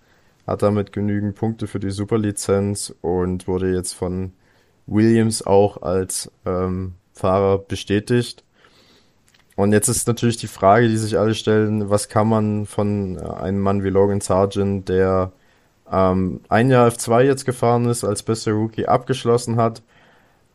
hat 0.47 0.63
damit 0.63 0.91
genügend 0.91 1.35
Punkte 1.35 1.67
für 1.67 1.79
die 1.79 1.91
Superlizenz 1.91 2.93
und 3.01 3.47
wurde 3.47 3.73
jetzt 3.73 3.93
von 3.93 4.33
Williams 4.87 5.45
auch 5.45 5.81
als 5.81 6.31
ähm, 6.45 6.95
Fahrer 7.13 7.59
bestätigt. 7.59 8.43
Und 9.55 9.71
jetzt 9.71 9.87
ist 9.87 10.07
natürlich 10.07 10.37
die 10.37 10.47
Frage, 10.47 10.87
die 10.87 10.97
sich 10.97 11.17
alle 11.17 11.35
stellen, 11.35 11.89
was 11.89 12.09
kann 12.09 12.27
man 12.27 12.65
von 12.65 13.17
äh, 13.17 13.21
einem 13.21 13.59
Mann 13.59 13.83
wie 13.83 13.89
Logan 13.89 14.21
Sargent, 14.21 14.89
der 14.89 15.31
ähm, 15.91 16.41
ein 16.49 16.71
Jahr 16.71 16.89
F2 16.89 17.21
jetzt 17.21 17.45
gefahren 17.45 17.85
ist, 17.85 18.03
als 18.03 18.23
bester 18.23 18.53
Rookie 18.53 18.87
abgeschlossen 18.87 19.57
hat, 19.57 19.83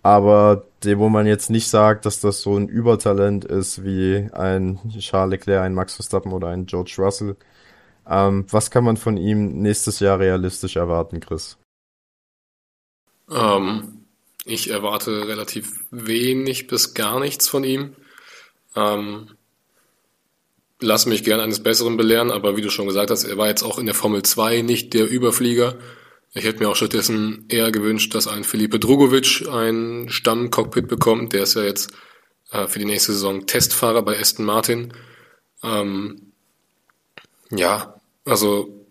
aber 0.03 0.65
dem, 0.85 0.99
wo 0.99 1.09
man 1.09 1.27
jetzt 1.27 1.51
nicht 1.51 1.69
sagt, 1.69 2.07
dass 2.07 2.21
das 2.21 2.43
so 2.43 2.57
ein 2.57 2.69
Übertalent 2.69 3.45
ist 3.45 3.85
wie 3.85 4.29
ein 4.33 4.79
Charles 4.99 5.31
Leclerc, 5.33 5.63
ein 5.63 5.75
Max 5.75 5.95
Verstappen 5.95 6.33
oder 6.33 6.49
ein 6.49 6.67
George 6.67 6.95
Russell. 6.99 7.37
Ähm, 8.09 8.47
was 8.51 8.71
kann 8.71 8.85
man 8.85 8.97
von 8.97 9.17
ihm 9.17 9.61
nächstes 9.61 10.01
Jahr 10.01 10.19
realistisch 10.19 10.77
erwarten, 10.77 11.21
Chris? 11.21 11.59
Ähm, 13.31 14.07
ich 14.45 14.71
erwarte 14.71 15.29
relativ 15.29 15.85
wenig 15.91 16.69
bis 16.69 16.95
gar 16.95 17.21
nichts 17.21 17.49
von 17.49 17.65
ihm. 17.65 17.95
Ähm, 18.77 19.31
lass 20.81 21.07
mich 21.07 21.25
gern 21.25 21.41
eines 21.41 21.63
Besseren 21.63 21.97
belehren, 21.97 22.31
aber 22.31 22.57
wie 22.57 22.63
du 22.63 22.71
schon 22.71 22.87
gesagt 22.87 23.11
hast, 23.11 23.25
er 23.25 23.37
war 23.37 23.49
jetzt 23.49 23.63
auch 23.63 23.79
in 23.79 23.87
der 23.87 23.95
Formel 23.95 24.23
2 24.23 24.63
nicht 24.63 24.95
der 24.95 25.11
Überflieger. 25.11 25.79
Ich 26.35 26.45
hätte 26.45 26.61
mir 26.61 26.69
auch 26.69 26.77
stattdessen 26.77 27.47
eher 27.49 27.73
gewünscht, 27.73 28.15
dass 28.15 28.29
ein 28.29 28.45
Felipe 28.45 28.79
Drugovic 28.79 29.49
ein 29.51 30.07
Stammcockpit 30.09 30.87
bekommt. 30.87 31.33
Der 31.33 31.43
ist 31.43 31.55
ja 31.55 31.63
jetzt 31.63 31.91
äh, 32.51 32.67
für 32.67 32.79
die 32.79 32.85
nächste 32.85 33.13
Saison 33.13 33.47
Testfahrer 33.47 34.03
bei 34.03 34.19
Aston 34.19 34.45
Martin. 34.45 34.93
Ähm, 35.63 36.33
ja, 37.51 38.01
also 38.25 38.87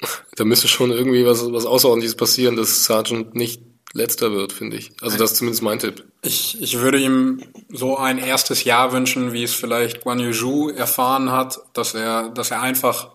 da 0.36 0.44
müsste 0.44 0.68
schon 0.68 0.90
irgendwie 0.90 1.24
was, 1.24 1.52
was 1.52 1.64
Außerordentliches 1.64 2.16
passieren, 2.16 2.56
dass 2.56 2.84
Sargent 2.84 3.34
nicht 3.34 3.62
letzter 3.92 4.32
wird, 4.32 4.52
finde 4.52 4.76
ich. 4.76 4.92
Also 5.00 5.18
das 5.18 5.32
ist 5.32 5.38
zumindest 5.38 5.62
mein 5.62 5.78
Tipp. 5.78 6.04
Ich, 6.22 6.60
ich 6.60 6.78
würde 6.78 6.98
ihm 6.98 7.42
so 7.68 7.96
ein 7.96 8.18
erstes 8.18 8.64
Jahr 8.64 8.92
wünschen, 8.92 9.32
wie 9.32 9.42
es 9.42 9.54
vielleicht 9.54 10.02
Guan 10.02 10.18
Yu 10.18 10.70
erfahren 10.70 11.30
hat, 11.30 11.60
dass 11.74 11.94
er, 11.94 12.28
dass 12.30 12.50
er 12.50 12.60
einfach 12.60 13.10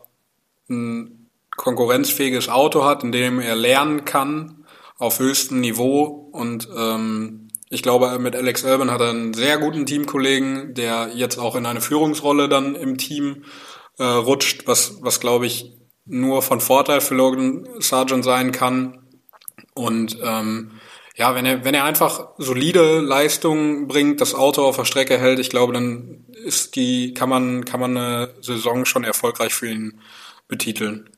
ein 0.70 1.30
konkurrenzfähiges 1.56 2.50
Auto 2.50 2.84
hat, 2.84 3.04
in 3.04 3.12
dem 3.12 3.40
er 3.40 3.56
lernen 3.56 4.06
kann 4.06 4.66
auf 4.98 5.20
höchstem 5.20 5.60
Niveau 5.60 6.30
und 6.32 6.68
ähm, 6.76 7.48
ich 7.70 7.84
glaube, 7.84 8.18
mit 8.20 8.36
Alex 8.36 8.64
Albon 8.64 8.92
hat 8.92 9.02
er 9.02 9.10
einen 9.10 9.34
sehr 9.34 9.58
guten 9.58 9.86
Teamkollegen, 9.86 10.74
der 10.74 11.10
jetzt 11.14 11.38
auch 11.38 11.56
in 11.56 11.66
eine 11.66 11.82
Führungsrolle 11.82 12.48
dann 12.48 12.76
im 12.76 12.98
Team 12.98 13.44
äh, 13.98 14.04
rutscht, 14.04 14.68
was, 14.68 15.00
was 15.02 15.20
glaube 15.20 15.48
ich 15.48 15.74
nur 16.06 16.42
von 16.42 16.62
Vorteil 16.62 17.02
für 17.02 17.16
Logan 17.16 17.68
Sargent 17.80 18.24
sein 18.24 18.54
kann. 18.54 19.00
Und 19.78 20.18
ähm, 20.24 20.72
ja, 21.16 21.34
wenn 21.34 21.46
er, 21.46 21.64
wenn 21.64 21.74
er 21.74 21.84
einfach 21.84 22.30
solide 22.38 23.00
Leistungen 23.00 23.88
bringt, 23.88 24.22
das 24.22 24.36
Auto 24.36 24.64
auf 24.64 24.78
der 24.78 24.86
Strecke 24.86 25.18
hält, 25.18 25.40
ich 25.40 25.50
glaube, 25.50 25.74
dann 25.74 26.26
ist 26.46 26.76
die, 26.76 27.14
kann 27.14 27.30
man, 27.30 27.66
kann 27.66 27.80
man 27.80 27.98
eine 27.98 28.34
Saison 28.42 28.86
schon 28.86 29.04
erfolgreich 29.04 29.54
für 29.54 29.68
ihn 29.68 30.00
betiteln. 30.48 31.10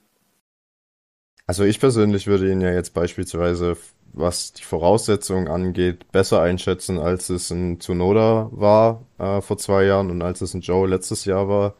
Also 1.45 1.63
ich 1.63 1.79
persönlich 1.79 2.27
würde 2.27 2.51
ihn 2.51 2.61
ja 2.61 2.71
jetzt 2.71 2.93
beispielsweise, 2.93 3.75
was 4.13 4.53
die 4.53 4.63
Voraussetzungen 4.63 5.47
angeht, 5.47 6.11
besser 6.11 6.41
einschätzen, 6.41 6.99
als 6.99 7.29
es 7.29 7.51
in 7.51 7.79
Tsunoda 7.79 8.49
war 8.51 9.05
äh, 9.17 9.41
vor 9.41 9.57
zwei 9.57 9.83
Jahren 9.85 10.11
und 10.11 10.21
als 10.21 10.41
es 10.41 10.53
in 10.53 10.61
Joe 10.61 10.87
letztes 10.87 11.25
Jahr 11.25 11.49
war. 11.49 11.75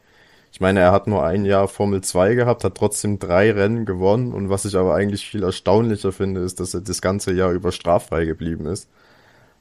Ich 0.52 0.60
meine, 0.60 0.80
er 0.80 0.92
hat 0.92 1.06
nur 1.06 1.24
ein 1.24 1.44
Jahr 1.44 1.68
Formel 1.68 2.02
2 2.02 2.34
gehabt, 2.34 2.64
hat 2.64 2.76
trotzdem 2.76 3.18
drei 3.18 3.52
Rennen 3.52 3.86
gewonnen 3.86 4.32
und 4.32 4.50
was 4.50 4.64
ich 4.64 4.76
aber 4.76 4.94
eigentlich 4.94 5.26
viel 5.26 5.42
erstaunlicher 5.42 6.12
finde, 6.12 6.40
ist, 6.40 6.60
dass 6.60 6.74
er 6.74 6.80
das 6.80 7.00
ganze 7.00 7.32
Jahr 7.32 7.52
über 7.52 7.72
straffrei 7.72 8.24
geblieben 8.24 8.66
ist. 8.66 8.88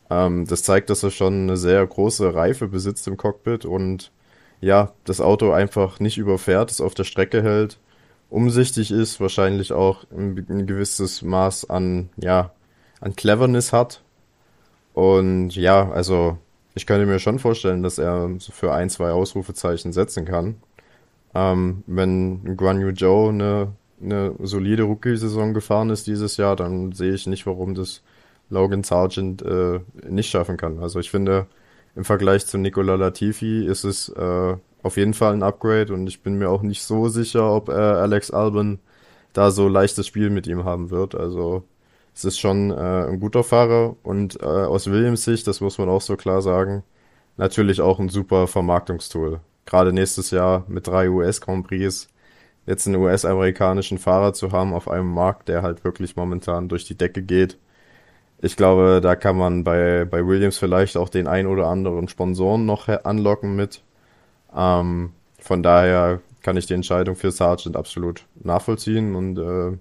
Ähm, 0.09 0.45
das 0.47 0.63
zeigt, 0.63 0.89
dass 0.89 1.03
er 1.03 1.11
schon 1.11 1.43
eine 1.43 1.57
sehr 1.57 1.85
große 1.85 2.33
Reife 2.33 2.67
besitzt 2.67 3.07
im 3.07 3.17
Cockpit 3.17 3.65
und 3.65 4.11
ja, 4.61 4.91
das 5.05 5.21
Auto 5.21 5.51
einfach 5.51 5.99
nicht 5.99 6.17
überfährt, 6.17 6.71
es 6.71 6.81
auf 6.81 6.93
der 6.95 7.03
Strecke 7.05 7.43
hält, 7.43 7.79
umsichtig 8.29 8.91
ist, 8.91 9.21
wahrscheinlich 9.21 9.71
auch 9.73 10.05
ein, 10.11 10.45
ein 10.49 10.67
gewisses 10.67 11.21
Maß 11.21 11.69
an, 11.69 12.09
ja, 12.17 12.51
an 12.99 13.15
Cleverness 13.15 13.73
hat. 13.73 14.01
Und 14.93 15.55
ja, 15.55 15.89
also 15.91 16.37
ich 16.75 16.85
könnte 16.85 17.05
mir 17.05 17.19
schon 17.19 17.39
vorstellen, 17.39 17.83
dass 17.83 17.97
er 17.97 18.29
für 18.39 18.73
ein, 18.73 18.89
zwei 18.89 19.11
Ausrufezeichen 19.11 19.93
setzen 19.93 20.25
kann. 20.25 20.57
Ähm, 21.33 21.83
wenn 21.87 22.57
Guan 22.57 22.81
Yu 22.81 22.89
eine, 23.29 23.73
eine 24.01 24.33
solide 24.41 24.83
Rookie-Saison 24.83 25.53
gefahren 25.53 25.89
ist 25.89 26.07
dieses 26.07 26.37
Jahr, 26.37 26.55
dann 26.55 26.91
sehe 26.91 27.13
ich 27.13 27.27
nicht, 27.27 27.45
warum 27.45 27.75
das 27.75 28.01
Logan 28.49 28.83
Sargent 28.83 29.41
äh, 29.43 29.79
nicht 30.09 30.29
schaffen 30.29 30.57
kann. 30.57 30.79
Also 30.79 30.99
ich 30.99 31.11
finde, 31.11 31.47
im 31.95 32.05
Vergleich 32.05 32.45
zu 32.47 32.57
Nicola 32.57 32.95
Latifi 32.95 33.65
ist 33.65 33.83
es 33.83 34.09
äh, 34.09 34.55
auf 34.83 34.97
jeden 34.97 35.13
Fall 35.13 35.33
ein 35.33 35.43
Upgrade 35.43 35.93
und 35.93 36.07
ich 36.07 36.21
bin 36.23 36.35
mir 36.37 36.49
auch 36.49 36.61
nicht 36.63 36.83
so 36.83 37.09
sicher, 37.09 37.51
ob 37.53 37.69
äh, 37.69 37.73
Alex 37.73 38.31
Albon 38.31 38.79
da 39.33 39.51
so 39.51 39.67
leichtes 39.67 40.07
Spiel 40.07 40.29
mit 40.31 40.47
ihm 40.47 40.65
haben 40.65 40.89
wird. 40.91 41.15
Also 41.15 41.63
Es 42.13 42.25
ist 42.25 42.39
schon 42.39 42.71
äh, 42.71 42.75
ein 43.07 43.19
guter 43.19 43.43
Fahrer 43.43 43.95
und 44.03 44.41
äh, 44.41 44.45
aus 44.45 44.87
Williams 44.91 45.23
Sicht, 45.25 45.47
das 45.47 45.61
muss 45.61 45.77
man 45.77 45.89
auch 45.89 46.01
so 46.01 46.17
klar 46.17 46.41
sagen, 46.41 46.83
natürlich 47.37 47.81
auch 47.81 47.99
ein 47.99 48.09
super 48.09 48.47
Vermarktungstool. 48.47 49.41
Gerade 49.69 49.93
nächstes 49.93 50.31
Jahr 50.31 50.63
mit 50.67 50.87
drei 50.87 51.11
US 51.11 51.41
Grand 51.41 51.67
Prix 51.67 52.09
jetzt 52.65 52.87
einen 52.87 52.95
US-amerikanischen 52.95 53.99
Fahrer 53.99 54.33
zu 54.33 54.51
haben 54.51 54.73
auf 54.73 54.89
einem 54.89 55.13
Markt, 55.13 55.47
der 55.47 55.61
halt 55.61 55.83
wirklich 55.83 56.15
momentan 56.15 56.69
durch 56.69 56.85
die 56.85 56.97
Decke 56.97 57.21
geht. 57.21 57.59
Ich 58.41 58.55
glaube, 58.55 58.99
da 58.99 59.15
kann 59.15 59.37
man 59.37 59.63
bei, 59.63 60.05
bei 60.05 60.25
Williams 60.25 60.57
vielleicht 60.57 60.97
auch 60.97 61.07
den 61.09 61.27
ein 61.27 61.45
oder 61.45 61.67
anderen 61.67 62.07
Sponsoren 62.07 62.65
noch 62.65 62.87
anlocken 62.87 63.55
mit. 63.55 63.83
Ähm, 64.55 65.11
von 65.39 65.61
daher 65.61 66.19
kann 66.41 66.57
ich 66.57 66.65
die 66.65 66.73
Entscheidung 66.73 67.15
für 67.15 67.29
Sargent 67.29 67.77
absolut 67.77 68.25
nachvollziehen 68.43 69.15
und 69.15 69.37
äh, 69.37 69.77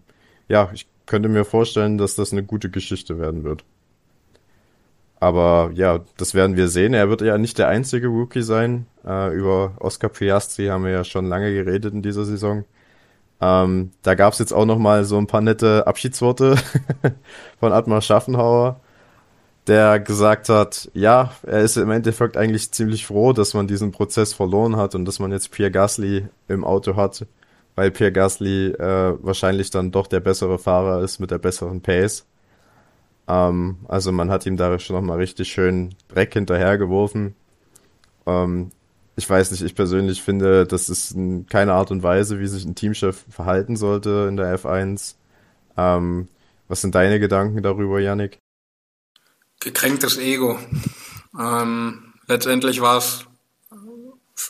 ja, 0.48 0.70
ich 0.74 0.86
könnte 1.06 1.30
mir 1.30 1.46
vorstellen, 1.46 1.96
dass 1.96 2.14
das 2.14 2.32
eine 2.32 2.42
gute 2.42 2.68
Geschichte 2.68 3.18
werden 3.18 3.42
wird. 3.42 3.64
Aber 5.20 5.70
ja, 5.74 6.00
das 6.16 6.34
werden 6.34 6.56
wir 6.56 6.68
sehen. 6.68 6.94
Er 6.94 7.08
wird 7.10 7.22
ja 7.22 7.38
nicht 7.38 7.58
der 7.58 7.68
einzige 7.68 8.08
Rookie 8.08 8.42
sein. 8.42 8.86
Äh, 9.04 9.34
über 9.34 9.72
Oscar 9.80 10.08
Piastri 10.08 10.66
haben 10.66 10.84
wir 10.84 10.92
ja 10.92 11.04
schon 11.04 11.26
lange 11.26 11.52
geredet 11.52 11.92
in 11.92 12.02
dieser 12.02 12.24
Saison. 12.24 12.64
Ähm, 13.40 13.92
da 14.02 14.14
gab's 14.14 14.38
jetzt 14.38 14.52
auch 14.52 14.64
noch 14.64 14.78
mal 14.78 15.04
so 15.04 15.16
ein 15.18 15.26
paar 15.26 15.40
nette 15.40 15.86
Abschiedsworte 15.86 16.56
von 17.60 17.72
Atmar 17.72 18.00
Schaffenhauer, 18.02 18.80
der 19.68 20.00
gesagt 20.00 20.48
hat, 20.48 20.90
ja, 20.94 21.32
er 21.44 21.60
ist 21.60 21.76
im 21.76 21.90
Endeffekt 21.90 22.36
eigentlich 22.36 22.72
ziemlich 22.72 23.06
froh, 23.06 23.32
dass 23.32 23.54
man 23.54 23.68
diesen 23.68 23.92
Prozess 23.92 24.32
verloren 24.32 24.76
hat 24.76 24.94
und 24.94 25.04
dass 25.04 25.20
man 25.20 25.30
jetzt 25.30 25.52
Pierre 25.52 25.70
Gasly 25.70 26.26
im 26.48 26.64
Auto 26.64 26.96
hat, 26.96 27.26
weil 27.76 27.90
Pierre 27.92 28.12
Gasly 28.12 28.68
äh, 28.72 29.14
wahrscheinlich 29.22 29.70
dann 29.70 29.92
doch 29.92 30.08
der 30.08 30.20
bessere 30.20 30.58
Fahrer 30.58 31.02
ist 31.02 31.20
mit 31.20 31.30
der 31.30 31.38
besseren 31.38 31.80
Pace. 31.80 32.26
Ähm, 33.28 33.76
also 33.86 34.10
man 34.10 34.30
hat 34.30 34.46
ihm 34.46 34.56
da 34.56 34.78
schon 34.78 34.96
nochmal 34.96 35.18
richtig 35.18 35.48
schön 35.48 35.94
Dreck 36.08 36.32
hinterhergeworfen. 36.32 37.34
Ähm, 38.26 38.72
ich 39.16 39.28
weiß 39.28 39.50
nicht, 39.50 39.62
ich 39.62 39.74
persönlich 39.74 40.22
finde, 40.22 40.66
das 40.66 40.88
ist 40.88 41.14
keine 41.50 41.74
Art 41.74 41.90
und 41.90 42.02
Weise, 42.02 42.40
wie 42.40 42.46
sich 42.46 42.64
ein 42.64 42.74
Teamchef 42.74 43.24
verhalten 43.28 43.76
sollte 43.76 44.26
in 44.28 44.36
der 44.36 44.58
F1. 44.58 45.16
Ähm, 45.76 46.28
was 46.68 46.80
sind 46.80 46.94
deine 46.94 47.20
Gedanken 47.20 47.62
darüber, 47.62 48.00
Yannick? 48.00 48.38
Gekränktes 49.60 50.18
Ego. 50.18 50.58
Ähm, 51.38 52.14
letztendlich 52.26 52.80
war 52.80 52.98
es 52.98 53.26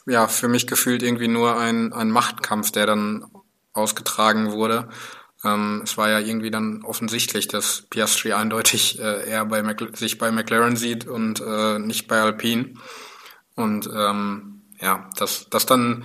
ja, 0.07 0.29
für 0.29 0.49
mich 0.49 0.67
gefühlt 0.67 1.03
irgendwie 1.03 1.29
nur 1.29 1.59
ein, 1.59 1.93
ein 1.93 2.11
Machtkampf, 2.11 2.71
der 2.71 2.87
dann 2.87 3.27
ausgetragen 3.73 4.53
wurde. 4.53 4.89
Ähm, 5.45 5.83
es 5.85 5.97
war 5.97 6.11
ja 6.11 6.19
irgendwie 6.19 6.51
dann 6.51 6.83
offensichtlich, 6.83 7.49
dass 7.49 7.83
Piastri 7.91 8.33
eindeutig 8.33 8.99
äh, 8.99 9.29
eher 9.29 9.45
bei 9.45 9.63
Mac 9.63 9.97
sich 9.97 10.19
bei 10.19 10.31
McLaren 10.33 10.77
sieht 10.77 11.07
und 11.07 11.41
äh, 11.41 11.79
nicht 11.79 12.09
bei 12.09 12.21
Alpine. 12.21 12.75
Und 13.55 13.89
ähm, 13.95 14.63
ja, 14.81 15.09
dass, 15.17 15.49
dass 15.51 15.67
dann 15.67 16.05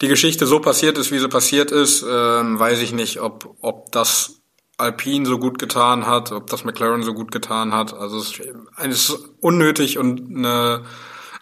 die 0.00 0.08
Geschichte 0.08 0.46
so 0.46 0.60
passiert 0.60 0.98
ist, 0.98 1.12
wie 1.12 1.18
sie 1.18 1.28
passiert 1.28 1.70
ist, 1.70 2.04
ähm, 2.08 2.58
weiß 2.58 2.80
ich 2.80 2.92
nicht, 2.92 3.20
ob, 3.20 3.56
ob 3.60 3.92
das 3.92 4.40
Alpine 4.76 5.26
so 5.26 5.38
gut 5.38 5.58
getan 5.58 6.06
hat, 6.06 6.32
ob 6.32 6.48
das 6.48 6.64
McLaren 6.64 7.02
so 7.02 7.14
gut 7.14 7.30
getan 7.30 7.72
hat. 7.72 7.94
Also 7.94 8.18
es 8.18 8.40
ist 8.82 9.18
unnötig 9.40 9.98
und 9.98 10.36
eine 10.36 10.84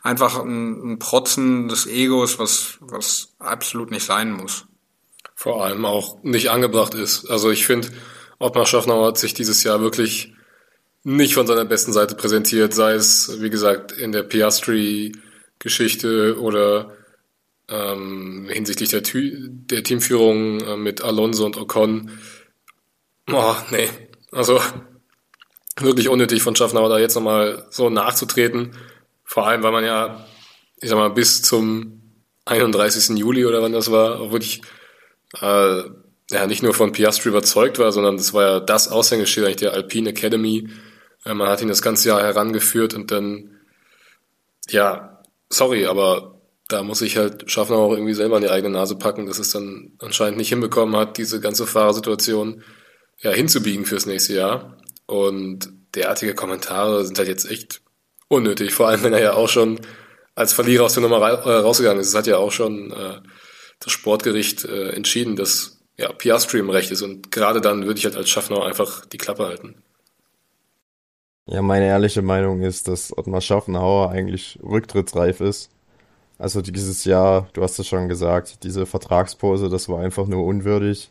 einfach 0.02 0.38
ein, 0.40 0.92
ein 0.92 0.98
Protzen 0.98 1.68
des 1.68 1.87
Egos, 1.87 2.38
was, 2.38 2.78
was 2.81 3.35
absolut 3.38 3.90
nicht 3.90 4.05
sein 4.05 4.33
muss. 4.33 4.66
Vor 5.42 5.64
allem 5.64 5.85
auch 5.85 6.22
nicht 6.22 6.52
angebracht 6.52 6.94
ist. 6.94 7.28
Also 7.28 7.50
ich 7.50 7.66
finde, 7.66 7.88
Ottmar 8.38 8.64
Schaffner 8.64 9.05
hat 9.05 9.18
sich 9.18 9.35
dieses 9.35 9.64
Jahr 9.64 9.81
wirklich 9.81 10.33
nicht 11.02 11.35
von 11.35 11.48
seiner 11.48 11.64
besten 11.64 11.92
Seite 11.92 12.14
präsentiert, 12.14 12.72
sei 12.72 12.92
es, 12.92 13.40
wie 13.40 13.50
gesagt, 13.50 13.90
in 13.90 14.12
der 14.12 14.22
Piastri-Geschichte 14.22 16.38
oder 16.38 16.96
ähm, 17.68 18.48
hinsichtlich 18.52 18.90
der, 18.90 19.02
der 19.02 19.83
Teamführung 19.83 20.61
äh, 20.61 20.76
mit 20.76 21.02
Alonso 21.02 21.44
und 21.44 21.57
Ocon. 21.57 22.12
Oh, 23.28 23.57
nee. 23.72 23.88
Also 24.31 24.61
wirklich 25.81 26.09
unnötig 26.09 26.44
von 26.44 26.55
Schaffner 26.55 26.88
da 26.88 27.00
jetzt 27.00 27.16
nochmal 27.16 27.66
so 27.70 27.90
nachzutreten. 27.90 28.76
Vor 29.24 29.48
allem, 29.48 29.64
weil 29.64 29.72
man 29.72 29.85
ja, 29.85 30.24
ich 30.76 30.88
sag 30.88 30.98
mal, 30.98 31.11
bis 31.11 31.42
zum 31.42 32.00
31. 32.44 33.18
Juli 33.18 33.44
oder 33.44 33.61
wann 33.61 33.72
das 33.72 33.90
war, 33.90 34.31
wirklich 34.31 34.62
äh, 35.40 35.83
ja 36.31 36.47
nicht 36.47 36.62
nur 36.62 36.75
von 36.75 36.92
Piastri 36.92 37.29
überzeugt 37.29 37.79
war, 37.79 37.92
sondern 37.92 38.16
das 38.16 38.33
war 38.33 38.42
ja 38.42 38.61
das 38.61 38.88
Aushängeschild 38.88 39.47
eigentlich 39.47 39.57
der 39.57 39.75
Alpine 39.75 40.11
Academy. 40.11 40.68
Äh, 41.25 41.35
man 41.35 41.49
hat 41.49 41.62
ihn 41.62 41.68
das 41.68 41.83
ganze 41.83 42.09
Jahr 42.09 42.23
herangeführt 42.23 42.95
und 42.95 43.11
dann, 43.11 43.61
ja, 44.68 45.23
sorry, 45.49 45.87
aber 45.87 46.40
da 46.68 46.83
muss 46.83 47.03
ich 47.03 47.16
halt 47.16 47.51
Schaffner 47.51 47.77
auch 47.77 47.92
irgendwie 47.92 48.14
selber 48.14 48.37
an 48.37 48.42
die 48.42 48.51
eigene 48.51 48.73
Nase 48.73 48.97
packen, 48.97 49.27
dass 49.27 49.38
es 49.38 49.51
dann 49.51 49.92
anscheinend 49.99 50.38
nicht 50.38 50.49
hinbekommen 50.49 50.97
hat, 50.97 51.18
diese 51.18 51.40
ganze 51.40 51.66
Fahrersituation 51.66 52.62
ja 53.21 53.31
hinzubiegen 53.31 53.85
fürs 53.85 54.07
nächste 54.07 54.35
Jahr. 54.35 54.79
Und 55.07 55.71
derartige 55.95 56.35
Kommentare 56.35 57.05
sind 57.05 57.18
halt 57.18 57.29
jetzt 57.29 57.51
echt 57.51 57.83
unnötig, 58.29 58.73
vor 58.73 58.88
allem 58.88 59.03
wenn 59.03 59.12
er 59.12 59.21
ja 59.21 59.33
auch 59.35 59.49
schon 59.49 59.81
als 60.35 60.55
Verlierer 60.55 60.85
aus 60.85 60.95
der 60.95 61.03
Nummer 61.03 61.18
äh, 61.18 61.57
rausgegangen 61.57 62.01
ist. 62.01 62.09
Es 62.09 62.14
hat 62.14 62.27
ja 62.27 62.38
auch 62.38 62.53
schon 62.53 62.90
äh, 62.90 63.21
das 63.83 63.92
Sportgericht 63.92 64.64
äh, 64.64 64.90
entschieden, 64.90 65.37
dass 65.37 65.79
ja, 65.97 66.12
Piastri 66.12 66.59
im 66.59 66.71
Recht 66.71 66.90
ist 66.90 67.03
und 67.03 67.31
gerade 67.31 67.61
dann 67.61 67.87
würde 67.87 67.99
ich 67.99 68.05
halt 68.05 68.16
als 68.16 68.31
Schaffner 68.31 68.64
einfach 68.64 69.05
die 69.07 69.18
Klappe 69.18 69.47
halten. 69.47 69.83
Ja, 71.47 71.61
meine 71.61 71.87
ehrliche 71.87 72.23
Meinung 72.23 72.62
ist, 72.62 72.87
dass 72.87 73.16
Ottmar 73.16 73.40
Schaffenhauer 73.40 74.11
eigentlich 74.11 74.59
rücktrittsreif 74.62 75.40
ist. 75.40 75.71
Also 76.38 76.62
dieses 76.62 77.05
Jahr, 77.05 77.49
du 77.53 77.62
hast 77.62 77.79
es 77.79 77.87
schon 77.87 78.09
gesagt, 78.09 78.64
diese 78.64 78.87
Vertragspose, 78.87 79.68
das 79.68 79.88
war 79.88 80.01
einfach 80.01 80.27
nur 80.27 80.45
unwürdig. 80.45 81.11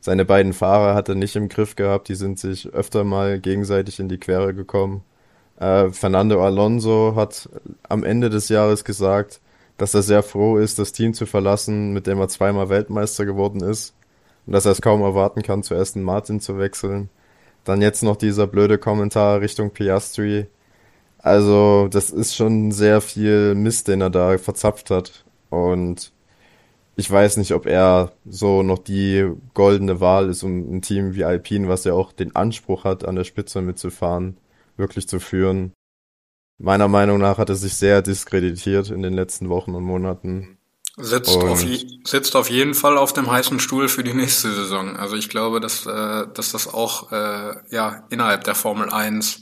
Seine 0.00 0.24
beiden 0.24 0.52
Fahrer 0.52 0.94
hat 0.94 1.08
er 1.08 1.14
nicht 1.14 1.36
im 1.36 1.48
Griff 1.48 1.76
gehabt, 1.76 2.08
die 2.08 2.14
sind 2.14 2.38
sich 2.38 2.68
öfter 2.68 3.04
mal 3.04 3.40
gegenseitig 3.40 3.98
in 4.00 4.08
die 4.08 4.18
Quere 4.18 4.54
gekommen. 4.54 5.02
Äh, 5.58 5.90
Fernando 5.90 6.44
Alonso 6.44 7.14
hat 7.16 7.48
am 7.88 8.04
Ende 8.04 8.30
des 8.30 8.48
Jahres 8.48 8.84
gesagt, 8.84 9.40
dass 9.76 9.94
er 9.94 10.02
sehr 10.02 10.22
froh 10.22 10.58
ist, 10.58 10.78
das 10.78 10.92
Team 10.92 11.14
zu 11.14 11.26
verlassen, 11.26 11.92
mit 11.92 12.06
dem 12.06 12.18
er 12.20 12.28
zweimal 12.28 12.68
Weltmeister 12.68 13.24
geworden 13.24 13.62
ist. 13.62 13.94
Und 14.46 14.52
dass 14.52 14.66
er 14.66 14.72
es 14.72 14.82
kaum 14.82 15.02
erwarten 15.02 15.42
kann, 15.42 15.62
zu 15.62 15.74
Aston 15.74 16.02
Martin 16.02 16.40
zu 16.40 16.58
wechseln. 16.58 17.10
Dann 17.64 17.80
jetzt 17.82 18.02
noch 18.02 18.16
dieser 18.16 18.46
blöde 18.46 18.78
Kommentar 18.78 19.40
Richtung 19.40 19.70
Piastri. 19.70 20.46
Also, 21.18 21.88
das 21.90 22.10
ist 22.10 22.36
schon 22.36 22.70
sehr 22.70 23.00
viel 23.00 23.54
Mist, 23.54 23.88
den 23.88 24.02
er 24.02 24.10
da 24.10 24.36
verzapft 24.36 24.90
hat. 24.90 25.24
Und 25.48 26.12
ich 26.96 27.10
weiß 27.10 27.38
nicht, 27.38 27.52
ob 27.52 27.66
er 27.66 28.12
so 28.26 28.62
noch 28.62 28.78
die 28.78 29.30
goldene 29.54 30.00
Wahl 30.00 30.28
ist, 30.28 30.42
um 30.42 30.76
ein 30.76 30.82
Team 30.82 31.14
wie 31.14 31.24
Alpine, 31.24 31.68
was 31.68 31.84
ja 31.84 31.94
auch 31.94 32.12
den 32.12 32.36
Anspruch 32.36 32.84
hat, 32.84 33.04
an 33.04 33.16
der 33.16 33.24
Spitze 33.24 33.62
mitzufahren, 33.62 34.36
wirklich 34.76 35.08
zu 35.08 35.18
führen. 35.18 35.72
Meiner 36.58 36.88
Meinung 36.88 37.18
nach 37.18 37.38
hat 37.38 37.48
er 37.48 37.56
sich 37.56 37.74
sehr 37.74 38.02
diskreditiert 38.02 38.90
in 38.90 39.02
den 39.02 39.14
letzten 39.14 39.48
Wochen 39.48 39.74
und 39.74 39.84
Monaten. 39.84 40.58
Sitzt, 40.96 41.34
und 41.34 41.48
auf, 41.48 41.64
sitzt 42.04 42.36
auf 42.36 42.48
jeden 42.48 42.74
Fall 42.74 42.96
auf 42.96 43.12
dem 43.12 43.28
heißen 43.28 43.58
Stuhl 43.58 43.88
für 43.88 44.04
die 44.04 44.14
nächste 44.14 44.52
Saison. 44.52 44.96
Also 44.96 45.16
ich 45.16 45.28
glaube, 45.28 45.58
dass, 45.58 45.86
äh, 45.86 46.26
dass 46.32 46.52
das 46.52 46.72
auch 46.72 47.10
äh, 47.10 47.54
ja, 47.70 48.04
innerhalb 48.10 48.44
der 48.44 48.54
Formel 48.54 48.90
1 48.90 49.40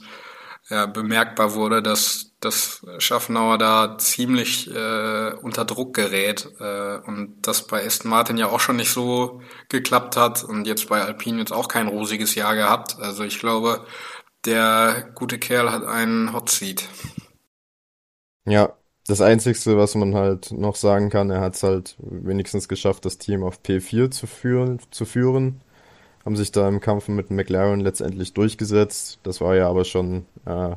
ja, 0.69 0.87
bemerkbar 0.87 1.53
wurde, 1.53 1.83
dass, 1.83 2.31
dass 2.39 2.83
Schaffnauer 2.97 3.59
da 3.59 3.97
ziemlich 3.99 4.73
äh, 4.73 5.33
unter 5.41 5.65
Druck 5.65 5.93
gerät 5.93 6.49
äh, 6.59 6.97
und 7.05 7.35
das 7.43 7.67
bei 7.67 7.85
Aston 7.85 8.09
Martin 8.09 8.37
ja 8.37 8.47
auch 8.47 8.59
schon 8.59 8.77
nicht 8.77 8.91
so 8.91 9.41
geklappt 9.69 10.17
hat 10.17 10.43
und 10.43 10.65
jetzt 10.65 10.89
bei 10.89 11.03
Alpine 11.03 11.37
jetzt 11.39 11.53
auch 11.53 11.67
kein 11.67 11.87
rosiges 11.87 12.33
Jahr 12.33 12.55
gehabt. 12.55 12.97
Also 12.99 13.23
ich 13.23 13.37
glaube, 13.39 13.85
der 14.45 15.09
gute 15.15 15.39
Kerl 15.39 15.71
hat 15.71 15.85
einen 15.85 16.33
Hot 16.33 16.49
Seat. 16.49 16.87
Ja, 18.45 18.73
das 19.07 19.21
Einzigste, 19.21 19.77
was 19.77 19.95
man 19.95 20.15
halt 20.15 20.51
noch 20.51 20.75
sagen 20.75 21.09
kann, 21.09 21.29
er 21.29 21.41
hat 21.41 21.55
es 21.55 21.63
halt 21.63 21.95
wenigstens 21.99 22.67
geschafft, 22.67 23.05
das 23.05 23.17
Team 23.17 23.43
auf 23.43 23.59
P4 23.61 24.11
zu 24.11 24.27
führen, 24.27 24.79
zu 24.91 25.05
führen. 25.05 25.61
Haben 26.25 26.37
sich 26.37 26.51
da 26.51 26.67
im 26.69 26.79
Kampf 26.79 27.09
mit 27.09 27.31
McLaren 27.31 27.81
letztendlich 27.81 28.33
durchgesetzt. 28.33 29.19
Das 29.23 29.41
war 29.41 29.55
ja 29.55 29.69
aber 29.69 29.83
schon 29.83 30.25
äh, 30.45 30.75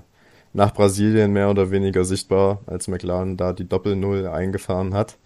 nach 0.52 0.74
Brasilien 0.74 1.33
mehr 1.33 1.50
oder 1.50 1.70
weniger 1.70 2.05
sichtbar, 2.05 2.61
als 2.66 2.88
McLaren 2.88 3.37
da 3.37 3.52
die 3.52 3.68
Doppel-Null 3.68 4.26
eingefahren 4.26 4.94
hat. 4.94 5.18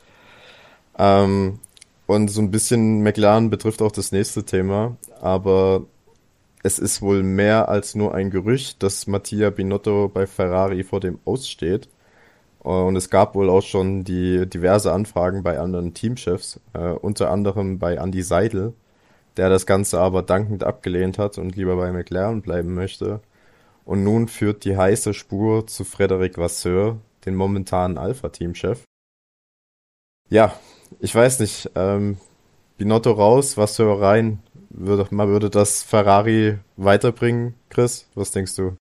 Ähm, 0.99 1.61
und 2.07 2.29
so 2.29 2.43
ein 2.43 2.51
bisschen 2.51 3.03
McLaren 3.03 3.51
betrifft 3.51 3.81
auch 3.83 3.93
das 3.93 4.13
nächste 4.13 4.45
Thema, 4.45 4.97
aber 5.21 5.87
es 6.63 6.79
ist 6.79 7.01
wohl 7.01 7.23
mehr 7.23 7.69
als 7.69 7.95
nur 7.95 8.15
ein 8.15 8.31
Gerücht, 8.31 8.83
dass 8.83 9.07
Mattia 9.07 9.51
Binotto 9.51 10.09
bei 10.09 10.27
Ferrari 10.27 10.85
vor 10.85 11.01
dem 11.01 11.19
Aussteht. 11.25 11.89
Und 12.59 12.97
es 12.97 13.09
gab 13.09 13.35
wohl 13.35 13.49
auch 13.49 13.63
schon 13.63 14.05
die 14.05 14.47
diverse 14.47 14.93
Anfragen 14.93 15.43
bei 15.43 15.59
anderen 15.59 15.95
Teamchefs, 15.95 16.61
äh, 16.75 16.91
unter 16.91 17.31
anderem 17.31 17.79
bei 17.79 17.95
Andy 17.95 18.23
Seidel, 18.23 18.75
der 19.39 19.49
das 19.49 19.65
Ganze 19.65 19.99
aber 19.99 20.23
dankend 20.23 20.63
abgelehnt 20.63 21.19
hat 21.19 21.39
und 21.39 21.57
lieber 21.57 21.77
bei 21.77 21.91
McLaren 21.91 22.43
bleiben 22.43 22.75
möchte. 22.75 23.21
Und 23.87 24.05
nun 24.05 24.29
führt 24.29 24.65
die 24.65 24.77
heiße 24.77 25.15
Spur 25.15 25.67
zu 25.67 25.85
Frederic 25.85 26.37
Vasseur, 26.37 26.99
den 27.25 27.35
momentanen 27.35 27.97
Alpha-Teamchef. 27.97 28.85
Ja, 30.29 30.55
ich 30.99 31.15
weiß 31.15 31.41
nicht, 31.41 31.71
ähm, 31.75 32.19
Binotto 32.77 33.13
raus, 33.13 33.57
Vasseur 33.57 34.01
rein. 34.01 34.43
Würde, 34.71 35.07
man 35.11 35.29
würde 35.29 35.51
das 35.51 35.83
Ferrari 35.83 36.59
weiterbringen, 36.77 37.55
Chris? 37.69 38.07
Was 38.15 38.31
denkst 38.31 38.57
du? 38.57 38.77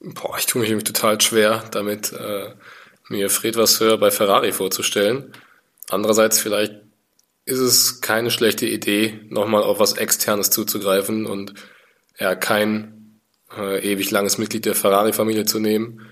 Boah, 0.00 0.36
ich 0.38 0.46
tue 0.46 0.60
mich 0.60 0.70
nämlich 0.70 0.84
total 0.84 1.20
schwer, 1.20 1.64
damit 1.70 2.12
äh, 2.12 2.54
mir 3.08 3.30
Fred 3.30 3.56
Vasseur 3.56 3.98
bei 3.98 4.10
Ferrari 4.10 4.52
vorzustellen. 4.52 5.32
Andererseits 5.88 6.38
vielleicht 6.38 6.74
ist 7.44 7.58
es 7.58 8.00
keine 8.00 8.30
schlechte 8.30 8.66
Idee, 8.66 9.20
nochmal 9.28 9.62
auf 9.62 9.78
was 9.78 9.94
Externes 9.94 10.50
zuzugreifen 10.50 11.26
und 11.26 11.54
ja, 12.18 12.34
kein 12.34 13.20
äh, 13.56 13.80
ewig 13.80 14.10
langes 14.10 14.38
Mitglied 14.38 14.64
der 14.66 14.74
Ferrari-Familie 14.74 15.44
zu 15.44 15.58
nehmen. 15.58 16.06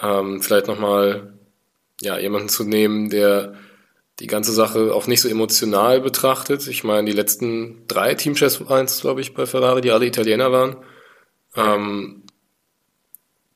Ähm, 0.00 0.42
vielleicht 0.42 0.66
nochmal 0.66 1.38
ja, 2.00 2.18
jemanden 2.18 2.48
zu 2.48 2.64
nehmen, 2.64 3.10
der 3.10 3.54
die 4.20 4.26
ganze 4.26 4.52
Sache 4.52 4.94
auch 4.94 5.06
nicht 5.06 5.20
so 5.20 5.28
emotional 5.28 6.00
betrachtet. 6.00 6.66
Ich 6.68 6.84
meine, 6.84 7.10
die 7.10 7.16
letzten 7.16 7.86
drei 7.88 8.14
Teamchefs 8.14 8.60
es, 8.60 9.00
glaube 9.00 9.20
ich, 9.20 9.34
bei 9.34 9.46
Ferrari, 9.46 9.80
die 9.80 9.90
alle 9.90 10.06
Italiener 10.06 10.52
waren. 10.52 10.76
Ähm, 11.56 12.22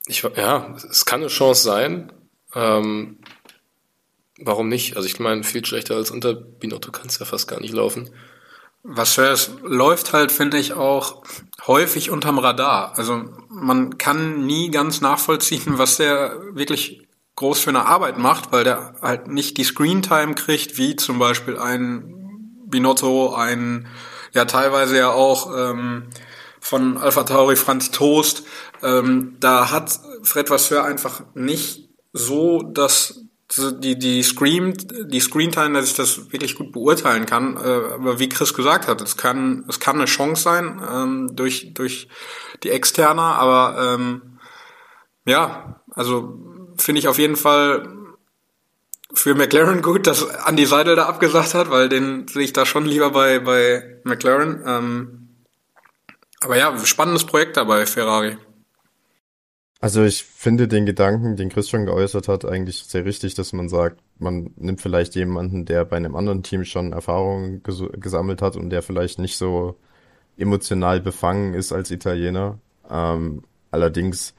ich, 0.06 0.22
ja, 0.36 0.74
es 0.90 1.04
kann 1.04 1.20
eine 1.20 1.28
Chance 1.28 1.62
sein. 1.62 2.12
Ähm, 2.54 3.18
warum 4.38 4.68
nicht? 4.68 4.96
Also 4.96 5.06
ich 5.06 5.20
meine, 5.20 5.44
viel 5.44 5.64
schlechter 5.64 5.96
als 5.96 6.10
unter 6.10 6.34
Binotto 6.34 6.90
kann 6.90 7.08
es 7.08 7.18
ja 7.18 7.26
fast 7.26 7.46
gar 7.46 7.60
nicht 7.60 7.74
laufen. 7.74 8.10
Was 8.82 9.18
es 9.18 9.50
läuft 9.62 10.12
halt, 10.12 10.32
finde 10.32 10.58
ich, 10.58 10.72
auch 10.72 11.22
häufig 11.66 12.10
unterm 12.10 12.38
Radar. 12.38 12.96
Also 12.96 13.24
man 13.48 13.98
kann 13.98 14.46
nie 14.46 14.70
ganz 14.70 15.00
nachvollziehen, 15.00 15.78
was 15.78 15.98
der 15.98 16.40
wirklich 16.52 17.07
groß 17.38 17.60
für 17.60 17.70
eine 17.70 17.86
Arbeit 17.86 18.18
macht, 18.18 18.50
weil 18.50 18.64
der 18.64 18.94
halt 19.00 19.28
nicht 19.28 19.58
die 19.58 19.64
Screentime 19.64 20.34
kriegt, 20.34 20.76
wie 20.76 20.96
zum 20.96 21.20
Beispiel 21.20 21.56
ein 21.56 22.56
Binotto, 22.66 23.32
ein 23.32 23.86
ja 24.32 24.44
teilweise 24.44 24.98
ja 24.98 25.12
auch 25.12 25.56
ähm, 25.56 26.08
von 26.58 26.96
Alpha 26.98 27.22
Tauri 27.22 27.54
Franz 27.54 27.92
Toast. 27.92 28.42
Ähm, 28.82 29.36
da 29.38 29.70
hat 29.70 30.00
Fred 30.24 30.50
Vasseur 30.50 30.84
einfach 30.84 31.22
nicht 31.34 31.90
so 32.12 32.60
das 32.62 33.24
die, 33.56 33.96
die 33.96 34.22
Screen, 34.24 34.74
die 35.06 35.20
Screentime, 35.20 35.74
dass 35.74 35.86
ich 35.86 35.94
das 35.94 36.32
wirklich 36.32 36.56
gut 36.56 36.72
beurteilen 36.72 37.24
kann. 37.24 37.56
Äh, 37.56 37.94
aber 37.94 38.18
wie 38.18 38.28
Chris 38.28 38.52
gesagt 38.52 38.88
hat, 38.88 39.00
es 39.00 39.16
kann, 39.16 39.64
es 39.68 39.78
kann 39.78 39.96
eine 39.96 40.06
Chance 40.06 40.42
sein 40.42 40.82
ähm, 40.92 41.30
durch, 41.36 41.72
durch 41.72 42.08
die 42.64 42.70
externe, 42.70 43.22
aber 43.22 43.94
ähm, 43.94 44.38
ja, 45.24 45.80
also 45.94 46.57
finde 46.78 47.00
ich 47.00 47.08
auf 47.08 47.18
jeden 47.18 47.36
Fall 47.36 47.88
für 49.12 49.34
McLaren 49.34 49.82
gut, 49.82 50.06
dass 50.06 50.22
Andy 50.46 50.66
Seidel 50.66 50.96
da 50.96 51.06
abgesagt 51.06 51.54
hat, 51.54 51.70
weil 51.70 51.88
den 51.88 52.28
sehe 52.28 52.42
ich 52.42 52.52
da 52.52 52.66
schon 52.66 52.84
lieber 52.84 53.10
bei, 53.10 53.38
bei 53.38 54.00
McLaren. 54.04 54.62
Ähm, 54.66 55.28
aber 56.40 56.56
ja, 56.56 56.76
spannendes 56.84 57.24
Projekt 57.24 57.56
dabei, 57.56 57.86
Ferrari. 57.86 58.36
Also 59.80 60.02
ich 60.02 60.24
finde 60.24 60.66
den 60.66 60.86
Gedanken, 60.86 61.36
den 61.36 61.50
Chris 61.50 61.68
schon 61.68 61.86
geäußert 61.86 62.26
hat, 62.26 62.44
eigentlich 62.44 62.84
sehr 62.84 63.04
richtig, 63.04 63.34
dass 63.34 63.52
man 63.52 63.68
sagt, 63.68 64.00
man 64.18 64.50
nimmt 64.56 64.80
vielleicht 64.80 65.14
jemanden, 65.14 65.66
der 65.66 65.84
bei 65.84 65.96
einem 65.96 66.16
anderen 66.16 66.42
Team 66.42 66.64
schon 66.64 66.92
Erfahrungen 66.92 67.62
ges 67.62 67.82
gesammelt 67.92 68.42
hat 68.42 68.56
und 68.56 68.70
der 68.70 68.82
vielleicht 68.82 69.20
nicht 69.20 69.36
so 69.36 69.76
emotional 70.36 71.00
befangen 71.00 71.54
ist 71.54 71.72
als 71.72 71.92
Italiener. 71.92 72.58
Ähm, 72.90 73.44
allerdings 73.70 74.34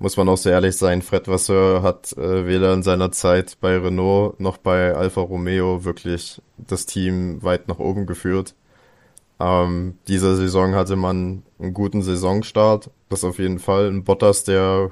muss 0.00 0.16
man 0.16 0.28
auch 0.30 0.38
sehr 0.38 0.52
ehrlich 0.52 0.76
sein, 0.76 1.02
Fred 1.02 1.28
Vasseur 1.28 1.82
hat 1.82 2.16
äh, 2.16 2.46
weder 2.46 2.72
in 2.72 2.82
seiner 2.82 3.12
Zeit 3.12 3.58
bei 3.60 3.76
Renault 3.76 4.40
noch 4.40 4.56
bei 4.56 4.94
Alfa 4.94 5.20
Romeo 5.20 5.84
wirklich 5.84 6.40
das 6.56 6.86
Team 6.86 7.42
weit 7.42 7.68
nach 7.68 7.78
oben 7.78 8.06
geführt. 8.06 8.54
Ähm, 9.38 9.98
dieser 10.08 10.36
Saison 10.36 10.74
hatte 10.74 10.96
man 10.96 11.42
einen 11.58 11.74
guten 11.74 12.02
Saisonstart, 12.02 12.90
das 13.10 13.24
auf 13.24 13.38
jeden 13.38 13.58
Fall. 13.58 13.88
Ein 13.88 14.04
Bottas, 14.04 14.44
der 14.44 14.90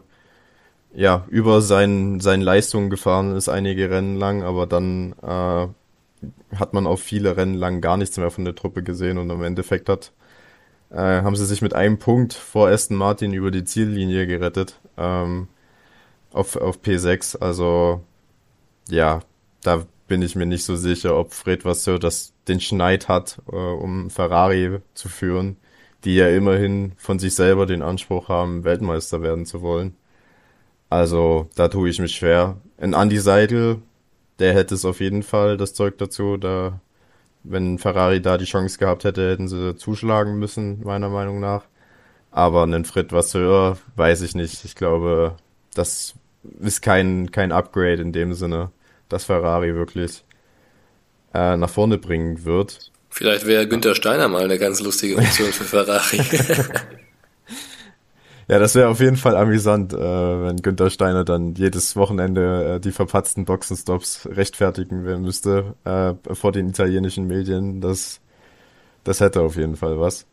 ja 0.92 1.24
über 1.28 1.62
seinen, 1.62 2.20
seinen 2.20 2.42
Leistungen 2.42 2.90
gefahren 2.90 3.34
ist, 3.34 3.48
einige 3.48 3.90
Rennen 3.90 4.16
lang, 4.16 4.42
aber 4.42 4.66
dann 4.66 5.14
äh, 5.22 5.68
hat 6.54 6.74
man 6.74 6.86
auf 6.86 7.00
viele 7.00 7.38
Rennen 7.38 7.54
lang 7.54 7.80
gar 7.80 7.96
nichts 7.96 8.18
mehr 8.18 8.30
von 8.30 8.44
der 8.44 8.54
Truppe 8.54 8.82
gesehen 8.82 9.16
und 9.16 9.30
im 9.30 9.42
Endeffekt 9.42 9.88
hat, 9.88 10.12
äh, 10.90 10.96
haben 10.96 11.36
sie 11.36 11.46
sich 11.46 11.62
mit 11.62 11.72
einem 11.72 11.98
Punkt 11.98 12.34
vor 12.34 12.68
Aston 12.68 12.98
Martin 12.98 13.32
über 13.32 13.50
die 13.50 13.64
Ziellinie 13.64 14.26
gerettet 14.26 14.78
ähm, 14.98 15.48
auf, 16.32 16.56
auf 16.56 16.80
P6. 16.80 17.38
Also 17.38 18.02
ja, 18.88 19.20
da 19.62 19.84
bin 20.08 20.22
ich 20.22 20.34
mir 20.36 20.46
nicht 20.46 20.64
so 20.64 20.76
sicher, 20.76 21.16
ob 21.16 21.32
Fred 21.32 21.64
Vasseur 21.64 21.98
das 21.98 22.32
den 22.48 22.60
Schneid 22.60 23.08
hat, 23.08 23.40
äh, 23.52 23.56
um 23.56 24.10
Ferrari 24.10 24.80
zu 24.94 25.08
führen, 25.08 25.56
die 26.04 26.16
ja 26.16 26.28
immerhin 26.28 26.92
von 26.96 27.18
sich 27.18 27.34
selber 27.34 27.66
den 27.66 27.82
Anspruch 27.82 28.28
haben, 28.28 28.64
Weltmeister 28.64 29.22
werden 29.22 29.46
zu 29.46 29.62
wollen. 29.62 29.94
Also 30.90 31.48
da 31.54 31.68
tue 31.68 31.90
ich 31.90 31.98
mich 31.98 32.16
schwer. 32.16 32.56
In 32.78 32.94
Andy 32.94 33.18
Seidel, 33.18 33.82
der 34.38 34.54
hätte 34.54 34.74
es 34.74 34.84
auf 34.84 35.00
jeden 35.00 35.22
Fall 35.22 35.56
das 35.56 35.74
Zeug 35.74 35.98
dazu. 35.98 36.36
Da, 36.38 36.80
wenn 37.42 37.78
Ferrari 37.78 38.22
da 38.22 38.38
die 38.38 38.46
Chance 38.46 38.78
gehabt 38.78 39.04
hätte, 39.04 39.30
hätten 39.30 39.48
sie 39.48 39.76
zuschlagen 39.76 40.38
müssen, 40.38 40.82
meiner 40.82 41.10
Meinung 41.10 41.40
nach. 41.40 41.64
Aber 42.38 42.62
einen 42.62 42.84
Fred 42.84 43.10
Vasseur 43.10 43.78
weiß 43.96 44.22
ich 44.22 44.36
nicht. 44.36 44.64
Ich 44.64 44.76
glaube, 44.76 45.34
das 45.74 46.14
ist 46.60 46.82
kein, 46.82 47.32
kein 47.32 47.50
Upgrade 47.50 48.00
in 48.00 48.12
dem 48.12 48.32
Sinne, 48.32 48.70
dass 49.08 49.24
Ferrari 49.24 49.74
wirklich 49.74 50.22
äh, 51.34 51.56
nach 51.56 51.68
vorne 51.68 51.98
bringen 51.98 52.44
wird. 52.44 52.92
Vielleicht 53.10 53.44
wäre 53.44 53.66
Günther 53.66 53.96
Steiner 53.96 54.28
mal 54.28 54.44
eine 54.44 54.56
ganz 54.56 54.80
lustige 54.80 55.16
Option 55.16 55.48
für 55.48 55.64
Ferrari. 55.64 56.18
ja, 58.46 58.60
das 58.60 58.76
wäre 58.76 58.86
auf 58.86 59.00
jeden 59.00 59.16
Fall 59.16 59.36
amüsant, 59.36 59.92
äh, 59.92 59.96
wenn 59.98 60.58
Günther 60.58 60.90
Steiner 60.90 61.24
dann 61.24 61.56
jedes 61.56 61.96
Wochenende 61.96 62.76
äh, 62.76 62.80
die 62.80 62.92
verpatzten 62.92 63.46
Boxenstops 63.46 64.28
rechtfertigen 64.30 65.02
müsste 65.22 65.74
äh, 65.82 66.14
vor 66.36 66.52
den 66.52 66.68
italienischen 66.68 67.26
Medien. 67.26 67.80
Das, 67.80 68.20
das 69.02 69.18
hätte 69.18 69.40
auf 69.40 69.56
jeden 69.56 69.74
Fall 69.74 69.98
was. 69.98 70.24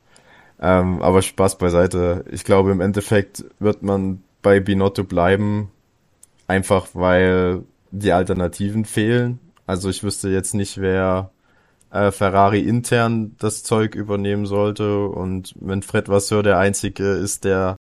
Ähm, 0.60 1.02
aber 1.02 1.22
Spaß 1.22 1.58
beiseite. 1.58 2.26
Ich 2.32 2.44
glaube, 2.44 2.72
im 2.72 2.82
Endeffekt 2.82 3.46
wird 3.60 3.84
man 3.84 4.24
bei 4.42 4.60
Binotto 4.60 5.04
bleiben, 5.04 5.72
einfach 6.48 6.88
weil 6.94 7.64
die 7.92 8.12
Alternativen 8.12 8.86
fehlen. 8.86 9.40
Also 9.68 9.90
ich 9.90 10.04
wüsste 10.04 10.30
jetzt 10.30 10.54
nicht, 10.54 10.80
wer 10.80 11.32
äh, 11.92 12.12
Ferrari 12.12 12.60
intern 12.60 13.36
das 13.40 13.64
Zeug 13.64 13.96
übernehmen 13.96 14.46
sollte. 14.46 15.06
Und 15.08 15.54
wenn 15.60 15.82
Fred 15.82 16.10
Vasseur 16.10 16.44
der 16.44 16.58
Einzige 16.58 17.12
ist, 17.12 17.44
der 17.44 17.76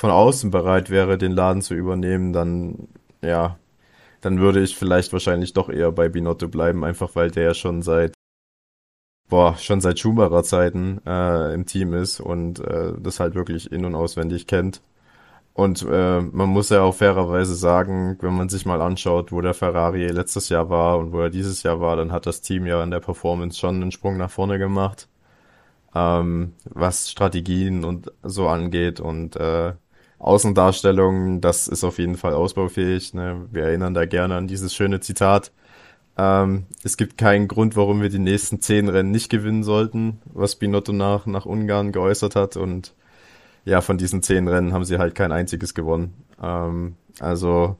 von 0.00 0.10
außen 0.10 0.50
bereit 0.50 0.90
wäre, 0.90 1.18
den 1.18 1.32
Laden 1.32 1.62
zu 1.62 1.74
übernehmen, 1.74 2.32
dann 2.32 2.88
ja, 3.22 3.58
dann 4.20 4.38
würde 4.40 4.62
ich 4.62 4.76
vielleicht 4.76 5.12
wahrscheinlich 5.12 5.52
doch 5.52 5.68
eher 5.68 5.92
bei 5.92 6.08
Binotto 6.08 6.48
bleiben, 6.48 6.84
einfach 6.84 7.14
weil 7.14 7.30
der 7.30 7.44
ja 7.44 7.54
schon 7.54 7.82
seit 7.82 8.14
boah, 9.28 9.56
schon 9.58 9.80
seit 9.80 9.98
Schumacher 9.98 10.42
Zeiten 10.42 11.00
äh, 11.06 11.54
im 11.54 11.66
Team 11.66 11.94
ist 11.94 12.20
und 12.20 12.60
äh, 12.60 12.92
das 12.98 13.20
halt 13.20 13.34
wirklich 13.34 13.70
in- 13.72 13.84
und 13.84 13.94
auswendig 13.94 14.46
kennt. 14.46 14.82
Und 15.54 15.84
äh, 15.90 16.20
man 16.20 16.48
muss 16.50 16.68
ja 16.70 16.82
auch 16.82 16.94
fairerweise 16.94 17.54
sagen, 17.56 18.16
wenn 18.20 18.34
man 18.34 18.48
sich 18.48 18.64
mal 18.64 18.80
anschaut, 18.80 19.32
wo 19.32 19.40
der 19.40 19.54
Ferrari 19.54 20.06
letztes 20.06 20.48
Jahr 20.50 20.70
war 20.70 20.98
und 20.98 21.12
wo 21.12 21.20
er 21.20 21.30
dieses 21.30 21.64
Jahr 21.64 21.80
war, 21.80 21.96
dann 21.96 22.12
hat 22.12 22.26
das 22.26 22.42
Team 22.42 22.64
ja 22.66 22.82
in 22.82 22.92
der 22.92 23.00
Performance 23.00 23.58
schon 23.58 23.82
einen 23.82 23.90
Sprung 23.90 24.16
nach 24.18 24.30
vorne 24.30 24.58
gemacht, 24.58 25.08
ähm, 25.94 26.52
was 26.64 27.10
Strategien 27.10 27.84
und 27.84 28.12
so 28.22 28.48
angeht 28.48 29.00
und 29.00 29.36
äh, 29.36 29.72
Außendarstellungen, 30.20 31.40
das 31.40 31.68
ist 31.68 31.84
auf 31.84 31.98
jeden 31.98 32.16
Fall 32.16 32.34
ausbaufähig. 32.34 33.14
Ne? 33.14 33.46
Wir 33.50 33.64
erinnern 33.64 33.94
da 33.94 34.04
gerne 34.06 34.36
an 34.36 34.48
dieses 34.48 34.74
schöne 34.74 35.00
Zitat. 35.00 35.52
Ähm, 36.18 36.66
es 36.82 36.96
gibt 36.96 37.16
keinen 37.16 37.46
Grund, 37.46 37.76
warum 37.76 38.02
wir 38.02 38.08
die 38.08 38.18
nächsten 38.18 38.60
zehn 38.60 38.88
Rennen 38.88 39.12
nicht 39.12 39.30
gewinnen 39.30 39.62
sollten, 39.62 40.20
was 40.24 40.56
Binotto 40.56 40.92
nach, 40.92 41.26
nach 41.26 41.46
Ungarn 41.46 41.92
geäußert 41.92 42.34
hat 42.34 42.56
und 42.56 42.94
ja, 43.64 43.80
von 43.80 43.98
diesen 43.98 44.22
zehn 44.22 44.48
Rennen 44.48 44.72
haben 44.72 44.84
sie 44.84 44.98
halt 44.98 45.14
kein 45.14 45.30
einziges 45.30 45.74
gewonnen. 45.74 46.14
Ähm, 46.42 46.96
also 47.20 47.76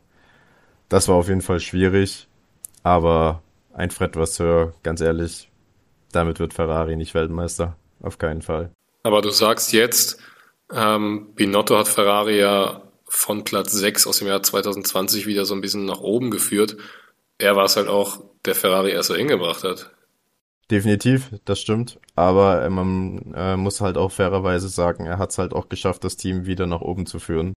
das 0.88 1.08
war 1.08 1.16
auf 1.16 1.28
jeden 1.28 1.42
Fall 1.42 1.60
schwierig, 1.60 2.28
aber 2.82 3.42
ein 3.72 3.90
Fred 3.90 4.16
Vasseur, 4.16 4.74
ganz 4.82 5.00
ehrlich, 5.00 5.50
damit 6.12 6.38
wird 6.38 6.54
Ferrari 6.54 6.96
nicht 6.96 7.14
Weltmeister. 7.14 7.76
Auf 8.00 8.18
keinen 8.18 8.42
Fall. 8.42 8.70
Aber 9.02 9.22
du 9.22 9.30
sagst 9.30 9.72
jetzt, 9.72 10.20
ähm, 10.72 11.28
Binotto 11.34 11.76
hat 11.76 11.88
Ferrari 11.88 12.38
ja 12.38 12.82
von 13.06 13.42
Platz 13.42 13.72
6 13.72 14.06
aus 14.06 14.18
dem 14.18 14.28
Jahr 14.28 14.42
2020 14.42 15.26
wieder 15.26 15.44
so 15.44 15.54
ein 15.54 15.60
bisschen 15.60 15.86
nach 15.86 16.00
oben 16.00 16.30
geführt. 16.30 16.76
Er 17.38 17.56
war 17.56 17.64
es 17.64 17.76
halt 17.76 17.88
auch, 17.88 18.20
der 18.44 18.54
Ferrari 18.54 18.90
erst 18.90 19.08
so 19.08 19.14
hingebracht 19.14 19.64
hat. 19.64 19.90
Definitiv, 20.70 21.30
das 21.44 21.60
stimmt. 21.60 21.98
Aber 22.14 22.62
äh, 22.62 22.68
man 22.70 23.32
äh, 23.34 23.56
muss 23.56 23.80
halt 23.80 23.96
auch 23.96 24.12
fairerweise 24.12 24.68
sagen, 24.68 25.06
er 25.06 25.18
hat 25.18 25.30
es 25.30 25.38
halt 25.38 25.54
auch 25.54 25.68
geschafft, 25.68 26.04
das 26.04 26.16
Team 26.16 26.46
wieder 26.46 26.66
nach 26.66 26.82
oben 26.82 27.06
zu 27.06 27.18
führen. 27.18 27.54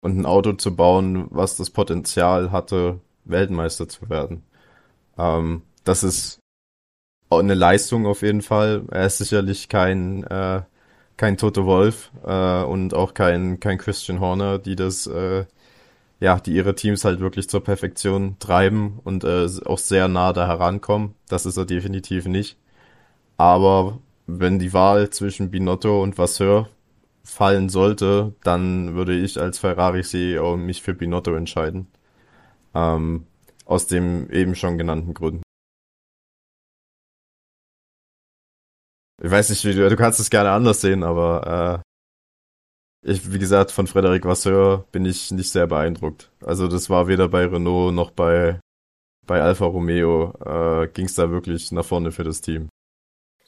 Und 0.00 0.16
ein 0.16 0.26
Auto 0.26 0.52
zu 0.52 0.76
bauen, 0.76 1.26
was 1.30 1.56
das 1.56 1.70
Potenzial 1.70 2.52
hatte, 2.52 3.00
Weltmeister 3.24 3.88
zu 3.88 4.08
werden. 4.08 4.44
Ähm, 5.18 5.62
das 5.84 6.04
ist 6.04 6.38
auch 7.30 7.40
eine 7.40 7.54
Leistung 7.54 8.06
auf 8.06 8.22
jeden 8.22 8.42
Fall. 8.42 8.84
Er 8.90 9.06
ist 9.06 9.18
sicherlich 9.18 9.68
kein, 9.68 10.24
äh, 10.24 10.62
kein 11.16 11.36
Toto 11.36 11.66
Wolf 11.66 12.12
äh, 12.24 12.62
und 12.62 12.94
auch 12.94 13.14
kein, 13.14 13.58
kein 13.60 13.78
Christian 13.78 14.20
Horner, 14.20 14.58
die 14.58 14.76
das 14.76 15.06
äh, 15.08 15.46
ja, 16.20 16.40
die 16.40 16.52
ihre 16.54 16.74
Teams 16.74 17.04
halt 17.04 17.20
wirklich 17.20 17.48
zur 17.48 17.62
Perfektion 17.62 18.36
treiben 18.38 19.00
und 19.04 19.24
äh, 19.24 19.46
auch 19.64 19.78
sehr 19.78 20.08
nah 20.08 20.32
da 20.32 20.46
herankommen. 20.46 21.14
Das 21.28 21.46
ist 21.46 21.56
er 21.56 21.66
definitiv 21.66 22.26
nicht. 22.26 22.58
Aber 23.36 24.00
wenn 24.26 24.58
die 24.58 24.72
Wahl 24.72 25.10
zwischen 25.10 25.50
Binotto 25.50 26.02
und 26.02 26.18
Vasseur 26.18 26.68
fallen 27.24 27.68
sollte, 27.68 28.34
dann 28.42 28.94
würde 28.94 29.14
ich 29.14 29.40
als 29.40 29.58
Ferrari-CEO 29.58 30.56
mich 30.56 30.82
für 30.82 30.94
Binotto 30.94 31.34
entscheiden. 31.34 31.88
Ähm, 32.74 33.26
aus 33.64 33.86
dem 33.86 34.30
eben 34.30 34.54
schon 34.54 34.78
genannten 34.78 35.14
Grund. 35.14 35.42
Ich 39.22 39.30
weiß 39.30 39.50
nicht, 39.50 39.64
wie 39.64 39.74
du, 39.74 39.88
du 39.88 39.96
kannst 39.96 40.20
es 40.20 40.30
gerne 40.30 40.50
anders 40.50 40.80
sehen, 40.80 41.02
aber 41.02 41.82
äh, 41.84 41.87
ich, 43.08 43.32
wie 43.32 43.38
gesagt, 43.38 43.72
von 43.72 43.86
Frederic 43.86 44.24
Vasseur 44.24 44.86
bin 44.92 45.04
ich 45.04 45.30
nicht 45.30 45.50
sehr 45.50 45.66
beeindruckt. 45.66 46.30
Also 46.40 46.68
das 46.68 46.90
war 46.90 47.08
weder 47.08 47.28
bei 47.28 47.46
Renault 47.46 47.94
noch 47.94 48.10
bei, 48.10 48.60
bei 49.26 49.40
Alfa 49.40 49.64
Romeo 49.64 50.34
äh, 50.44 50.88
ging 50.88 51.06
es 51.06 51.14
da 51.14 51.30
wirklich 51.30 51.72
nach 51.72 51.84
vorne 51.84 52.12
für 52.12 52.24
das 52.24 52.40
Team. 52.40 52.68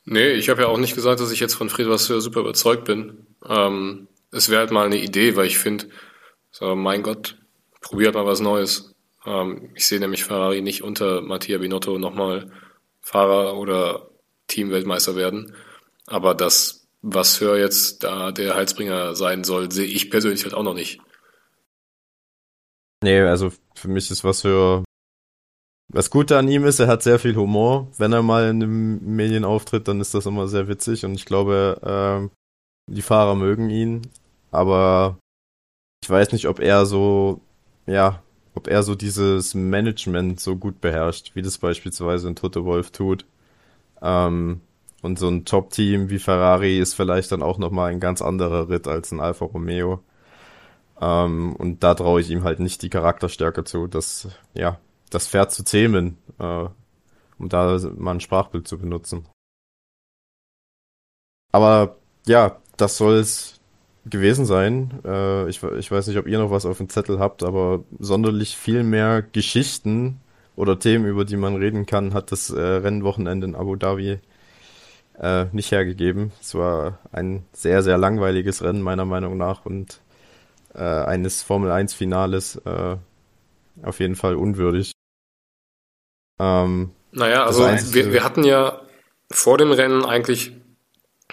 Nee, 0.04 0.32
ich 0.32 0.48
habe 0.48 0.62
ja 0.62 0.68
auch 0.68 0.78
nicht 0.78 0.94
gesagt, 0.94 1.20
dass 1.20 1.30
ich 1.30 1.40
jetzt 1.40 1.54
von 1.54 1.68
Fred 1.68 1.88
Vasseur 1.88 2.20
super 2.20 2.40
überzeugt 2.40 2.84
bin. 2.84 3.26
Ähm, 3.46 4.08
es 4.32 4.48
wäre 4.48 4.60
halt 4.60 4.70
mal 4.70 4.86
eine 4.86 4.98
Idee, 5.00 5.36
weil 5.36 5.46
ich 5.46 5.58
finde, 5.58 5.88
so, 6.50 6.74
mein 6.74 7.02
Gott, 7.02 7.36
probiert 7.80 8.14
mal 8.14 8.26
was 8.26 8.40
Neues. 8.40 8.94
Ähm, 9.26 9.70
ich 9.74 9.86
sehe 9.86 10.00
nämlich 10.00 10.24
Ferrari 10.24 10.62
nicht 10.62 10.82
unter 10.82 11.20
Mattia 11.20 11.58
Binotto 11.58 11.98
nochmal 11.98 12.50
Fahrer 13.00 13.56
oder 13.56 14.10
Teamweltmeister 14.46 15.16
werden. 15.16 15.54
Aber 16.06 16.34
das 16.34 16.79
was 17.02 17.40
Hör 17.40 17.58
jetzt 17.58 18.02
da 18.02 18.32
der 18.32 18.54
Heilsbringer 18.54 19.14
sein 19.14 19.44
soll, 19.44 19.70
sehe 19.72 19.86
ich 19.86 20.10
persönlich 20.10 20.44
halt 20.44 20.54
auch 20.54 20.62
noch 20.62 20.74
nicht. 20.74 21.00
Nee, 23.02 23.20
also 23.20 23.50
für 23.74 23.88
mich 23.88 24.10
ist 24.10 24.24
was 24.24 24.42
für 24.42 24.84
was 25.92 26.10
Gute 26.10 26.38
an 26.38 26.48
ihm 26.48 26.64
ist, 26.64 26.78
er 26.78 26.86
hat 26.86 27.02
sehr 27.02 27.18
viel 27.18 27.34
Humor. 27.34 27.88
Wenn 27.98 28.12
er 28.12 28.22
mal 28.22 28.48
in 28.48 28.60
den 28.60 29.16
Medien 29.16 29.44
auftritt, 29.44 29.88
dann 29.88 30.00
ist 30.00 30.14
das 30.14 30.26
immer 30.26 30.46
sehr 30.46 30.68
witzig 30.68 31.04
und 31.04 31.14
ich 31.14 31.24
glaube, 31.24 32.30
äh, 32.30 32.92
die 32.92 33.02
Fahrer 33.02 33.34
mögen 33.34 33.70
ihn. 33.70 34.02
Aber 34.52 35.18
ich 36.02 36.08
weiß 36.10 36.32
nicht, 36.32 36.46
ob 36.46 36.60
er 36.60 36.86
so, 36.86 37.40
ja, 37.86 38.22
ob 38.54 38.68
er 38.68 38.82
so 38.82 38.94
dieses 38.94 39.54
Management 39.54 40.40
so 40.40 40.56
gut 40.56 40.80
beherrscht, 40.80 41.32
wie 41.34 41.42
das 41.42 41.58
beispielsweise 41.58 42.28
ein 42.28 42.36
Toto 42.36 42.64
Wolf 42.64 42.90
tut. 42.92 43.24
Ähm, 44.02 44.60
und 45.02 45.18
so 45.18 45.28
ein 45.28 45.44
Top-Team 45.44 46.10
wie 46.10 46.18
Ferrari 46.18 46.78
ist 46.78 46.94
vielleicht 46.94 47.32
dann 47.32 47.42
auch 47.42 47.58
nochmal 47.58 47.90
ein 47.90 48.00
ganz 48.00 48.22
anderer 48.22 48.68
Ritt 48.68 48.86
als 48.86 49.12
ein 49.12 49.20
Alfa 49.20 49.46
Romeo. 49.46 50.00
Ähm, 51.00 51.56
und 51.56 51.82
da 51.82 51.94
traue 51.94 52.20
ich 52.20 52.30
ihm 52.30 52.44
halt 52.44 52.60
nicht 52.60 52.82
die 52.82 52.90
Charakterstärke 52.90 53.64
zu, 53.64 53.86
das, 53.86 54.28
ja, 54.54 54.78
das 55.10 55.26
Pferd 55.28 55.52
zu 55.52 55.64
zähmen, 55.64 56.18
äh, 56.38 56.66
um 57.38 57.48
da 57.48 57.78
mal 57.96 58.12
ein 58.12 58.20
Sprachbild 58.20 58.68
zu 58.68 58.78
benutzen. 58.78 59.26
Aber 61.52 61.96
ja, 62.26 62.58
das 62.76 62.96
soll 62.96 63.14
es 63.16 63.60
gewesen 64.06 64.44
sein. 64.44 65.00
Äh, 65.04 65.48
ich, 65.48 65.62
ich 65.62 65.90
weiß 65.90 66.06
nicht, 66.06 66.18
ob 66.18 66.26
ihr 66.26 66.38
noch 66.38 66.50
was 66.50 66.66
auf 66.66 66.78
dem 66.78 66.88
Zettel 66.88 67.18
habt, 67.18 67.42
aber 67.42 67.84
sonderlich 67.98 68.56
viel 68.56 68.82
mehr 68.82 69.22
Geschichten 69.22 70.20
oder 70.56 70.78
Themen, 70.78 71.06
über 71.06 71.24
die 71.24 71.36
man 71.36 71.56
reden 71.56 71.86
kann, 71.86 72.12
hat 72.14 72.32
das 72.32 72.50
äh, 72.50 72.60
Rennwochenende 72.60 73.46
in 73.46 73.54
Abu 73.54 73.76
Dhabi 73.76 74.20
äh, 75.20 75.46
nicht 75.52 75.70
hergegeben. 75.70 76.32
Es 76.40 76.54
war 76.54 76.98
ein 77.12 77.44
sehr, 77.52 77.82
sehr 77.82 77.98
langweiliges 77.98 78.62
Rennen 78.62 78.82
meiner 78.82 79.04
Meinung 79.04 79.36
nach 79.36 79.66
und 79.66 80.00
äh, 80.74 80.80
eines 80.80 81.42
Formel 81.42 81.70
1 81.70 81.94
Finales 81.94 82.56
äh, 82.64 82.96
auf 83.82 84.00
jeden 84.00 84.16
Fall 84.16 84.34
unwürdig. 84.34 84.92
Ähm, 86.38 86.90
naja, 87.12 87.44
also 87.44 87.64
wir, 87.92 88.12
wir 88.12 88.24
hatten 88.24 88.44
ja 88.44 88.80
vor 89.30 89.58
dem 89.58 89.72
Rennen 89.72 90.04
eigentlich 90.04 90.52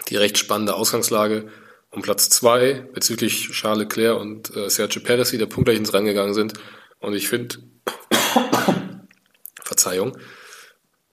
die 0.08 0.16
recht 0.16 0.38
spannende 0.38 0.74
Ausgangslage 0.74 1.48
um 1.90 2.02
Platz 2.02 2.28
zwei 2.28 2.86
bezüglich 2.92 3.50
Charles 3.52 3.80
Leclerc 3.80 4.20
und 4.20 4.54
äh, 4.54 4.68
Sergio 4.68 5.02
Perez, 5.02 5.30
die 5.30 5.38
da 5.38 5.46
punktgleich 5.46 5.78
ins 5.78 5.92
Rennen 5.94 6.06
gegangen 6.06 6.34
sind. 6.34 6.54
Und 7.00 7.14
ich 7.14 7.28
finde, 7.28 7.56
Verzeihung, 9.62 10.18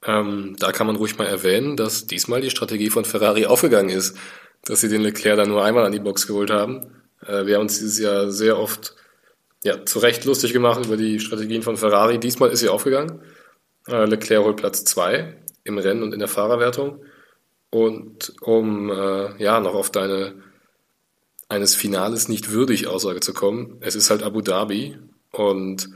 ähm, 0.06 0.56
da 0.58 0.72
kann 0.72 0.86
man 0.86 0.96
ruhig 0.96 1.18
mal 1.18 1.26
erwähnen, 1.26 1.76
dass 1.76 2.06
diesmal 2.06 2.40
die 2.40 2.50
Strategie 2.50 2.90
von 2.90 3.04
Ferrari 3.04 3.46
aufgegangen 3.46 3.90
ist, 3.90 4.16
dass 4.64 4.80
sie 4.80 4.88
den 4.88 5.02
Leclerc 5.02 5.36
dann 5.36 5.48
nur 5.48 5.64
einmal 5.64 5.84
an 5.84 5.92
die 5.92 6.00
Box 6.00 6.26
geholt 6.26 6.50
haben. 6.50 6.86
Äh, 7.26 7.46
wir 7.46 7.56
haben 7.56 7.62
uns 7.62 7.78
dieses 7.78 7.98
Jahr 7.98 8.30
sehr 8.30 8.58
oft 8.58 8.94
ja, 9.64 9.84
zu 9.84 9.98
Recht 9.98 10.24
lustig 10.24 10.52
gemacht 10.52 10.84
über 10.84 10.96
die 10.96 11.18
Strategien 11.18 11.62
von 11.62 11.76
Ferrari. 11.76 12.18
Diesmal 12.18 12.50
ist 12.50 12.60
sie 12.60 12.68
aufgegangen. 12.68 13.20
Äh, 13.88 14.04
Leclerc 14.04 14.44
holt 14.44 14.56
Platz 14.56 14.84
zwei 14.84 15.36
im 15.64 15.78
Rennen 15.78 16.02
und 16.02 16.12
in 16.12 16.20
der 16.20 16.28
Fahrerwertung. 16.28 17.04
Und 17.70 18.32
um 18.40 18.90
äh, 18.90 19.42
ja 19.42 19.60
noch 19.60 19.74
auf 19.74 19.90
deine 19.90 20.34
eines 21.48 21.74
Finales 21.74 22.28
nicht 22.28 22.50
würdig 22.50 22.86
Aussage 22.86 23.20
zu 23.20 23.32
kommen, 23.32 23.76
es 23.80 23.94
ist 23.94 24.10
halt 24.10 24.22
Abu 24.22 24.40
Dhabi 24.40 24.98
und 25.30 25.88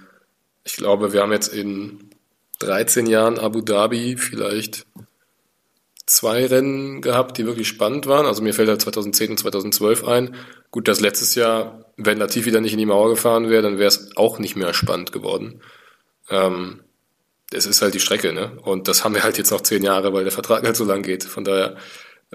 ich 0.62 0.76
glaube, 0.76 1.12
wir 1.12 1.22
haben 1.22 1.32
jetzt 1.32 1.52
in 1.52 2.09
13 2.60 3.06
Jahren 3.06 3.38
Abu 3.38 3.60
Dhabi 3.60 4.16
vielleicht 4.16 4.86
zwei 6.06 6.46
Rennen 6.46 7.02
gehabt, 7.02 7.38
die 7.38 7.46
wirklich 7.46 7.68
spannend 7.68 8.06
waren. 8.06 8.26
Also 8.26 8.42
mir 8.42 8.54
fällt 8.54 8.68
halt 8.68 8.82
2010 8.82 9.30
und 9.30 9.38
2012 9.38 10.04
ein. 10.04 10.34
Gut, 10.70 10.88
das 10.88 11.00
letztes 11.00 11.34
Jahr, 11.34 11.86
wenn 11.96 12.18
Latifi 12.18 12.50
dann 12.50 12.62
nicht 12.62 12.72
in 12.72 12.78
die 12.78 12.86
Mauer 12.86 13.10
gefahren 13.10 13.48
wäre, 13.48 13.62
dann 13.62 13.78
wäre 13.78 13.88
es 13.88 14.16
auch 14.16 14.38
nicht 14.38 14.56
mehr 14.56 14.74
spannend 14.74 15.12
geworden. 15.12 15.60
Ähm, 16.28 16.80
es 17.52 17.66
ist 17.66 17.82
halt 17.82 17.94
die 17.94 18.00
Strecke, 18.00 18.32
ne? 18.32 18.58
Und 18.62 18.88
das 18.88 19.04
haben 19.04 19.14
wir 19.14 19.22
halt 19.22 19.38
jetzt 19.38 19.50
noch 19.50 19.60
zehn 19.60 19.82
Jahre, 19.82 20.12
weil 20.12 20.24
der 20.24 20.32
Vertrag 20.32 20.64
halt 20.64 20.76
so 20.76 20.84
lang 20.84 21.02
geht. 21.02 21.24
Von 21.24 21.44
daher 21.44 21.76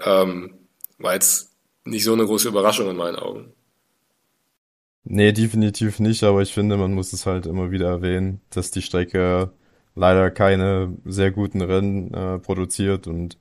ähm, 0.02 0.54
war 0.98 1.14
jetzt 1.14 1.52
nicht 1.84 2.04
so 2.04 2.12
eine 2.12 2.26
große 2.26 2.48
Überraschung 2.48 2.90
in 2.90 2.96
meinen 2.96 3.16
Augen. 3.16 3.52
Nee, 5.04 5.32
definitiv 5.32 6.00
nicht, 6.00 6.24
aber 6.24 6.42
ich 6.42 6.52
finde, 6.52 6.76
man 6.76 6.92
muss 6.92 7.12
es 7.12 7.26
halt 7.26 7.46
immer 7.46 7.70
wieder 7.70 7.88
erwähnen, 7.88 8.40
dass 8.50 8.72
die 8.72 8.82
Strecke 8.82 9.52
leider 9.96 10.30
keine 10.30 10.96
sehr 11.04 11.32
guten 11.32 11.60
Rennen 11.62 12.14
äh, 12.14 12.38
produziert 12.38 13.08
und 13.08 13.38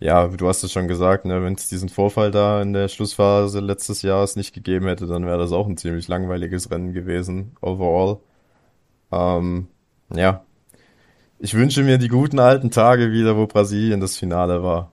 ja, 0.00 0.28
du 0.28 0.46
hast 0.46 0.62
es 0.62 0.70
schon 0.72 0.86
gesagt, 0.86 1.24
ne, 1.24 1.42
wenn 1.42 1.54
es 1.54 1.68
diesen 1.68 1.88
Vorfall 1.88 2.30
da 2.30 2.62
in 2.62 2.72
der 2.72 2.88
Schlussphase 2.88 3.60
letztes 3.60 4.02
Jahres 4.02 4.36
nicht 4.36 4.54
gegeben 4.54 4.86
hätte, 4.86 5.06
dann 5.06 5.26
wäre 5.26 5.38
das 5.38 5.50
auch 5.50 5.66
ein 5.66 5.76
ziemlich 5.76 6.06
langweiliges 6.06 6.70
Rennen 6.70 6.92
gewesen, 6.92 7.56
overall. 7.60 8.20
Ähm, 9.10 9.68
ja. 10.14 10.44
Ich 11.40 11.54
wünsche 11.54 11.82
mir 11.82 11.98
die 11.98 12.08
guten 12.08 12.38
alten 12.38 12.70
Tage 12.70 13.10
wieder, 13.10 13.36
wo 13.36 13.46
Brasilien 13.46 14.00
das 14.00 14.16
Finale 14.16 14.62
war. 14.62 14.92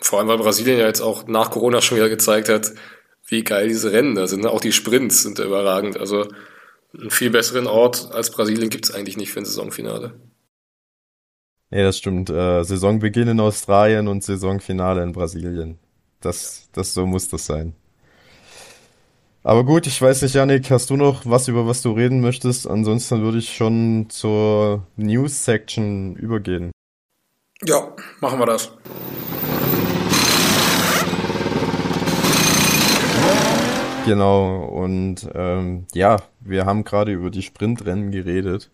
Vor 0.00 0.18
allem, 0.18 0.28
weil 0.28 0.38
Brasilien 0.38 0.78
ja 0.78 0.86
jetzt 0.86 1.00
auch 1.00 1.26
nach 1.26 1.50
Corona 1.50 1.80
schon 1.80 1.98
wieder 1.98 2.08
gezeigt 2.08 2.48
hat, 2.48 2.72
wie 3.26 3.44
geil 3.44 3.68
diese 3.68 3.92
Rennen 3.92 4.14
da 4.14 4.26
sind. 4.26 4.46
Auch 4.46 4.60
die 4.60 4.72
Sprints 4.72 5.22
sind 5.22 5.38
da 5.38 5.44
überragend. 5.44 5.98
Also 5.98 6.26
einen 6.98 7.10
viel 7.10 7.30
besseren 7.30 7.66
Ort 7.66 8.10
als 8.12 8.30
Brasilien 8.30 8.70
gibt 8.70 8.86
es 8.86 8.94
eigentlich 8.94 9.16
nicht 9.16 9.32
für 9.32 9.40
ein 9.40 9.44
Saisonfinale. 9.44 10.14
Nee, 11.70 11.82
das 11.82 11.98
stimmt. 11.98 12.30
Äh, 12.30 12.64
Saisonbeginn 12.64 13.28
in 13.28 13.40
Australien 13.40 14.08
und 14.08 14.24
Saisonfinale 14.24 15.02
in 15.02 15.12
Brasilien. 15.12 15.78
Das, 16.20 16.68
das, 16.72 16.92
so 16.92 17.06
muss 17.06 17.28
das 17.28 17.46
sein. 17.46 17.74
Aber 19.42 19.64
gut, 19.64 19.86
ich 19.86 20.02
weiß 20.02 20.20
nicht, 20.22 20.34
Janik, 20.34 20.70
hast 20.70 20.90
du 20.90 20.96
noch 20.96 21.24
was, 21.24 21.48
über 21.48 21.66
was 21.66 21.80
du 21.80 21.92
reden 21.92 22.20
möchtest? 22.20 22.68
Ansonsten 22.68 23.22
würde 23.22 23.38
ich 23.38 23.54
schon 23.54 24.06
zur 24.10 24.86
News-Section 24.96 26.16
übergehen. 26.16 26.72
Ja, 27.62 27.94
machen 28.20 28.38
wir 28.38 28.46
das. 28.46 28.72
Genau, 34.10 34.64
und 34.64 35.28
ähm, 35.36 35.86
ja, 35.94 36.16
wir 36.40 36.66
haben 36.66 36.82
gerade 36.82 37.12
über 37.12 37.30
die 37.30 37.42
Sprintrennen 37.42 38.10
geredet. 38.10 38.68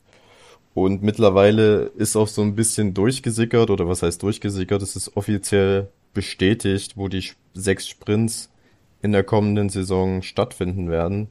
Und 0.73 1.03
mittlerweile 1.03 1.91
ist 1.97 2.17
auch 2.17 2.29
so 2.29 2.41
ein 2.41 2.55
bisschen 2.55 2.95
durchgesickert, 2.95 3.69
oder 3.69 3.87
was 3.87 4.03
heißt 4.03 4.23
durchgesickert? 4.23 4.81
Es 4.81 4.97
ist 4.97 5.15
offiziell 5.15 5.91
bestätigt, 6.15 6.97
wo 6.97 7.09
die 7.09 7.23
sechs 7.53 7.87
Sprints 7.87 8.51
in 9.03 9.13
der 9.13 9.25
kommenden 9.25 9.69
Saison 9.69 10.23
stattfinden 10.23 10.89
werden. 10.91 11.29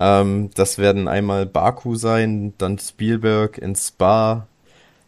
Ähm, 0.00 0.50
das 0.54 0.78
werden 0.78 1.06
einmal 1.06 1.46
Baku 1.46 1.94
sein, 1.94 2.54
dann 2.58 2.80
Spielberg 2.80 3.58
in 3.58 3.76
Spa, 3.76 4.48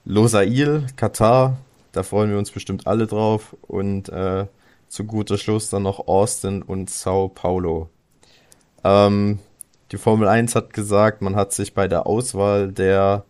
Losail, 0.04 0.86
Katar, 0.94 1.58
Da 1.90 2.04
freuen 2.04 2.30
wir 2.30 2.38
uns 2.38 2.52
bestimmt 2.52 2.86
alle 2.86 3.08
drauf. 3.08 3.56
Und 3.62 4.10
äh, 4.10 4.46
zu 4.88 5.04
guter 5.06 5.38
Schluss 5.38 5.70
dann 5.70 5.82
noch 5.82 6.06
Austin 6.06 6.62
und 6.62 6.88
Sao 6.88 7.28
Paulo. 7.28 7.90
Ähm, 8.84 9.38
die 9.90 9.98
Formel 9.98 10.28
1 10.28 10.54
hat 10.54 10.72
gesagt, 10.72 11.22
man 11.22 11.36
hat 11.36 11.52
sich 11.52 11.74
bei 11.74 11.88
der 11.88 12.06
Auswahl 12.06 12.72
der, 12.72 13.24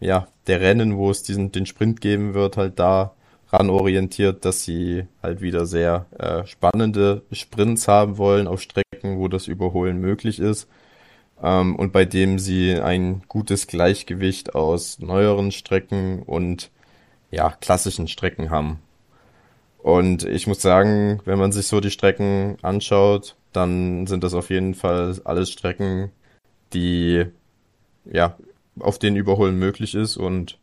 ja, 0.00 0.28
der 0.46 0.60
Rennen, 0.60 0.96
wo 0.96 1.10
es 1.10 1.22
diesen, 1.22 1.52
den 1.52 1.66
Sprint 1.66 2.00
geben 2.00 2.34
wird, 2.34 2.56
halt 2.56 2.78
da 2.78 3.14
ran 3.52 3.70
orientiert, 3.70 4.44
dass 4.44 4.62
sie 4.64 5.06
halt 5.22 5.40
wieder 5.40 5.66
sehr 5.66 6.06
äh, 6.18 6.46
spannende 6.46 7.22
Sprints 7.32 7.88
haben 7.88 8.18
wollen 8.18 8.46
auf 8.46 8.60
Strecken, 8.62 9.18
wo 9.18 9.28
das 9.28 9.46
Überholen 9.48 10.00
möglich 10.00 10.38
ist 10.38 10.68
ähm, 11.42 11.76
und 11.76 11.92
bei 11.92 12.04
dem 12.04 12.38
sie 12.38 12.80
ein 12.80 13.22
gutes 13.28 13.66
Gleichgewicht 13.66 14.54
aus 14.54 14.98
neueren 15.00 15.52
Strecken 15.52 16.22
und 16.22 16.70
ja, 17.30 17.50
klassischen 17.60 18.08
Strecken 18.08 18.50
haben. 18.50 18.80
Und 19.78 20.24
ich 20.24 20.46
muss 20.46 20.60
sagen, 20.60 21.20
wenn 21.24 21.38
man 21.38 21.52
sich 21.52 21.66
so 21.66 21.80
die 21.80 21.90
Strecken 21.90 22.56
anschaut, 22.62 23.36
dann 23.52 24.06
sind 24.06 24.24
das 24.24 24.34
auf 24.34 24.50
jeden 24.50 24.74
Fall 24.74 25.20
alles 25.24 25.50
Strecken, 25.50 26.10
die 26.72 27.26
ja 28.04 28.36
auf 28.78 28.98
denen 28.98 29.16
Überholen 29.16 29.58
möglich 29.58 29.94
ist 29.94 30.16
und 30.16 30.58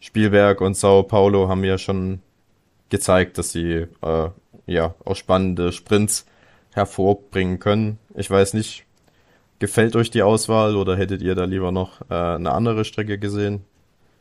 Spielberg 0.00 0.60
und 0.60 0.76
Sao 0.76 1.02
Paulo 1.02 1.48
haben 1.48 1.64
ja 1.64 1.78
schon 1.78 2.20
gezeigt, 2.90 3.38
dass 3.38 3.50
sie 3.50 3.86
äh, 4.02 4.28
ja 4.66 4.94
auch 5.04 5.16
spannende 5.16 5.72
Sprints 5.72 6.26
hervorbringen 6.72 7.58
können. 7.58 7.98
Ich 8.14 8.30
weiß 8.30 8.54
nicht, 8.54 8.84
gefällt 9.58 9.96
euch 9.96 10.10
die 10.10 10.22
Auswahl 10.22 10.76
oder 10.76 10.96
hättet 10.96 11.22
ihr 11.22 11.34
da 11.34 11.44
lieber 11.44 11.72
noch 11.72 12.02
äh, 12.10 12.14
eine 12.14 12.52
andere 12.52 12.84
Strecke 12.84 13.18
gesehen? 13.18 13.64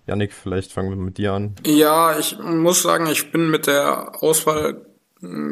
Janik, 0.07 0.33
vielleicht 0.33 0.71
fangen 0.71 0.89
wir 0.89 0.97
mit 0.97 1.17
dir 1.17 1.33
an. 1.33 1.55
Ja, 1.65 2.17
ich 2.17 2.37
muss 2.39 2.83
sagen, 2.83 3.07
ich 3.07 3.31
bin 3.31 3.49
mit 3.49 3.67
der 3.67 4.23
Auswahl 4.23 4.85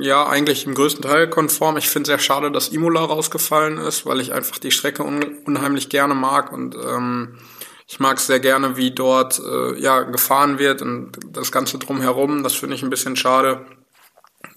ja 0.02 0.28
eigentlich 0.28 0.66
im 0.66 0.76
größten 0.76 1.02
Teil 1.04 1.30
konform. 1.30 1.78
Ich 1.78 1.90
finde 1.90 2.08
sehr 2.08 2.20
schade, 2.20 2.52
dass 2.52 2.70
Imola 2.70 3.02
rausgefallen 3.02 3.78
ist, 3.78 4.06
weil 4.06 4.20
ich 4.20 4.34
einfach 4.34 4.58
die 4.58 4.72
Strecke 4.72 5.04
un 5.04 5.24
unheimlich 5.46 5.90
gerne 5.90 6.14
mag 6.16 6.52
und 6.52 6.76
ähm, 6.76 7.40
ich 7.88 8.00
mag 8.00 8.18
es 8.18 8.28
sehr 8.28 8.40
gerne, 8.40 8.78
wie 8.78 8.92
dort 8.92 9.40
äh, 9.40 9.80
ja 9.80 10.02
gefahren 10.02 10.58
wird 10.60 10.82
und 10.82 11.18
das 11.32 11.52
Ganze 11.52 11.78
drumherum. 11.78 12.44
Das 12.44 12.54
finde 12.54 12.76
ich 12.76 12.84
ein 12.84 12.90
bisschen 12.90 13.16
schade. 13.16 13.66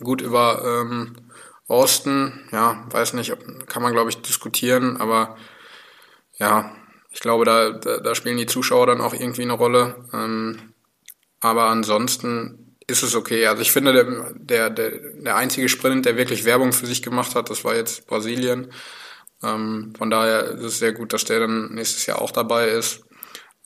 Gut 0.01 0.21
über 0.21 0.63
ähm, 0.65 1.17
Osten, 1.69 2.49
ja, 2.53 2.85
weiß 2.91 3.15
nicht, 3.15 3.37
kann 3.67 3.83
man 3.83 3.93
glaube 3.93 4.11
ich 4.11 4.23
diskutieren, 4.23 4.97
aber 4.99 5.37
ja, 6.39 6.73
ich 7.11 7.21
glaube, 7.21 7.45
da, 7.45 7.71
da, 7.71 7.99
da 7.99 8.15
spielen 8.15 8.37
die 8.37 8.47
Zuschauer 8.47 8.87
dann 8.87 9.01
auch 9.01 9.15
irgendwie 9.15 9.43
eine 9.43 9.55
Rolle. 9.55 10.05
Ähm, 10.13 10.75
aber 11.41 11.65
ansonsten 11.65 12.66
ist 12.87 13.03
es 13.03 13.15
okay. 13.15 13.47
Also 13.47 13.63
ich 13.63 13.73
finde, 13.73 13.93
der, 13.93 14.33
der, 14.35 14.71
der, 14.71 14.91
der 15.15 15.37
einzige 15.37 15.69
Sprint, 15.69 16.07
der 16.07 16.17
wirklich 16.17 16.45
Werbung 16.45 16.73
für 16.73 16.87
sich 16.87 17.03
gemacht 17.03 17.35
hat, 17.35 17.51
das 17.51 17.65
war 17.65 17.75
jetzt 17.75 18.07
Brasilien. 18.07 18.73
Ähm, 19.43 19.93
von 19.97 20.11
daher 20.11 20.45
ist 20.53 20.63
es 20.63 20.79
sehr 20.79 20.93
gut, 20.93 21.13
dass 21.13 21.25
der 21.25 21.41
dann 21.41 21.75
nächstes 21.75 22.07
Jahr 22.07 22.23
auch 22.23 22.31
dabei 22.31 22.69
ist. 22.69 23.05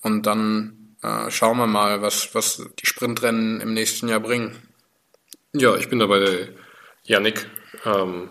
Und 0.02 0.26
dann 0.26 0.96
äh, 1.02 1.30
schauen 1.30 1.58
wir 1.58 1.66
mal, 1.66 2.02
was, 2.02 2.34
was 2.34 2.62
die 2.78 2.86
Sprintrennen 2.86 3.60
im 3.60 3.74
nächsten 3.74 4.08
Jahr 4.08 4.20
bringen. 4.20 4.56
Ja, 5.52 5.76
ich 5.76 5.88
bin 5.88 5.98
dabei 5.98 6.20
der 6.20 6.48
Yannick. 7.04 7.46
Ähm, 7.84 8.30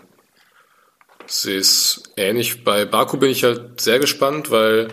sehe 1.26 1.58
es 1.58 2.02
ähnlich. 2.16 2.64
Bei 2.64 2.84
Baku 2.84 3.16
bin 3.16 3.30
ich 3.30 3.44
halt 3.44 3.80
sehr 3.80 3.98
gespannt, 3.98 4.50
weil 4.50 4.88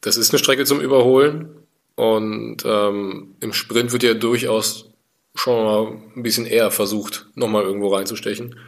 das 0.00 0.16
ist 0.16 0.30
eine 0.30 0.38
Strecke 0.38 0.64
zum 0.64 0.80
Überholen. 0.80 1.66
Und 1.94 2.64
ähm, 2.64 3.36
im 3.40 3.52
Sprint 3.52 3.92
wird 3.92 4.02
ja 4.02 4.14
durchaus 4.14 4.91
schon 5.34 5.64
mal 5.64 6.02
ein 6.16 6.22
bisschen 6.22 6.46
eher 6.46 6.70
versucht, 6.70 7.26
nochmal 7.34 7.64
irgendwo 7.64 7.88
reinzustechen. 7.88 8.58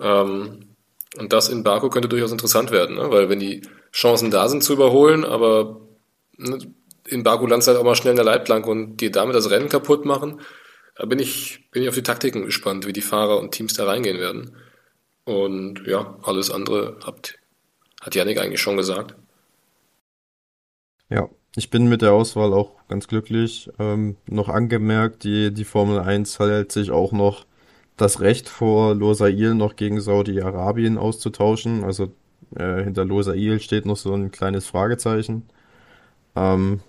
Ähm, 0.00 0.76
und 1.18 1.32
das 1.32 1.48
in 1.48 1.64
Baku 1.64 1.90
könnte 1.90 2.08
durchaus 2.08 2.32
interessant 2.32 2.70
werden, 2.70 2.96
ne? 2.96 3.10
weil 3.10 3.28
wenn 3.28 3.40
die 3.40 3.62
Chancen 3.92 4.30
da 4.30 4.48
sind 4.48 4.62
zu 4.62 4.72
überholen, 4.72 5.24
aber 5.24 5.80
Ne, 6.40 6.58
in 7.06 7.22
Baku 7.22 7.46
landest 7.46 7.68
halt 7.68 7.76
auch 7.76 7.84
mal 7.84 7.94
schnell 7.94 8.12
in 8.12 8.16
der 8.16 8.24
Leitplanke 8.24 8.70
und 8.70 8.96
dir 8.96 9.10
damit 9.10 9.36
das 9.36 9.50
Rennen 9.50 9.68
kaputt 9.68 10.06
machen. 10.06 10.40
Da 10.96 11.04
bin 11.04 11.18
ich, 11.18 11.70
bin 11.70 11.82
ich 11.82 11.88
auf 11.88 11.94
die 11.94 12.02
Taktiken 12.02 12.46
gespannt, 12.46 12.86
wie 12.86 12.92
die 12.92 13.02
Fahrer 13.02 13.38
und 13.38 13.52
Teams 13.52 13.74
da 13.74 13.84
reingehen 13.84 14.18
werden. 14.18 14.56
Und 15.24 15.86
ja, 15.86 16.18
alles 16.22 16.50
andere 16.50 16.98
habt, 17.04 17.38
hat 18.00 18.14
Janik 18.14 18.38
eigentlich 18.38 18.60
schon 18.60 18.76
gesagt. 18.76 19.14
Ja, 21.10 21.28
ich 21.56 21.68
bin 21.68 21.88
mit 21.88 22.00
der 22.00 22.12
Auswahl 22.12 22.54
auch 22.54 22.79
ganz 22.90 23.08
glücklich. 23.08 23.70
Ähm, 23.78 24.16
noch 24.28 24.48
angemerkt, 24.50 25.24
die, 25.24 25.54
die 25.54 25.64
Formel 25.64 26.00
1 26.00 26.38
hält 26.38 26.72
sich 26.72 26.90
auch 26.90 27.12
noch 27.12 27.46
das 27.96 28.20
Recht 28.20 28.48
vor, 28.48 28.94
Losail 28.94 29.54
noch 29.54 29.76
gegen 29.76 30.00
Saudi-Arabien 30.00 30.98
auszutauschen. 30.98 31.84
Also 31.84 32.12
äh, 32.56 32.82
hinter 32.82 33.04
Losail 33.04 33.60
steht 33.60 33.86
noch 33.86 33.96
so 33.96 34.12
ein 34.12 34.30
kleines 34.30 34.66
Fragezeichen. 34.66 35.44
Ähm, 36.36 36.80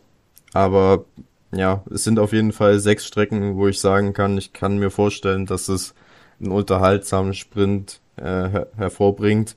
aber 0.54 1.06
ja, 1.54 1.84
es 1.92 2.04
sind 2.04 2.20
auf 2.20 2.34
jeden 2.34 2.52
Fall 2.52 2.80
sechs 2.80 3.06
Strecken, 3.06 3.56
wo 3.56 3.68
ich 3.68 3.80
sagen 3.80 4.14
kann, 4.14 4.38
ich 4.38 4.54
kann 4.54 4.80
mir 4.80 4.90
vorstellen, 4.90 5.46
dass 5.46 5.70
es 5.70 5.94
einen 6.40 6.52
unterhaltsamen 6.52 7.34
Sprint 7.34 8.02
äh, 8.18 8.24
her 8.24 8.68
hervorbringt. 8.76 9.56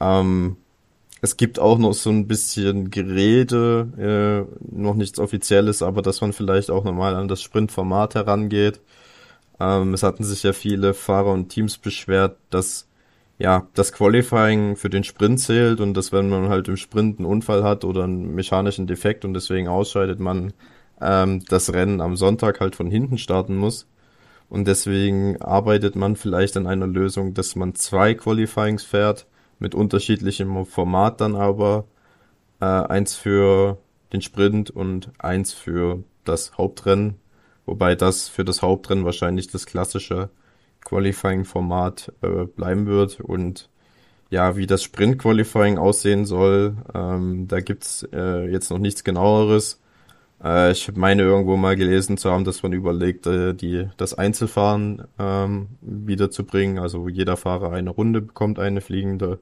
Ähm, 0.00 0.56
es 1.20 1.36
gibt 1.36 1.58
auch 1.58 1.78
noch 1.78 1.94
so 1.94 2.10
ein 2.10 2.26
bisschen 2.28 2.90
Gerede, 2.90 4.46
äh, 4.48 4.74
noch 4.74 4.94
nichts 4.94 5.18
Offizielles, 5.18 5.82
aber 5.82 6.02
dass 6.02 6.20
man 6.20 6.32
vielleicht 6.32 6.70
auch 6.70 6.84
nochmal 6.84 7.14
an 7.14 7.28
das 7.28 7.42
Sprintformat 7.42 8.14
herangeht. 8.14 8.80
Ähm, 9.60 9.94
es 9.94 10.02
hatten 10.02 10.24
sich 10.24 10.42
ja 10.44 10.52
viele 10.52 10.94
Fahrer 10.94 11.32
und 11.32 11.48
Teams 11.48 11.78
beschwert, 11.78 12.36
dass 12.50 12.88
ja, 13.38 13.66
das 13.74 13.92
Qualifying 13.92 14.76
für 14.76 14.90
den 14.90 15.04
Sprint 15.04 15.40
zählt 15.40 15.80
und 15.80 15.94
dass 15.94 16.12
wenn 16.12 16.28
man 16.28 16.48
halt 16.48 16.68
im 16.68 16.76
Sprint 16.76 17.18
einen 17.18 17.26
Unfall 17.26 17.62
hat 17.62 17.84
oder 17.84 18.04
einen 18.04 18.34
mechanischen 18.34 18.86
Defekt 18.86 19.24
und 19.24 19.34
deswegen 19.34 19.68
ausscheidet, 19.68 20.18
man 20.20 20.52
ähm, 21.00 21.44
das 21.48 21.72
Rennen 21.72 22.00
am 22.00 22.16
Sonntag 22.16 22.60
halt 22.60 22.76
von 22.76 22.90
hinten 22.90 23.18
starten 23.18 23.56
muss. 23.56 23.86
Und 24.48 24.66
deswegen 24.66 25.40
arbeitet 25.42 25.94
man 25.94 26.16
vielleicht 26.16 26.56
an 26.56 26.66
einer 26.66 26.86
Lösung, 26.86 27.34
dass 27.34 27.54
man 27.54 27.74
zwei 27.74 28.14
Qualifyings 28.14 28.82
fährt, 28.82 29.26
mit 29.58 29.74
unterschiedlichem 29.74 30.66
Format 30.66 31.20
dann 31.20 31.36
aber 31.36 31.84
äh, 32.60 32.64
eins 32.64 33.14
für 33.14 33.78
den 34.12 34.22
Sprint 34.22 34.70
und 34.70 35.10
eins 35.18 35.52
für 35.52 36.02
das 36.24 36.56
Hauptrennen. 36.56 37.16
Wobei 37.66 37.94
das 37.94 38.28
für 38.28 38.44
das 38.44 38.62
Hauptrennen 38.62 39.04
wahrscheinlich 39.04 39.48
das 39.48 39.66
klassische 39.66 40.30
Qualifying-Format 40.84 42.12
äh, 42.22 42.44
bleiben 42.44 42.86
wird 42.86 43.20
und 43.20 43.68
ja, 44.30 44.56
wie 44.56 44.66
das 44.66 44.82
Sprint-Qualifying 44.82 45.78
aussehen 45.78 46.26
soll, 46.26 46.76
ähm, 46.94 47.48
da 47.48 47.60
gibt's 47.60 48.06
äh, 48.12 48.50
jetzt 48.50 48.70
noch 48.70 48.78
nichts 48.78 49.04
genaueres. 49.04 49.80
Äh, 50.42 50.72
ich 50.72 50.94
meine 50.96 51.22
irgendwo 51.22 51.56
mal 51.56 51.76
gelesen 51.76 52.16
zu 52.16 52.30
haben, 52.30 52.44
dass 52.44 52.62
man 52.62 52.72
überlegt, 52.72 53.26
äh, 53.26 53.54
die, 53.54 53.88
das 53.96 54.14
Einzelfahren 54.14 55.04
ähm, 55.18 55.68
wiederzubringen, 55.80 56.78
also 56.78 57.08
jeder 57.08 57.36
Fahrer 57.36 57.72
eine 57.72 57.90
Runde 57.90 58.20
bekommt, 58.20 58.58
eine 58.58 58.80
fliegende, 58.80 59.40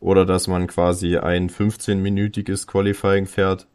oder 0.00 0.26
dass 0.26 0.48
man 0.48 0.66
quasi 0.66 1.16
ein 1.18 1.48
15-minütiges 1.48 2.66
Qualifying 2.66 3.26
fährt, 3.26 3.66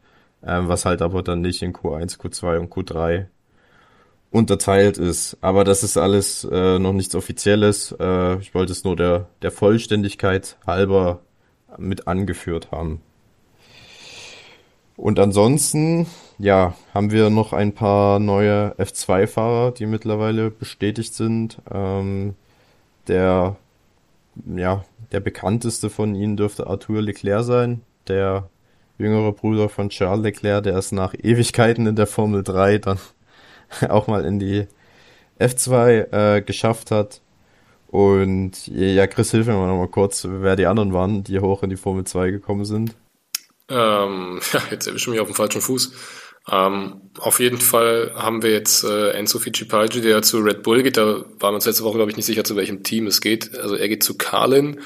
äh, 0.42 0.60
was 0.62 0.84
halt 0.84 1.02
aber 1.02 1.22
dann 1.22 1.40
nicht 1.40 1.62
in 1.62 1.72
Q1, 1.72 2.18
Q2 2.18 2.58
und 2.58 2.72
Q3 2.72 3.26
unterteilt 4.30 4.98
ist. 4.98 5.38
Aber 5.40 5.64
das 5.64 5.82
ist 5.82 5.96
alles 5.96 6.44
äh, 6.44 6.78
noch 6.78 6.92
nichts 6.92 7.14
Offizielles. 7.14 7.92
Äh, 7.98 8.38
ich 8.38 8.54
wollte 8.54 8.72
es 8.72 8.84
nur 8.84 8.96
der, 8.96 9.28
der 9.42 9.50
Vollständigkeit 9.50 10.58
halber 10.66 11.20
mit 11.78 12.06
angeführt 12.08 12.70
haben. 12.70 13.00
Und 14.96 15.18
ansonsten, 15.18 16.06
ja, 16.38 16.74
haben 16.94 17.10
wir 17.10 17.30
noch 17.30 17.52
ein 17.52 17.74
paar 17.74 18.20
neue 18.20 18.74
F2-Fahrer, 18.78 19.72
die 19.72 19.86
mittlerweile 19.86 20.50
bestätigt 20.50 21.14
sind. 21.14 21.58
Ähm, 21.70 22.34
der, 23.08 23.56
ja, 24.56 24.84
der 25.12 25.20
bekannteste 25.20 25.90
von 25.90 26.14
ihnen 26.14 26.36
dürfte 26.36 26.66
Arthur 26.66 27.02
Leclerc 27.02 27.44
sein, 27.44 27.82
der 28.06 28.48
jüngere 28.98 29.32
Bruder 29.32 29.68
von 29.68 29.88
Charles 29.88 30.22
Leclerc, 30.22 30.62
der 30.64 30.78
ist 30.78 30.92
nach 30.92 31.14
Ewigkeiten 31.14 31.86
in 31.86 31.96
der 31.96 32.06
Formel 32.06 32.42
3 32.42 32.78
dann 32.78 32.98
auch 33.88 34.06
mal 34.06 34.24
in 34.24 34.38
die 34.38 34.66
F2 35.40 36.36
äh, 36.36 36.42
geschafft 36.42 36.90
hat. 36.90 37.20
Und 37.88 38.66
ja, 38.66 39.06
Chris, 39.06 39.30
hilf 39.30 39.46
mir 39.46 39.54
mal 39.54 39.66
noch 39.66 39.78
mal 39.78 39.88
kurz, 39.88 40.26
wer 40.28 40.56
die 40.56 40.66
anderen 40.66 40.92
waren, 40.92 41.24
die 41.24 41.40
hoch 41.40 41.62
in 41.62 41.70
die 41.70 41.76
Formel 41.76 42.04
2 42.04 42.30
gekommen 42.30 42.64
sind. 42.64 42.94
Ähm, 43.70 44.40
ja, 44.52 44.62
jetzt 44.70 44.86
erwische 44.86 45.10
ich 45.10 45.14
mich 45.14 45.20
auf 45.20 45.28
dem 45.28 45.34
falschen 45.34 45.60
Fuß. 45.60 45.92
Ähm, 46.50 47.00
auf 47.18 47.40
jeden 47.40 47.58
Fall 47.58 48.12
haben 48.14 48.42
wir 48.42 48.52
jetzt 48.52 48.84
äh, 48.84 49.10
Enzo 49.10 49.38
Fittipaldi, 49.38 50.00
der 50.00 50.22
zu 50.22 50.38
Red 50.38 50.62
Bull 50.62 50.82
geht. 50.82 50.96
Da 50.96 51.06
waren 51.40 51.52
wir 51.52 51.54
uns 51.56 51.66
letzte 51.66 51.84
Woche, 51.84 51.96
glaube 51.96 52.10
ich, 52.10 52.16
nicht 52.16 52.26
sicher, 52.26 52.44
zu 52.44 52.56
welchem 52.56 52.82
Team 52.82 53.06
es 53.06 53.20
geht. 53.20 53.58
Also 53.58 53.74
er 53.74 53.88
geht 53.88 54.02
zu 54.02 54.16
Carlin. 54.16 54.80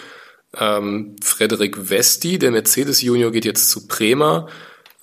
Ähm, 0.58 1.16
Frederik 1.22 1.90
Vesti, 1.90 2.38
der 2.38 2.50
Mercedes 2.50 3.00
Junior, 3.02 3.30
geht 3.30 3.44
jetzt 3.44 3.70
zu 3.70 3.86
Prema. 3.86 4.48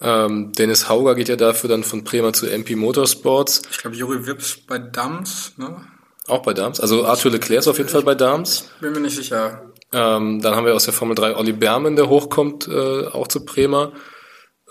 Ähm, 0.02 0.54
Dennis 0.54 0.90
Hauger 0.90 1.16
geht 1.16 1.30
ja 1.30 1.36
dafür 1.36 1.70
dann 1.70 1.84
von 1.84 2.04
Prema 2.04 2.34
zu 2.34 2.48
MP 2.48 2.76
Motorsports. 2.76 3.64
Ich 3.72 3.80
glaube, 3.80 3.96
Juri 3.96 4.26
Wips 4.26 4.58
bei 4.66 4.78
Dams, 4.80 5.54
ne? 5.58 5.82
Auch 6.28 6.44
bei 6.44 6.54
Dams. 6.54 6.80
Also 6.80 7.06
Arthur 7.06 7.32
Leclerc 7.32 7.60
ist 7.60 7.68
auf 7.68 7.78
jeden 7.78 7.90
Fall 7.90 8.04
bei 8.04 8.16
Dams. 8.16 8.70
Bin 8.82 8.94
mir 8.94 9.00
nicht 9.00 9.16
sicher. 9.16 9.72
Ähm, 9.92 10.42
dann 10.42 10.56
haben 10.56 10.66
wir 10.66 10.76
aus 10.76 10.86
der 10.86 10.94
Formel 10.94 11.16
3 11.16 11.36
Olli 11.36 11.54
Berman, 11.54 11.96
der 11.96 12.08
hochkommt, 12.08 12.68
äh, 12.68 13.08
auch 13.08 13.28
zu 13.28 13.44
Prema. 13.44 13.92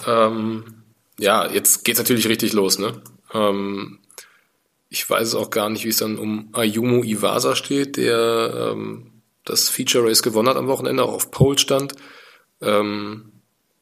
Ähm, 0.06 0.64
ja, 1.18 1.50
jetzt 1.50 1.84
geht's 1.84 1.98
natürlich 1.98 2.28
richtig 2.28 2.52
los, 2.52 2.78
ne? 2.78 3.02
Ähm, 3.34 3.98
ich 4.88 5.08
weiß 5.08 5.28
es 5.28 5.34
auch 5.34 5.50
gar 5.50 5.68
nicht, 5.68 5.84
wie 5.84 5.90
es 5.90 5.98
dann 5.98 6.18
um 6.18 6.48
Ayumu 6.54 7.04
Iwasa 7.04 7.54
steht, 7.56 7.96
der 7.96 8.72
ähm, 8.72 9.22
das 9.44 9.68
Feature 9.68 10.08
Race 10.08 10.22
gewonnen 10.22 10.48
hat 10.48 10.56
am 10.56 10.68
Wochenende, 10.68 11.02
auch 11.02 11.12
auf 11.12 11.30
Pole 11.30 11.58
stand. 11.58 11.94
Ähm, 12.60 13.32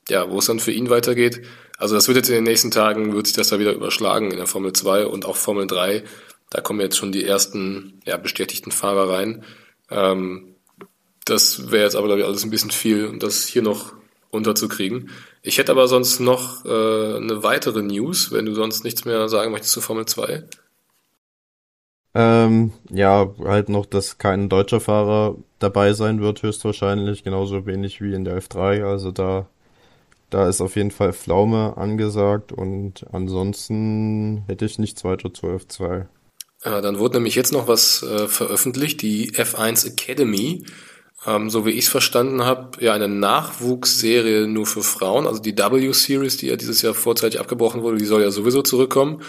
ja, 0.09 0.31
wo 0.31 0.39
es 0.39 0.47
dann 0.47 0.61
für 0.61 0.73
ihn 0.73 0.91
weitergeht. 0.91 1.43
Also 1.79 1.95
das 1.95 2.09
wird 2.09 2.17
jetzt 2.17 2.29
in 2.29 2.37
den 2.37 2.45
nächsten 2.45 2.71
Tagen, 2.71 3.15
wird 3.15 3.27
sich 3.27 3.37
das 3.37 3.49
da 3.49 3.59
wieder 3.59 3.73
überschlagen 3.73 4.31
in 4.31 4.37
der 4.37 4.47
Formel 4.47 4.73
2 4.73 5.07
und 5.07 5.25
auch 5.27 5.37
Formel 5.37 5.67
3. 5.67 6.05
Da 6.51 6.61
kommen 6.61 6.81
jetzt 6.81 6.97
schon 6.97 7.13
die 7.13 7.25
ersten 7.25 8.01
ja, 8.07 8.17
bestätigten 8.17 8.71
Fahrer 8.71 9.11
rein. 9.13 9.45
Ähm, 9.91 10.55
das 11.25 11.73
wäre 11.73 11.85
jetzt 11.85 11.97
aber, 11.97 12.07
glaube 12.07 12.21
ich, 12.21 12.27
alles 12.27 12.45
ein 12.45 12.51
bisschen 12.51 12.71
viel, 12.71 13.07
um 13.07 13.19
das 13.19 13.47
hier 13.47 13.63
noch 13.63 13.95
unterzukriegen. 14.37 15.11
Ich 15.43 15.59
hätte 15.59 15.73
aber 15.73 15.89
sonst 15.89 16.21
noch 16.21 16.65
äh, 16.65 16.69
eine 16.69 17.43
weitere 17.43 17.83
News, 17.83 18.33
wenn 18.33 18.47
du 18.47 18.55
sonst 18.55 18.85
nichts 18.85 19.05
mehr 19.05 19.29
sagen 19.29 19.51
möchtest 19.51 19.73
zu 19.73 19.81
Formel 19.81 20.07
2. 20.07 20.45
Ähm, 22.15 22.73
ja, 22.91 23.31
halt 23.45 23.69
noch, 23.69 23.85
dass 23.85 24.17
kein 24.17 24.49
deutscher 24.49 24.81
Fahrer 24.81 25.37
dabei 25.59 25.93
sein 25.93 26.23
wird, 26.23 26.43
höchstwahrscheinlich, 26.43 27.25
genauso 27.25 27.67
wenig 27.67 28.01
wie 28.01 28.15
in 28.15 28.25
der 28.25 28.41
F3. 28.41 28.85
Also 28.85 29.13
da, 29.13 29.47
da 30.31 30.49
ist 30.49 30.63
auf 30.63 30.77
jeden 30.77 30.91
Fall 30.91 31.13
Pflaume 31.13 31.77
angesagt 31.77 32.53
und 32.53 33.05
ansonsten 33.13 34.45
hätte 34.47 34.65
ich 34.65 34.79
nichts 34.79 35.05
weiter 35.05 35.35
zur 35.35 35.57
F2. 35.57 36.07
Äh, 36.63 36.81
dann 36.81 36.99
wurde 36.99 37.19
nämlich 37.19 37.35
jetzt 37.35 37.53
noch 37.53 37.69
was 37.69 38.03
äh, 38.03 38.29
veröffentlicht, 38.29 39.03
die 39.03 39.33
F1 39.33 39.87
Academy. 39.87 40.65
Ähm, 41.27 41.51
so 41.51 41.67
wie 41.67 41.71
ich 41.71 41.87
es 41.87 41.89
verstanden 41.89 42.45
habe, 42.45 42.83
ja 42.83 42.93
eine 42.95 43.09
Nachwuchsserie 43.09 44.47
nur 44.47 44.67
für 44.67 44.83
Frauen. 44.83 45.27
Also 45.27 45.41
die 45.41 45.57
W-Series, 45.57 46.37
die 46.37 46.47
ja 46.47 46.57
dieses 46.57 46.83
Jahr 46.83 46.95
vorzeitig 46.95 47.41
abgebrochen 47.41 47.83
wurde, 47.83 47.99
die 47.99 48.05
soll 48.05 48.23
ja 48.23 48.31
sowieso 48.31 48.63
zurückkommen. 48.63 49.23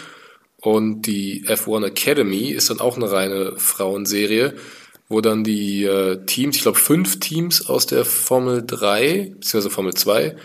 Und 0.60 1.02
die 1.02 1.44
F1 1.46 1.86
Academy 1.86 2.50
ist 2.50 2.70
dann 2.70 2.80
auch 2.80 2.96
eine 2.96 3.10
reine 3.10 3.54
Frauenserie, 3.56 4.54
wo 5.08 5.20
dann 5.20 5.44
die 5.44 5.84
äh, 5.84 6.24
Teams, 6.26 6.56
ich 6.56 6.62
glaube 6.62 6.78
fünf 6.78 7.20
Teams 7.20 7.68
aus 7.68 7.86
der 7.86 8.04
Formel 8.04 8.64
3 8.66 9.34
bzw. 9.38 9.70
Formel 9.70 9.94
2, 9.94 10.36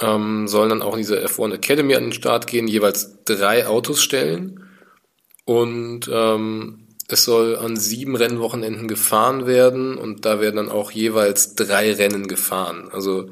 ähm, 0.00 0.48
sollen 0.48 0.70
dann 0.70 0.82
auch 0.82 0.92
in 0.92 0.98
diese 0.98 1.24
F1 1.24 1.54
Academy 1.54 1.94
an 1.96 2.04
den 2.04 2.12
Start 2.12 2.46
gehen, 2.46 2.68
jeweils 2.68 3.24
drei 3.24 3.66
Autos 3.66 4.02
stellen. 4.02 4.64
Und 5.44 6.10
ähm, 6.12 6.87
es 7.08 7.24
soll 7.24 7.56
an 7.56 7.76
sieben 7.76 8.16
Rennwochenenden 8.16 8.86
gefahren 8.86 9.46
werden 9.46 9.96
und 9.96 10.26
da 10.26 10.40
werden 10.40 10.56
dann 10.56 10.68
auch 10.68 10.90
jeweils 10.90 11.54
drei 11.54 11.92
Rennen 11.94 12.28
gefahren. 12.28 12.90
Also 12.92 13.30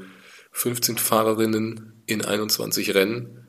15 0.52 0.96
Fahrerinnen 0.96 2.02
in 2.06 2.24
21 2.24 2.94
Rennen. 2.94 3.46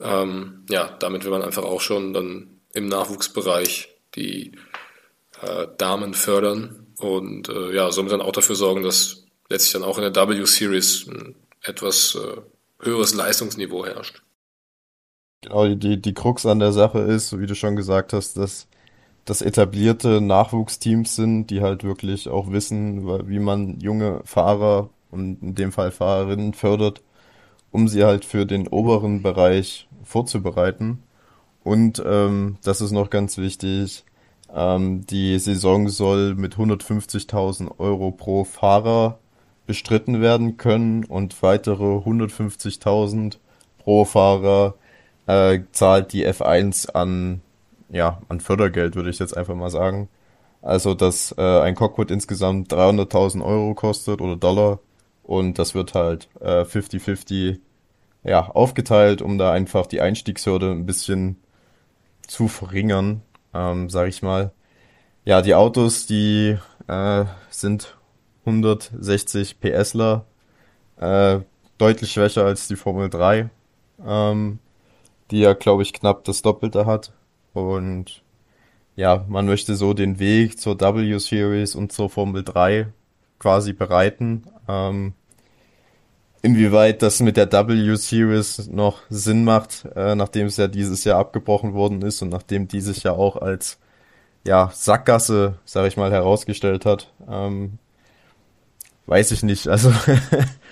Ähm, 0.00 0.64
ja, 0.70 0.96
damit 0.98 1.24
will 1.24 1.30
man 1.30 1.42
einfach 1.42 1.64
auch 1.64 1.82
schon 1.82 2.14
dann 2.14 2.60
im 2.72 2.88
Nachwuchsbereich 2.88 3.94
die 4.14 4.52
äh, 5.42 5.66
Damen 5.76 6.14
fördern 6.14 6.86
und 6.98 7.50
äh, 7.50 7.74
ja, 7.74 7.90
somit 7.90 8.12
dann 8.12 8.22
auch 8.22 8.32
dafür 8.32 8.56
sorgen, 8.56 8.82
dass 8.82 9.26
letztlich 9.50 9.74
dann 9.74 9.84
auch 9.84 9.98
in 9.98 10.10
der 10.10 10.28
W-Series 10.28 11.06
ein 11.08 11.34
etwas 11.62 12.14
äh, 12.14 12.40
höheres 12.82 13.14
Leistungsniveau 13.14 13.84
herrscht. 13.84 14.22
Genau, 15.42 15.68
die, 15.74 16.00
die 16.00 16.14
Krux 16.14 16.46
an 16.46 16.60
der 16.60 16.72
Sache 16.72 17.00
ist, 17.00 17.38
wie 17.38 17.46
du 17.46 17.54
schon 17.54 17.76
gesagt 17.76 18.14
hast, 18.14 18.38
dass 18.38 18.68
das 19.26 19.42
etablierte 19.42 20.20
Nachwuchsteams 20.20 21.16
sind, 21.16 21.48
die 21.48 21.60
halt 21.60 21.84
wirklich 21.84 22.28
auch 22.28 22.50
wissen, 22.52 23.28
wie 23.28 23.40
man 23.40 23.78
junge 23.80 24.22
Fahrer 24.24 24.88
und 25.10 25.42
in 25.42 25.54
dem 25.54 25.72
Fall 25.72 25.90
Fahrerinnen 25.90 26.54
fördert, 26.54 27.02
um 27.72 27.88
sie 27.88 28.04
halt 28.04 28.24
für 28.24 28.46
den 28.46 28.68
oberen 28.68 29.22
Bereich 29.22 29.88
vorzubereiten. 30.04 31.02
Und 31.64 32.02
ähm, 32.06 32.58
das 32.62 32.80
ist 32.80 32.92
noch 32.92 33.10
ganz 33.10 33.36
wichtig, 33.36 34.04
ähm, 34.54 35.04
die 35.06 35.38
Saison 35.40 35.88
soll 35.88 36.36
mit 36.36 36.54
150.000 36.54 37.78
Euro 37.78 38.12
pro 38.12 38.44
Fahrer 38.44 39.18
bestritten 39.66 40.20
werden 40.20 40.56
können 40.56 41.04
und 41.04 41.42
weitere 41.42 41.96
150.000 41.96 43.38
pro 43.78 44.04
Fahrer 44.04 44.74
äh, 45.26 45.60
zahlt 45.72 46.12
die 46.12 46.24
F1 46.24 46.92
an 46.92 47.40
ja, 47.88 48.20
an 48.28 48.40
Fördergeld, 48.40 48.96
würde 48.96 49.10
ich 49.10 49.18
jetzt 49.18 49.36
einfach 49.36 49.54
mal 49.54 49.70
sagen. 49.70 50.08
Also, 50.62 50.94
dass 50.94 51.34
äh, 51.38 51.60
ein 51.60 51.74
Cockpit 51.74 52.10
insgesamt 52.10 52.72
300.000 52.72 53.44
Euro 53.44 53.74
kostet 53.74 54.20
oder 54.20 54.36
Dollar 54.36 54.80
und 55.22 55.58
das 55.58 55.74
wird 55.74 55.94
halt 55.94 56.28
50-50 56.40 57.50
äh, 57.52 57.58
ja, 58.24 58.48
aufgeteilt, 58.48 59.22
um 59.22 59.38
da 59.38 59.52
einfach 59.52 59.86
die 59.86 60.00
Einstiegshürde 60.00 60.70
ein 60.70 60.86
bisschen 60.86 61.36
zu 62.26 62.48
verringern, 62.48 63.22
ähm, 63.54 63.88
sag 63.90 64.08
ich 64.08 64.22
mal. 64.22 64.52
Ja, 65.24 65.42
die 65.42 65.54
Autos, 65.54 66.06
die 66.06 66.58
äh, 66.88 67.24
sind 67.50 67.96
160 68.44 69.60
PSler, 69.60 70.24
äh, 70.98 71.40
deutlich 71.78 72.12
schwächer 72.12 72.44
als 72.44 72.68
die 72.68 72.76
Formel 72.76 73.10
3, 73.10 73.50
ähm, 74.04 74.58
die 75.30 75.40
ja, 75.40 75.54
glaube 75.54 75.82
ich, 75.82 75.92
knapp 75.92 76.24
das 76.24 76.42
Doppelte 76.42 76.86
hat. 76.86 77.12
Und 77.60 78.22
ja, 78.96 79.24
man 79.28 79.46
möchte 79.46 79.76
so 79.76 79.94
den 79.94 80.18
Weg 80.18 80.58
zur 80.58 80.80
W-Series 80.80 81.74
und 81.74 81.92
zur 81.92 82.10
Formel 82.10 82.42
3 82.42 82.88
quasi 83.38 83.72
bereiten. 83.72 84.44
Ähm, 84.68 85.12
inwieweit 86.42 87.02
das 87.02 87.20
mit 87.20 87.36
der 87.36 87.50
W-Series 87.50 88.68
noch 88.68 89.02
Sinn 89.10 89.44
macht, 89.44 89.84
äh, 89.94 90.14
nachdem 90.14 90.46
es 90.46 90.56
ja 90.56 90.68
dieses 90.68 91.04
Jahr 91.04 91.18
abgebrochen 91.18 91.74
worden 91.74 92.02
ist 92.02 92.22
und 92.22 92.30
nachdem 92.30 92.68
dieses 92.68 93.02
Jahr 93.02 93.18
auch 93.18 93.36
als 93.36 93.78
ja, 94.44 94.70
Sackgasse, 94.72 95.58
sag 95.64 95.86
ich 95.86 95.96
mal, 95.96 96.12
herausgestellt 96.12 96.86
hat, 96.86 97.12
ähm, 97.28 97.78
weiß 99.06 99.32
ich 99.32 99.42
nicht. 99.42 99.68
Also 99.68 99.92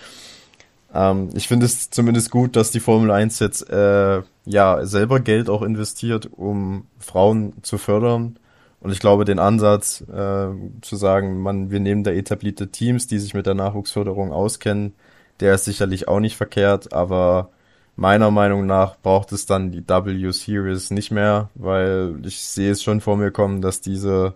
ähm, 0.94 1.30
ich 1.34 1.48
finde 1.48 1.66
es 1.66 1.90
zumindest 1.90 2.30
gut, 2.30 2.56
dass 2.56 2.70
die 2.70 2.80
Formel 2.80 3.10
1 3.10 3.40
jetzt 3.40 3.68
äh, 3.68 4.22
ja 4.46 4.84
selber 4.84 5.20
Geld 5.20 5.48
auch 5.48 5.62
investiert, 5.62 6.28
um 6.32 6.86
Frauen 6.98 7.54
zu 7.62 7.78
fördern. 7.78 8.38
Und 8.80 8.92
ich 8.92 9.00
glaube, 9.00 9.24
den 9.24 9.38
Ansatz 9.38 10.02
äh, 10.02 10.48
zu 10.82 10.96
sagen, 10.96 11.40
man, 11.40 11.70
wir 11.70 11.80
nehmen 11.80 12.04
da 12.04 12.10
etablierte 12.10 12.70
Teams, 12.70 13.06
die 13.06 13.18
sich 13.18 13.32
mit 13.32 13.46
der 13.46 13.54
Nachwuchsförderung 13.54 14.32
auskennen, 14.32 14.94
der 15.40 15.54
ist 15.54 15.64
sicherlich 15.64 16.06
auch 16.08 16.20
nicht 16.20 16.36
verkehrt, 16.36 16.92
aber 16.92 17.50
meiner 17.96 18.30
Meinung 18.30 18.66
nach 18.66 18.96
braucht 19.00 19.32
es 19.32 19.46
dann 19.46 19.72
die 19.72 19.88
W-Series 19.88 20.90
nicht 20.90 21.10
mehr, 21.10 21.50
weil 21.54 22.16
ich 22.24 22.40
sehe 22.40 22.72
es 22.72 22.82
schon 22.82 23.00
vor 23.00 23.16
mir 23.16 23.30
kommen, 23.30 23.62
dass 23.62 23.80
diese 23.80 24.34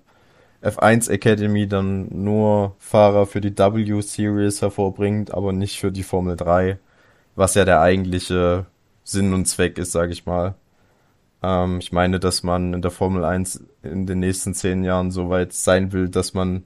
F1 0.63 1.11
Academy 1.11 1.69
dann 1.69 2.09
nur 2.11 2.75
Fahrer 2.79 3.27
für 3.27 3.41
die 3.41 3.57
W-Series 3.57 4.63
hervorbringt, 4.63 5.33
aber 5.33 5.53
nicht 5.53 5.79
für 5.79 5.93
die 5.93 6.03
Formel 6.03 6.37
3, 6.37 6.79
was 7.37 7.55
ja 7.55 7.65
der 7.65 7.81
eigentliche 7.81 8.67
Sinn 9.09 9.35
und 9.35 9.47
Zweck 9.47 9.79
ist, 9.79 9.93
sage 9.93 10.13
ich 10.13 10.27
mal. 10.27 10.55
Ähm, 11.43 11.79
ich 11.81 11.93
meine, 11.93 12.21
dass 12.21 12.43
man 12.43 12.75
in 12.75 12.83
der 12.83 12.91
Formel 12.91 13.25
1 13.25 13.65
in 13.83 14.07
den 14.07 14.21
nächsten 14.21 14.55
zehn 14.55 14.85
Jahren 14.85 15.11
so 15.11 15.31
weit 15.31 15.53
sein 15.53 15.93
will, 15.93 16.09
dass 16.09 16.35
man 16.35 16.65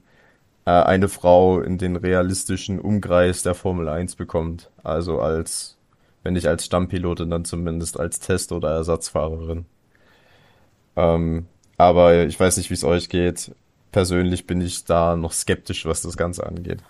äh, 0.65 0.71
eine 0.71 1.09
Frau 1.09 1.61
in 1.61 1.77
den 1.77 1.95
realistischen 1.95 2.79
Umkreis 2.79 3.43
der 3.43 3.55
Formel 3.55 3.87
1 3.89 4.15
bekommt. 4.15 4.71
Also 4.83 5.19
als, 5.21 5.77
wenn 6.23 6.33
nicht 6.33 6.47
als 6.47 6.65
Stammpilotin, 6.65 7.29
dann 7.29 7.45
zumindest 7.45 7.99
als 7.99 8.19
Test- 8.19 8.51
oder 8.51 8.71
Ersatzfahrerin. 8.71 9.65
Ähm, 10.95 11.47
aber 11.77 12.25
ich 12.25 12.39
weiß 12.39 12.57
nicht, 12.57 12.69
wie 12.69 12.75
es 12.75 12.83
euch 12.83 13.09
geht 13.09 13.51
persönlich 13.93 14.45
bin 14.45 14.59
ich 14.59 14.83
da 14.83 15.15
noch 15.15 15.31
skeptisch, 15.31 15.85
was 15.85 16.01
das 16.01 16.17
Ganze 16.17 16.45
angeht. 16.45 16.83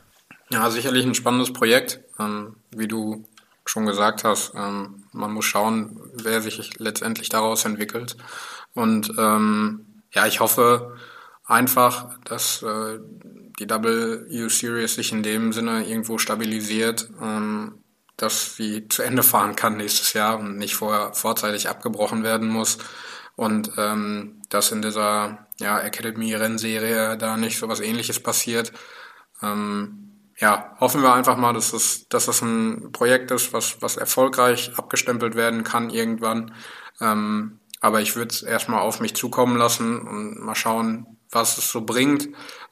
Ja, 0.49 0.67
sicherlich 0.71 1.05
ein 1.05 1.13
spannendes 1.13 1.53
Projekt. 1.53 1.99
Ähm, 2.17 2.55
wie 2.71 2.87
du 2.87 3.23
schon 3.65 3.85
gesagt 3.85 4.23
hast, 4.23 4.53
ähm, 4.55 5.05
man 5.11 5.31
muss 5.31 5.45
schauen, 5.45 5.99
wer 6.13 6.41
sich 6.41 6.79
letztendlich 6.79 7.29
daraus 7.29 7.65
entwickelt. 7.65 8.17
Und 8.73 9.13
ähm, 9.17 10.01
ja, 10.13 10.27
ich 10.27 10.39
hoffe 10.39 10.97
einfach, 11.45 12.17
dass 12.23 12.63
äh, 12.63 12.99
die 13.59 13.69
W-Series 13.69 14.95
sich 14.95 15.11
in 15.11 15.23
dem 15.23 15.53
Sinne 15.53 15.87
irgendwo 15.87 16.17
stabilisiert, 16.17 17.09
ähm, 17.21 17.83
dass 18.17 18.55
sie 18.55 18.87
zu 18.89 19.01
Ende 19.01 19.23
fahren 19.23 19.55
kann 19.55 19.77
nächstes 19.77 20.13
Jahr 20.13 20.39
und 20.39 20.57
nicht 20.57 20.75
vorher 20.75 21.13
vorzeitig 21.13 21.69
abgebrochen 21.69 22.23
werden 22.23 22.49
muss. 22.49 22.77
Und 23.35 23.71
ähm, 23.77 24.41
dass 24.49 24.71
in 24.71 24.83
dieser 24.83 25.47
ja, 25.59 25.79
Academy-Rennserie 25.79 27.17
da 27.17 27.37
nicht 27.37 27.57
so 27.57 27.67
was 27.67 27.79
ähnliches 27.79 28.19
passiert. 28.19 28.71
Ähm, 29.41 30.12
ja, 30.37 30.75
hoffen 30.79 31.01
wir 31.01 31.13
einfach 31.13 31.37
mal, 31.37 31.53
dass 31.53 31.71
das, 31.71 32.07
dass 32.09 32.25
das 32.25 32.41
ein 32.41 32.91
Projekt 32.91 33.31
ist, 33.31 33.53
was, 33.53 33.81
was 33.81 33.97
erfolgreich 33.97 34.71
abgestempelt 34.77 35.35
werden 35.35 35.63
kann 35.63 35.89
irgendwann. 35.89 36.53
Ähm, 36.99 37.59
aber 37.79 38.01
ich 38.01 38.15
würde 38.15 38.33
es 38.33 38.41
erstmal 38.41 38.81
auf 38.81 38.99
mich 38.99 39.15
zukommen 39.15 39.57
lassen 39.57 39.99
und 40.01 40.39
mal 40.39 40.55
schauen, 40.55 41.17
was 41.29 41.57
es 41.57 41.69
so 41.69 41.81
bringt. 41.81 42.29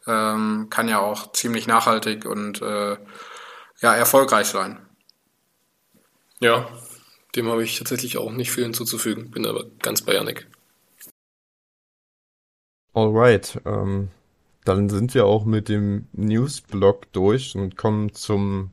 Ähm, 0.07 0.67
kann 0.69 0.87
ja 0.87 0.99
auch 0.99 1.33
ziemlich 1.33 1.67
nachhaltig 1.67 2.25
und 2.25 2.61
äh, 2.61 2.97
ja, 3.81 3.95
erfolgreich 3.95 4.47
sein. 4.47 4.79
Ja, 6.39 6.67
dem 7.35 7.49
habe 7.49 7.63
ich 7.63 7.77
tatsächlich 7.77 8.17
auch 8.17 8.31
nicht 8.31 8.51
viel 8.51 8.63
hinzuzufügen, 8.63 9.31
bin 9.31 9.45
aber 9.45 9.65
ganz 9.79 10.01
bei 10.01 10.13
Yannick. 10.13 10.47
Alright, 12.93 13.61
ähm, 13.65 14.09
dann 14.65 14.89
sind 14.89 15.13
wir 15.13 15.25
auch 15.25 15.45
mit 15.45 15.69
dem 15.69 16.07
Newsblock 16.13 17.11
durch 17.13 17.55
und 17.55 17.77
kommen 17.77 18.13
zum 18.13 18.71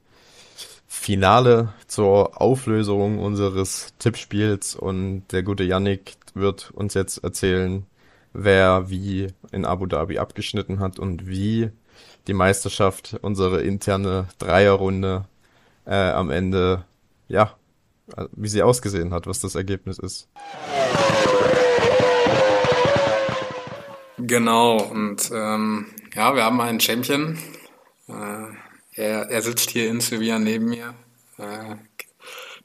Finale, 0.87 1.75
zur 1.87 2.41
Auflösung 2.41 3.19
unseres 3.19 3.95
Tippspiels 3.99 4.75
und 4.75 5.25
der 5.33 5.43
gute 5.43 5.65
Yannick 5.65 6.17
wird 6.35 6.71
uns 6.71 6.95
jetzt 6.95 7.19
erzählen, 7.19 7.87
wer 8.33 8.91
wie 8.91 9.29
in 9.53 9.65
Abu 9.65 9.87
Dhabi 9.87 10.19
abgeschnitten 10.19 10.81
hat 10.81 10.99
und 10.99 11.27
wie 11.27 11.71
die 12.27 12.35
Meisterschaft, 12.35 13.19
unsere 13.23 13.63
interne 13.63 14.29
Dreierrunde 14.39 15.25
äh, 15.87 16.11
am 16.11 16.31
Ende, 16.31 16.85
ja, 17.29 17.55
wie 18.33 18.49
sie 18.49 18.63
ausgesehen 18.63 19.13
hat, 19.13 19.27
was 19.27 19.41
das 19.41 19.55
Ergebnis 19.55 19.99
ist. 19.99 20.29
Genau, 24.21 24.79
und 24.83 25.31
ähm, 25.33 25.87
ja, 26.15 26.35
wir 26.35 26.43
haben 26.45 26.61
einen 26.61 26.81
Champion. 26.81 27.39
Äh, 28.09 28.47
er, 28.95 29.31
er 29.31 29.43
sitzt 29.43 29.71
hier 29.71 29.89
in 29.89 30.01
Sevilla 30.01 30.41
neben 30.41 30.67
mir. 30.67 30.95
Äh, 31.37 31.77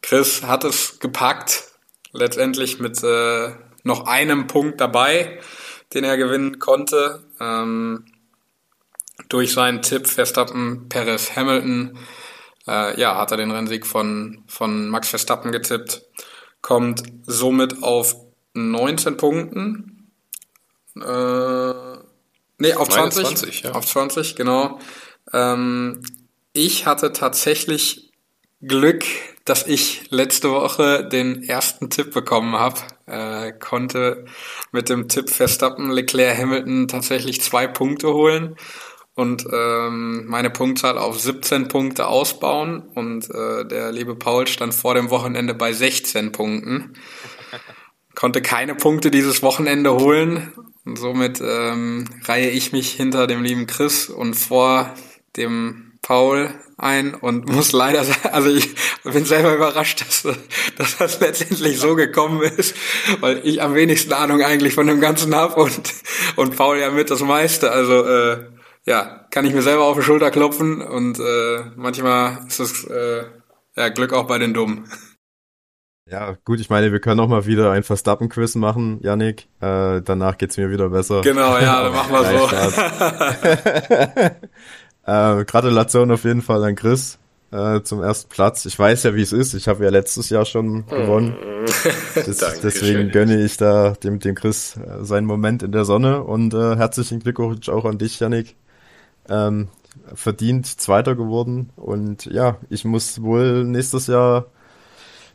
Chris 0.01 0.41
hat 0.41 0.64
es 0.64 0.99
gepackt, 0.99 1.66
letztendlich 2.12 2.80
mit 2.80 3.04
äh, 3.04 3.51
noch 3.84 4.08
einem 4.08 4.47
Punkt 4.47 4.82
dabei, 4.82 5.39
den 5.93 6.04
er 6.04 6.18
gewinnen 6.18 6.58
konnte. 6.58 7.24
Ähm, 7.39 8.06
durch 9.30 9.54
seinen 9.54 9.84
Tipp 9.84 10.08
Verstappen, 10.08 10.89
Perez, 10.89 11.36
Hamilton. 11.36 11.99
Äh, 12.68 12.99
ja, 12.99 13.16
hat 13.16 13.30
er 13.30 13.38
den 13.38 13.51
Rennsieg 13.51 13.86
von, 13.86 14.43
von 14.47 14.89
Max 14.89 15.10
Verstappen 15.10 15.51
getippt. 15.51 16.01
Kommt 16.62 17.04
somit 17.28 17.84
auf 17.84 18.16
19 18.54 19.18
Punkten 19.18 19.92
äh, 20.95 21.73
nee, 22.57 22.73
auf 22.73 22.89
20. 22.89 23.23
20 23.25 23.61
ja. 23.63 23.71
Auf 23.71 23.85
20, 23.85 24.35
genau. 24.35 24.79
Ähm, 25.31 26.01
ich 26.53 26.85
hatte 26.85 27.13
tatsächlich 27.13 28.11
Glück, 28.61 29.03
dass 29.45 29.67
ich 29.67 30.09
letzte 30.09 30.51
Woche 30.51 31.07
den 31.07 31.43
ersten 31.43 31.89
Tipp 31.89 32.13
bekommen 32.13 32.55
habe. 32.55 32.79
Äh, 33.07 33.51
konnte 33.53 34.25
mit 34.71 34.89
dem 34.89 35.09
Tipp 35.09 35.29
Verstappen, 35.29 35.91
Leclerc, 35.91 36.37
Hamilton 36.37 36.87
tatsächlich 36.87 37.41
zwei 37.41 37.67
Punkte 37.67 38.13
holen 38.13 38.55
und 39.15 39.45
ähm, 39.51 40.25
meine 40.27 40.49
Punktzahl 40.49 40.97
auf 40.97 41.19
17 41.19 41.67
Punkte 41.67 42.07
ausbauen. 42.07 42.83
Und 42.95 43.29
äh, 43.29 43.65
der 43.65 43.91
liebe 43.91 44.15
Paul 44.15 44.47
stand 44.47 44.73
vor 44.73 44.95
dem 44.95 45.09
Wochenende 45.09 45.53
bei 45.53 45.73
16 45.73 46.31
Punkten. 46.31 46.93
Konnte 48.15 48.41
keine 48.41 48.75
Punkte 48.75 49.11
dieses 49.11 49.41
Wochenende 49.41 49.93
holen 49.93 50.53
und 50.86 50.97
somit 50.97 51.41
ähm, 51.41 52.05
reihe 52.23 52.49
ich 52.49 52.71
mich 52.71 52.91
hinter 52.91 53.27
dem 53.27 53.43
lieben 53.43 53.67
Chris 53.67 54.09
und 54.09 54.36
vor 54.36 54.93
dem 55.38 55.93
Paul 56.01 56.53
ein 56.77 57.15
und 57.15 57.49
muss 57.51 57.71
leider 57.71 58.03
sagen, 58.03 58.29
also 58.31 58.49
ich 58.49 58.75
bin 59.03 59.25
selber 59.25 59.55
überrascht, 59.55 60.01
dass, 60.01 60.27
dass 60.77 60.97
das 60.97 61.19
letztendlich 61.19 61.79
so 61.79 61.95
gekommen 61.95 62.41
ist, 62.41 62.75
weil 63.21 63.41
ich 63.43 63.61
am 63.61 63.75
wenigsten 63.75 64.13
Ahnung 64.13 64.41
eigentlich 64.41 64.75
von 64.75 64.88
dem 64.88 65.01
Ganzen 65.01 65.34
habe 65.34 65.61
und, 65.61 65.93
und 66.36 66.55
Paul 66.55 66.77
ja 66.77 66.91
mit 66.91 67.09
das 67.09 67.21
meiste. 67.21 67.71
Also 67.71 68.05
äh, 68.05 68.45
ja, 68.86 69.25
kann 69.31 69.45
ich 69.45 69.53
mir 69.53 69.61
selber 69.61 69.86
auf 69.86 69.97
die 69.97 70.03
Schulter 70.03 70.29
klopfen 70.29 70.81
und 70.81 71.19
äh, 71.19 71.61
manchmal 71.75 72.45
ist 72.47 72.59
das 72.59 72.84
äh, 72.84 73.23
ja, 73.75 73.89
Glück 73.89 74.13
auch 74.13 74.27
bei 74.27 74.38
den 74.38 74.53
Dummen. 74.53 74.89
Ja, 76.10 76.36
gut, 76.43 76.60
ich 76.60 76.70
meine, 76.70 76.91
wir 76.91 76.99
können 76.99 77.22
auch 77.22 77.30
mal 77.30 77.45
wieder 77.45 77.72
ein 77.72 77.84
Verstappen-Quiz 77.84 78.56
machen, 78.56 78.99
Yannick. 79.01 79.47
Äh, 79.62 80.01
danach 80.01 80.38
geht's 80.38 80.58
mir 80.58 80.70
wieder 80.70 80.89
besser. 80.89 81.22
Genau, 81.22 81.58
ja, 81.58 81.84
dann 81.84 81.93
machen 81.93 82.12
wir 82.12 82.24
so. 85.06 85.41
äh, 85.41 85.45
Gratulation 85.45 86.12
auf 86.12 86.26
jeden 86.26 86.41
Fall 86.41 86.62
an 86.66 86.76
Chris 86.76 87.20
äh, 87.51 87.82
zum 87.84 88.04
ersten 88.04 88.30
Platz. 88.30 88.66
Ich 88.66 88.78
weiß 88.78 89.04
ja, 89.04 89.16
wie 89.16 89.22
es 89.22 89.32
ist. 89.32 89.54
Ich 89.54 89.70
habe 89.70 89.86
ja 89.86 89.89
letztes 89.91 90.30
Jahr 90.30 90.45
schon 90.45 90.86
gewonnen. 90.88 91.36
Das, 92.16 92.60
deswegen 92.62 93.10
gönne 93.10 93.41
ich 93.41 93.56
da 93.58 93.91
dem, 93.91 94.20
dem 94.20 94.36
Chris 94.36 94.76
äh, 94.78 95.04
seinen 95.04 95.26
Moment 95.26 95.64
in 95.64 95.72
der 95.72 95.86
Sonne. 95.86 96.24
Und 96.24 96.54
äh, 96.54 96.76
herzlichen 96.76 97.20
Glückwunsch 97.20 97.70
auch 97.70 97.86
an 97.86 97.97
dich, 97.97 98.20
Yannick. 98.20 98.56
Ähm, 99.30 99.70
verdient 100.14 100.68
Zweiter 100.68 101.16
geworden. 101.16 101.70
Und 101.78 102.26
ja, 102.26 102.58
ich 102.70 102.84
muss 102.84 103.22
wohl 103.22 103.64
nächstes 103.64 104.08
Jahr 104.08 104.47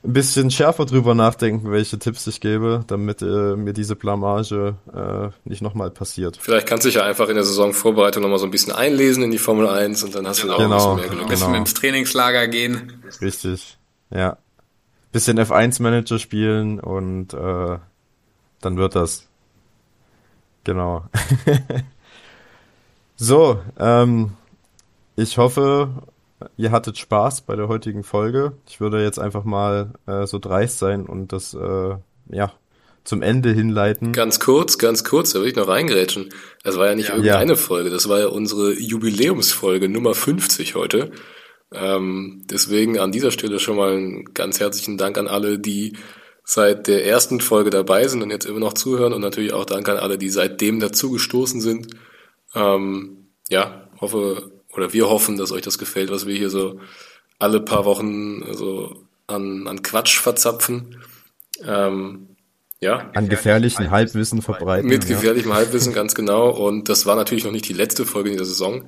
ein 0.05 0.13
bisschen 0.13 0.51
schärfer 0.51 0.87
drüber 0.87 1.15
nachdenken, 1.15 1.71
welche 1.73 1.99
Tipps 1.99 2.27
ich 2.27 2.41
gebe, 2.41 2.85
damit 2.87 3.21
äh, 3.21 3.57
mir 3.57 3.73
diese 3.73 3.97
Blamage 3.97 4.77
äh, 4.95 5.49
nicht 5.49 5.61
nochmal 5.61 5.91
passiert. 5.91 6.39
Vielleicht 6.41 6.67
kannst 6.69 6.85
du 6.85 6.89
dich 6.89 6.97
ja 6.97 7.03
einfach 7.03 7.29
in 7.29 7.35
der 7.35 7.45
Saisonvorbereitung 7.45 8.23
nochmal 8.23 8.39
so 8.39 8.45
ein 8.45 8.51
bisschen 8.51 8.73
einlesen 8.73 9.25
in 9.25 9.31
die 9.31 9.39
Formel 9.39 9.69
1 9.69 10.05
und 10.05 10.15
dann 10.15 10.27
hast 10.27 10.43
genau. 10.43 10.59
du 10.59 10.69
da 10.69 10.77
auch 10.77 10.91
ein 10.91 10.97
bisschen 10.97 10.97
mehr 10.97 11.09
Glück. 11.09 11.11
Genau. 11.11 11.23
Ein 11.25 11.29
bisschen 11.29 11.55
ins 11.55 11.75
Trainingslager 11.75 12.49
gehen. 12.49 13.03
Richtig, 13.21 13.79
ja. 14.11 14.39
Bisschen 15.11 15.39
F1-Manager 15.39 16.19
spielen 16.19 16.79
und 16.79 17.35
äh, 17.35 17.79
dann 18.61 18.77
wird 18.77 18.95
das. 18.95 19.27
Genau. 20.65 21.07
so, 23.17 23.61
ähm, 23.79 24.33
ich 25.17 25.39
hoffe, 25.39 25.89
ihr 26.57 26.71
hattet 26.71 26.99
Spaß 26.99 27.43
bei 27.43 27.57
der 27.57 27.69
heutigen 27.69 28.05
Folge. 28.05 28.53
Ich 28.69 28.81
würde 28.81 29.03
jetzt 29.03 29.19
einfach 29.19 29.45
mal 29.45 29.95
äh, 30.07 30.27
so 30.27 30.39
dreist 30.39 30.79
sein 30.79 31.07
und 31.07 31.33
das 31.33 31.55
äh, 31.55 31.97
ja 32.31 32.53
zum 33.05 33.23
Ende 33.23 33.51
hinleiten. 33.53 34.13
Ganz 34.13 34.39
kurz, 34.39 34.77
ganz 34.77 35.03
kurz, 35.03 35.33
da 35.33 35.41
will 35.41 35.49
ich 35.49 35.57
noch 35.57 35.69
reingerätschen. 35.69 36.29
Das 36.63 36.77
war 36.77 36.89
ja 36.89 36.95
nicht 36.95 37.09
ja. 37.09 37.15
irgendeine 37.15 37.53
ja. 37.53 37.57
Folge, 37.57 37.91
das 37.91 38.09
war 38.09 38.21
ja 38.21 38.27
unsere 38.27 38.75
Jubiläumsfolge 38.75 39.89
Nummer 39.89 40.15
50 40.15 40.75
heute. 40.75 41.11
Ähm, 41.73 42.43
deswegen 42.51 42.99
an 42.99 43.13
dieser 43.13 43.31
Stelle 43.31 43.59
schon 43.59 43.77
mal 43.77 43.93
einen 43.93 44.35
ganz 44.35 44.61
herzlichen 44.61 44.99
Dank 44.99 45.17
an 45.17 45.27
alle, 45.27 45.59
die 45.59 45.97
seit 46.45 46.87
der 46.87 47.07
ersten 47.07 47.41
Folge 47.41 47.71
dabei 47.71 48.09
sind 48.09 48.23
und 48.23 48.31
jetzt 48.31 48.47
immer 48.47 48.61
noch 48.61 48.73
zuhören 48.73 49.13
und 49.13 49.21
natürlich 49.21 49.53
auch 49.53 49.67
Dank 49.67 49.89
an 49.89 49.99
alle, 49.99 50.19
die 50.19 50.31
seitdem 50.31 50.81
dazugestoßen 50.81 51.61
sind. 51.61 51.89
Ähm, 52.55 53.29
ja, 53.49 53.89
hoffe, 54.01 54.58
oder 54.79 54.93
wir 54.93 55.09
hoffen, 55.11 55.37
dass 55.37 55.53
euch 55.53 55.63
das 55.63 55.77
gefällt, 55.77 56.11
was 56.11 56.27
wir 56.27 56.37
hier 56.37 56.51
so 56.51 56.81
alle 57.39 57.61
paar 57.61 57.85
Wochen 57.85 58.43
so 58.55 59.05
an, 59.27 59.67
an 59.67 59.83
Quatsch 59.83 60.19
verzapfen. 60.19 60.97
Ähm, 61.65 62.37
ja. 62.81 63.11
An 63.15 63.29
gefährlichen 63.29 63.91
Halbwissen 63.91 64.41
verbreiten. 64.41 64.89
Mit 64.89 65.07
gefährlichem 65.07 65.51
ja. 65.51 65.57
Halbwissen, 65.57 65.93
ganz 65.93 66.15
genau. 66.15 66.51
Und 66.51 66.89
das 66.89 67.07
war 67.07 67.17
natürlich 67.17 67.45
noch 67.45 67.53
nicht 67.53 67.69
die 67.69 67.75
letzte 67.75 68.07
Folge 68.07 68.31
in 68.31 68.37
der 68.37 68.47
Saison. 68.47 68.85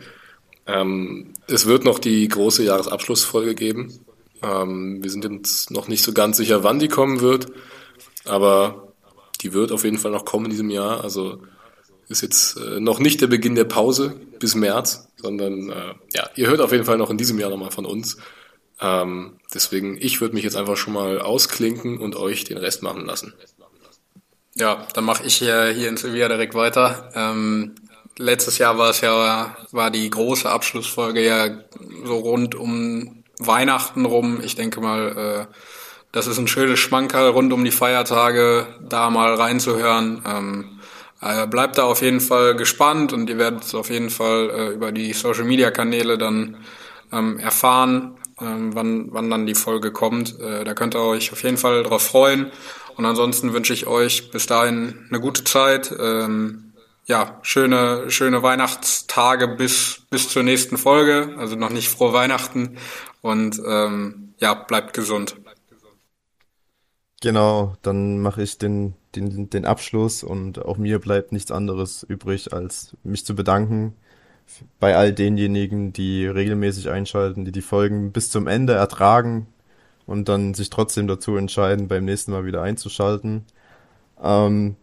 Ähm, 0.67 1.35
es 1.49 1.67
wird 1.67 1.85
noch 1.85 1.99
die 1.99 2.29
große 2.29 2.63
Jahresabschlussfolge 2.63 3.55
geben. 3.55 4.01
Ähm, 4.43 5.03
wir 5.03 5.11
sind 5.11 5.27
uns 5.27 5.71
noch 5.71 5.89
nicht 5.89 6.05
so 6.05 6.13
ganz 6.13 6.37
sicher, 6.37 6.63
wann 6.63 6.79
die 6.79 6.89
kommen 6.89 7.21
wird. 7.21 7.49
Aber 8.25 8.95
die 9.41 9.53
wird 9.53 9.73
auf 9.73 9.85
jeden 9.85 9.99
Fall 9.99 10.13
noch 10.13 10.25
kommen 10.25 10.47
in 10.47 10.51
diesem 10.53 10.71
Jahr. 10.71 11.03
Also 11.03 11.43
ist 12.11 12.23
jetzt 12.23 12.57
äh, 12.57 12.81
noch 12.81 12.99
nicht 12.99 13.21
der 13.21 13.29
Beginn 13.29 13.55
der 13.55 13.65
Pause 13.65 14.21
bis 14.39 14.55
März, 14.55 15.09
sondern 15.17 15.71
äh, 15.71 15.95
ja, 16.13 16.29
ihr 16.35 16.49
hört 16.49 16.61
auf 16.61 16.73
jeden 16.73 16.85
Fall 16.85 16.99
noch 16.99 17.11
in 17.11 17.19
diesem 17.19 17.39
Jahr 17.39 17.51
nochmal 17.51 17.71
von 17.71 17.87
uns. 17.87 18.19
Ähm, 18.81 19.39
deswegen, 19.55 19.97
ich 20.01 20.21
würde 20.21 20.35
mich 20.35 20.45
jetzt 20.45 20.57
einfach 20.57 20.77
schon 20.77 20.93
mal 20.93 21.21
ausklinken 21.21 21.99
und 21.99 22.17
euch 22.17 22.45
den 22.45 22.59
Rest 22.59 22.83
machen 22.83 23.07
lassen. 23.07 23.35
Ja, 24.57 24.87
dann 24.95 25.05
mache 25.05 25.25
ich 25.25 25.37
hier, 25.37 25.69
hier 25.69 25.89
in 25.89 25.97
Sevilla 25.97 26.29
direkt 26.29 26.55
weiter. 26.55 27.11
Ähm, 27.15 27.77
letztes 28.19 28.59
Jahr 28.59 28.77
war 28.77 28.91
es 28.91 29.01
ja, 29.01 29.57
war 29.71 29.91
die 29.91 30.11
große 30.11 30.51
Abschlussfolge 30.51 31.25
ja 31.25 31.61
so 32.05 32.19
rund 32.19 32.57
um 32.57 33.23
Weihnachten 33.39 34.05
rum. 34.05 34.41
Ich 34.43 34.57
denke 34.57 34.81
mal, 34.81 35.47
äh, 35.49 35.55
das 36.11 36.27
ist 36.27 36.39
ein 36.39 36.49
schönes 36.49 36.81
Schmankerl 36.81 37.31
rund 37.31 37.53
um 37.53 37.65
die 37.65 37.71
Feiertage, 37.71 38.67
da 38.83 39.11
mal 39.11 39.35
reinzuhören. 39.35 40.23
Ähm, 40.27 40.80
äh, 41.21 41.47
bleibt 41.47 41.79
da 41.79 41.85
auf 41.85 42.03
jeden 42.03 42.21
Fall 42.21 42.57
gespannt 42.57 43.13
und 43.13 43.29
ihr 43.29 43.39
werdet 43.39 43.65
es 43.65 43.75
auf 43.75 43.91
jeden 43.91 44.11
Fall 44.11 44.51
äh, 44.51 44.69
über 44.75 44.93
die 44.93 45.13
Social 45.13 45.45
Media 45.45 45.71
Kanäle 45.71 46.19
dann 46.19 46.57
ähm, 47.13 47.39
erfahren, 47.39 48.17
ähm, 48.41 48.75
wann, 48.75 49.09
wann 49.13 49.31
dann 49.31 49.47
die 49.47 49.55
Folge 49.55 49.93
kommt. 49.93 50.39
Äh, 50.41 50.65
da 50.65 50.75
könnt 50.75 50.95
ihr 50.95 51.03
euch 51.03 51.33
auf 51.33 51.43
jeden 51.43 51.59
Fall 51.59 51.83
drauf 51.83 52.03
freuen. 52.03 52.51
Und 52.97 53.07
ansonsten 53.07 53.53
wünsche 53.53 53.73
ich 53.73 53.87
euch 53.87 54.31
bis 54.31 54.47
dahin 54.47 55.07
eine 55.09 55.21
gute 55.21 55.45
Zeit. 55.45 55.93
Ähm, 55.99 56.73
ja, 57.07 57.39
schöne, 57.43 58.11
schöne 58.11 58.43
Weihnachtstage 58.43 59.49
bis, 59.49 60.03
bis 60.11 60.29
zur 60.29 60.43
nächsten 60.43 60.79
Folge. 60.79 61.35
Also 61.39 61.57
noch 61.57 61.71
nicht 61.71 61.89
frohe 61.89 62.13
Weihnachten 62.13 62.77
und 63.21 63.61
ähm, 63.67 64.35
ja, 64.39 64.55
bleibt 64.55 64.95
gesund. 64.95 65.37
Genau, 67.21 67.77
dann 67.83 68.21
mache 68.21 68.43
ich 68.43 68.57
den, 68.59 68.95
den, 69.15 69.51
den 69.51 69.67
Abschluss 69.67 70.23
und 70.23 70.65
auch 70.65 70.79
mir 70.79 70.99
bleibt 70.99 71.33
nichts 71.33 71.51
anderes 71.51 72.03
übrig, 72.03 72.53
als 72.53 72.97
mich 73.05 73.27
zu 73.27 73.35
bedanken 73.35 73.95
bei 74.79 74.97
all 74.97 75.13
denjenigen, 75.13 75.93
die 75.93 76.27
regelmäßig 76.27 76.91
einschalten, 76.91 77.45
die 77.45 77.53
die 77.53 77.63
Folgen 77.63 78.13
bis 78.13 78.31
zum 78.31 78.47
Ende 78.47 78.75
ertragen 78.75 79.47
und 80.07 80.29
dann 80.29 80.55
sich 80.55 80.71
trotzdem 80.71 81.07
dazu 81.07 81.37
entscheiden, 81.37 81.89
beim 81.89 82.05
nächsten 82.05 82.33
Mal 82.33 82.45
wieder 82.45 82.63
einzuschalten. 82.63 83.45
Ähm, 84.23 84.77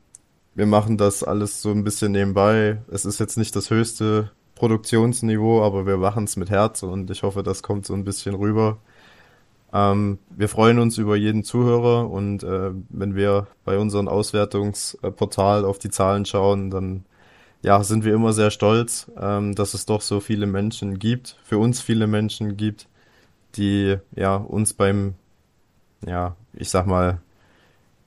wir 0.55 0.65
machen 0.65 0.97
das 0.97 1.23
alles 1.23 1.61
so 1.61 1.71
ein 1.71 1.83
bisschen 1.83 2.11
nebenbei. 2.13 2.81
Es 2.91 3.05
ist 3.05 3.19
jetzt 3.19 3.37
nicht 3.37 3.55
das 3.55 3.69
höchste 3.69 4.31
Produktionsniveau, 4.55 5.63
aber 5.63 5.85
wir 5.85 5.97
machen 5.97 6.23
es 6.23 6.35
mit 6.37 6.49
Herz 6.49 6.83
und 6.83 7.11
ich 7.11 7.23
hoffe, 7.23 7.43
das 7.43 7.61
kommt 7.63 7.85
so 7.85 7.93
ein 7.93 8.05
bisschen 8.05 8.35
rüber. 8.35 8.79
Ähm, 9.73 10.19
wir 10.29 10.49
freuen 10.49 10.79
uns 10.79 10.97
über 10.97 11.15
jeden 11.15 11.43
Zuhörer 11.43 12.09
und 12.09 12.43
äh, 12.43 12.71
wenn 12.89 13.15
wir 13.15 13.47
bei 13.65 13.77
unserem 13.77 14.07
Auswertungsportal 14.07 15.65
auf 15.65 15.77
die 15.77 15.89
Zahlen 15.89 16.25
schauen, 16.25 16.69
dann 16.69 17.05
ja, 17.61 17.83
sind 17.83 18.05
wir 18.05 18.13
immer 18.13 18.33
sehr 18.33 18.51
stolz, 18.51 19.11
ähm, 19.19 19.55
dass 19.55 19.73
es 19.73 19.85
doch 19.85 20.01
so 20.01 20.19
viele 20.19 20.45
Menschen 20.45 20.99
gibt, 20.99 21.37
für 21.43 21.57
uns 21.57 21.81
viele 21.81 22.07
Menschen 22.07 22.55
gibt, 22.55 22.87
die 23.55 23.97
ja 24.15 24.35
uns 24.35 24.73
beim, 24.73 25.15
ja, 26.05 26.35
ich 26.53 26.69
sag 26.69 26.87
mal, 26.87 27.19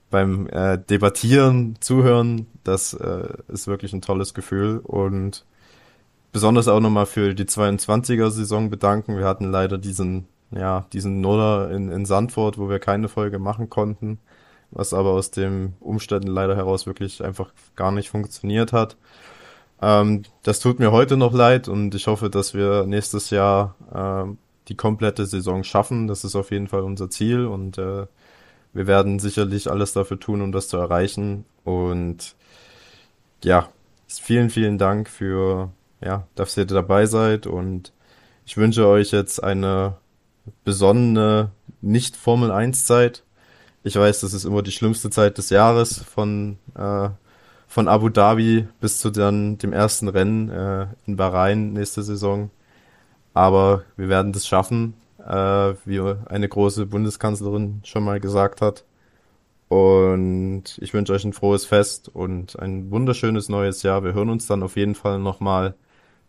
beim 0.09 0.47
äh, 0.49 0.77
Debattieren 0.77 1.77
zuhören. 1.79 2.47
Das 2.63 2.93
äh, 2.93 3.29
ist 3.47 3.67
wirklich 3.67 3.93
ein 3.93 4.01
tolles 4.01 4.33
Gefühl 4.33 4.79
und 4.79 5.45
besonders 6.31 6.67
auch 6.67 6.79
nochmal 6.79 7.05
für 7.07 7.33
die 7.33 7.45
22er 7.45 8.29
Saison 8.29 8.69
bedanken. 8.69 9.17
Wir 9.17 9.25
hatten 9.25 9.51
leider 9.51 9.77
diesen, 9.77 10.27
ja, 10.51 10.85
diesen 10.93 11.21
Nuller 11.21 11.71
in, 11.71 11.89
in 11.89 12.05
Sandford, 12.05 12.57
wo 12.57 12.69
wir 12.69 12.79
keine 12.79 13.07
Folge 13.07 13.39
machen 13.39 13.69
konnten, 13.69 14.19
was 14.71 14.93
aber 14.93 15.11
aus 15.11 15.31
den 15.31 15.73
Umständen 15.79 16.27
leider 16.27 16.55
heraus 16.55 16.85
wirklich 16.85 17.23
einfach 17.23 17.53
gar 17.75 17.91
nicht 17.91 18.09
funktioniert 18.09 18.73
hat. 18.73 18.97
Ähm, 19.81 20.23
das 20.43 20.59
tut 20.59 20.79
mir 20.79 20.91
heute 20.91 21.17
noch 21.17 21.33
leid 21.33 21.67
und 21.67 21.95
ich 21.95 22.07
hoffe, 22.07 22.29
dass 22.29 22.53
wir 22.53 22.85
nächstes 22.85 23.29
Jahr 23.29 23.75
äh, 23.93 24.31
die 24.67 24.75
komplette 24.75 25.25
Saison 25.25 25.63
schaffen. 25.63 26.07
Das 26.07 26.23
ist 26.23 26.35
auf 26.35 26.51
jeden 26.51 26.67
Fall 26.67 26.81
unser 26.81 27.09
Ziel 27.09 27.45
und 27.45 27.77
äh, 27.77 28.05
wir 28.73 28.87
werden 28.87 29.19
sicherlich 29.19 29.69
alles 29.69 29.93
dafür 29.93 30.19
tun, 30.19 30.41
um 30.41 30.51
das 30.51 30.67
zu 30.67 30.77
erreichen. 30.77 31.45
Und 31.63 32.35
ja, 33.43 33.69
vielen, 34.07 34.49
vielen 34.49 34.77
Dank 34.77 35.09
für, 35.09 35.71
ja, 36.03 36.27
dass 36.35 36.57
ihr 36.57 36.65
dabei 36.65 37.05
seid 37.05 37.47
und 37.47 37.91
ich 38.45 38.57
wünsche 38.57 38.87
euch 38.87 39.11
jetzt 39.11 39.43
eine 39.43 39.97
besonnene 40.63 41.51
Nicht-Formel 41.81 42.51
1 42.51 42.85
Zeit. 42.85 43.23
Ich 43.83 43.95
weiß, 43.95 44.21
das 44.21 44.33
ist 44.33 44.45
immer 44.45 44.61
die 44.61 44.71
schlimmste 44.71 45.09
Zeit 45.09 45.37
des 45.37 45.49
Jahres 45.49 45.99
von, 45.99 46.57
äh, 46.75 47.09
von 47.67 47.87
Abu 47.87 48.09
Dhabi 48.09 48.67
bis 48.79 48.99
zu 48.99 49.09
dann 49.09 49.57
dem 49.57 49.73
ersten 49.73 50.07
Rennen 50.07 50.49
äh, 50.49 50.87
in 51.07 51.15
Bahrain 51.15 51.73
nächste 51.73 52.03
Saison. 52.03 52.51
Aber 53.33 53.83
wir 53.97 54.09
werden 54.09 54.33
das 54.33 54.45
schaffen, 54.47 54.93
äh, 55.19 55.73
wie 55.85 56.01
eine 56.25 56.49
große 56.49 56.85
Bundeskanzlerin 56.85 57.81
schon 57.83 58.03
mal 58.03 58.19
gesagt 58.19 58.61
hat. 58.61 58.83
Und 59.69 60.63
ich 60.81 60.93
wünsche 60.93 61.13
euch 61.13 61.23
ein 61.23 61.33
frohes 61.33 61.65
Fest 61.65 62.09
und 62.13 62.59
ein 62.59 62.91
wunderschönes 62.91 63.47
neues 63.47 63.83
Jahr. 63.83 64.03
Wir 64.03 64.13
hören 64.13 64.29
uns 64.29 64.45
dann 64.45 64.63
auf 64.63 64.75
jeden 64.75 64.95
Fall 64.95 65.17
nochmal 65.17 65.75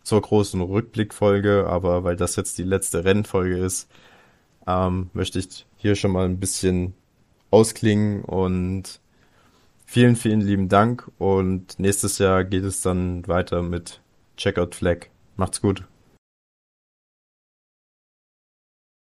zur 0.05 0.21
großen 0.21 0.61
Rückblickfolge, 0.61 1.67
aber 1.69 2.05
weil 2.05 2.17
das 2.17 2.37
jetzt 2.37 2.59
die 2.59 2.63
letzte 2.63 3.05
Rennfolge 3.05 3.59
ist, 3.59 3.89
ähm, 4.67 5.11
möchte 5.13 5.39
ich 5.39 5.67
hier 5.77 5.95
schon 5.95 6.13
mal 6.13 6.27
ein 6.27 6.41
bisschen 6.41 6.95
ausklingen 7.51 8.23
und 8.25 9.01
vielen, 9.87 10.17
vielen 10.17 10.41
lieben 10.41 10.69
Dank 10.69 11.11
und 11.19 11.79
nächstes 11.79 12.19
Jahr 12.19 12.45
geht 12.45 12.65
es 12.65 12.81
dann 12.81 13.27
weiter 13.29 13.63
mit 13.63 14.01
Checkout 14.37 14.75
Flag. 14.75 15.07
Macht's 15.37 15.61
gut. 15.61 15.85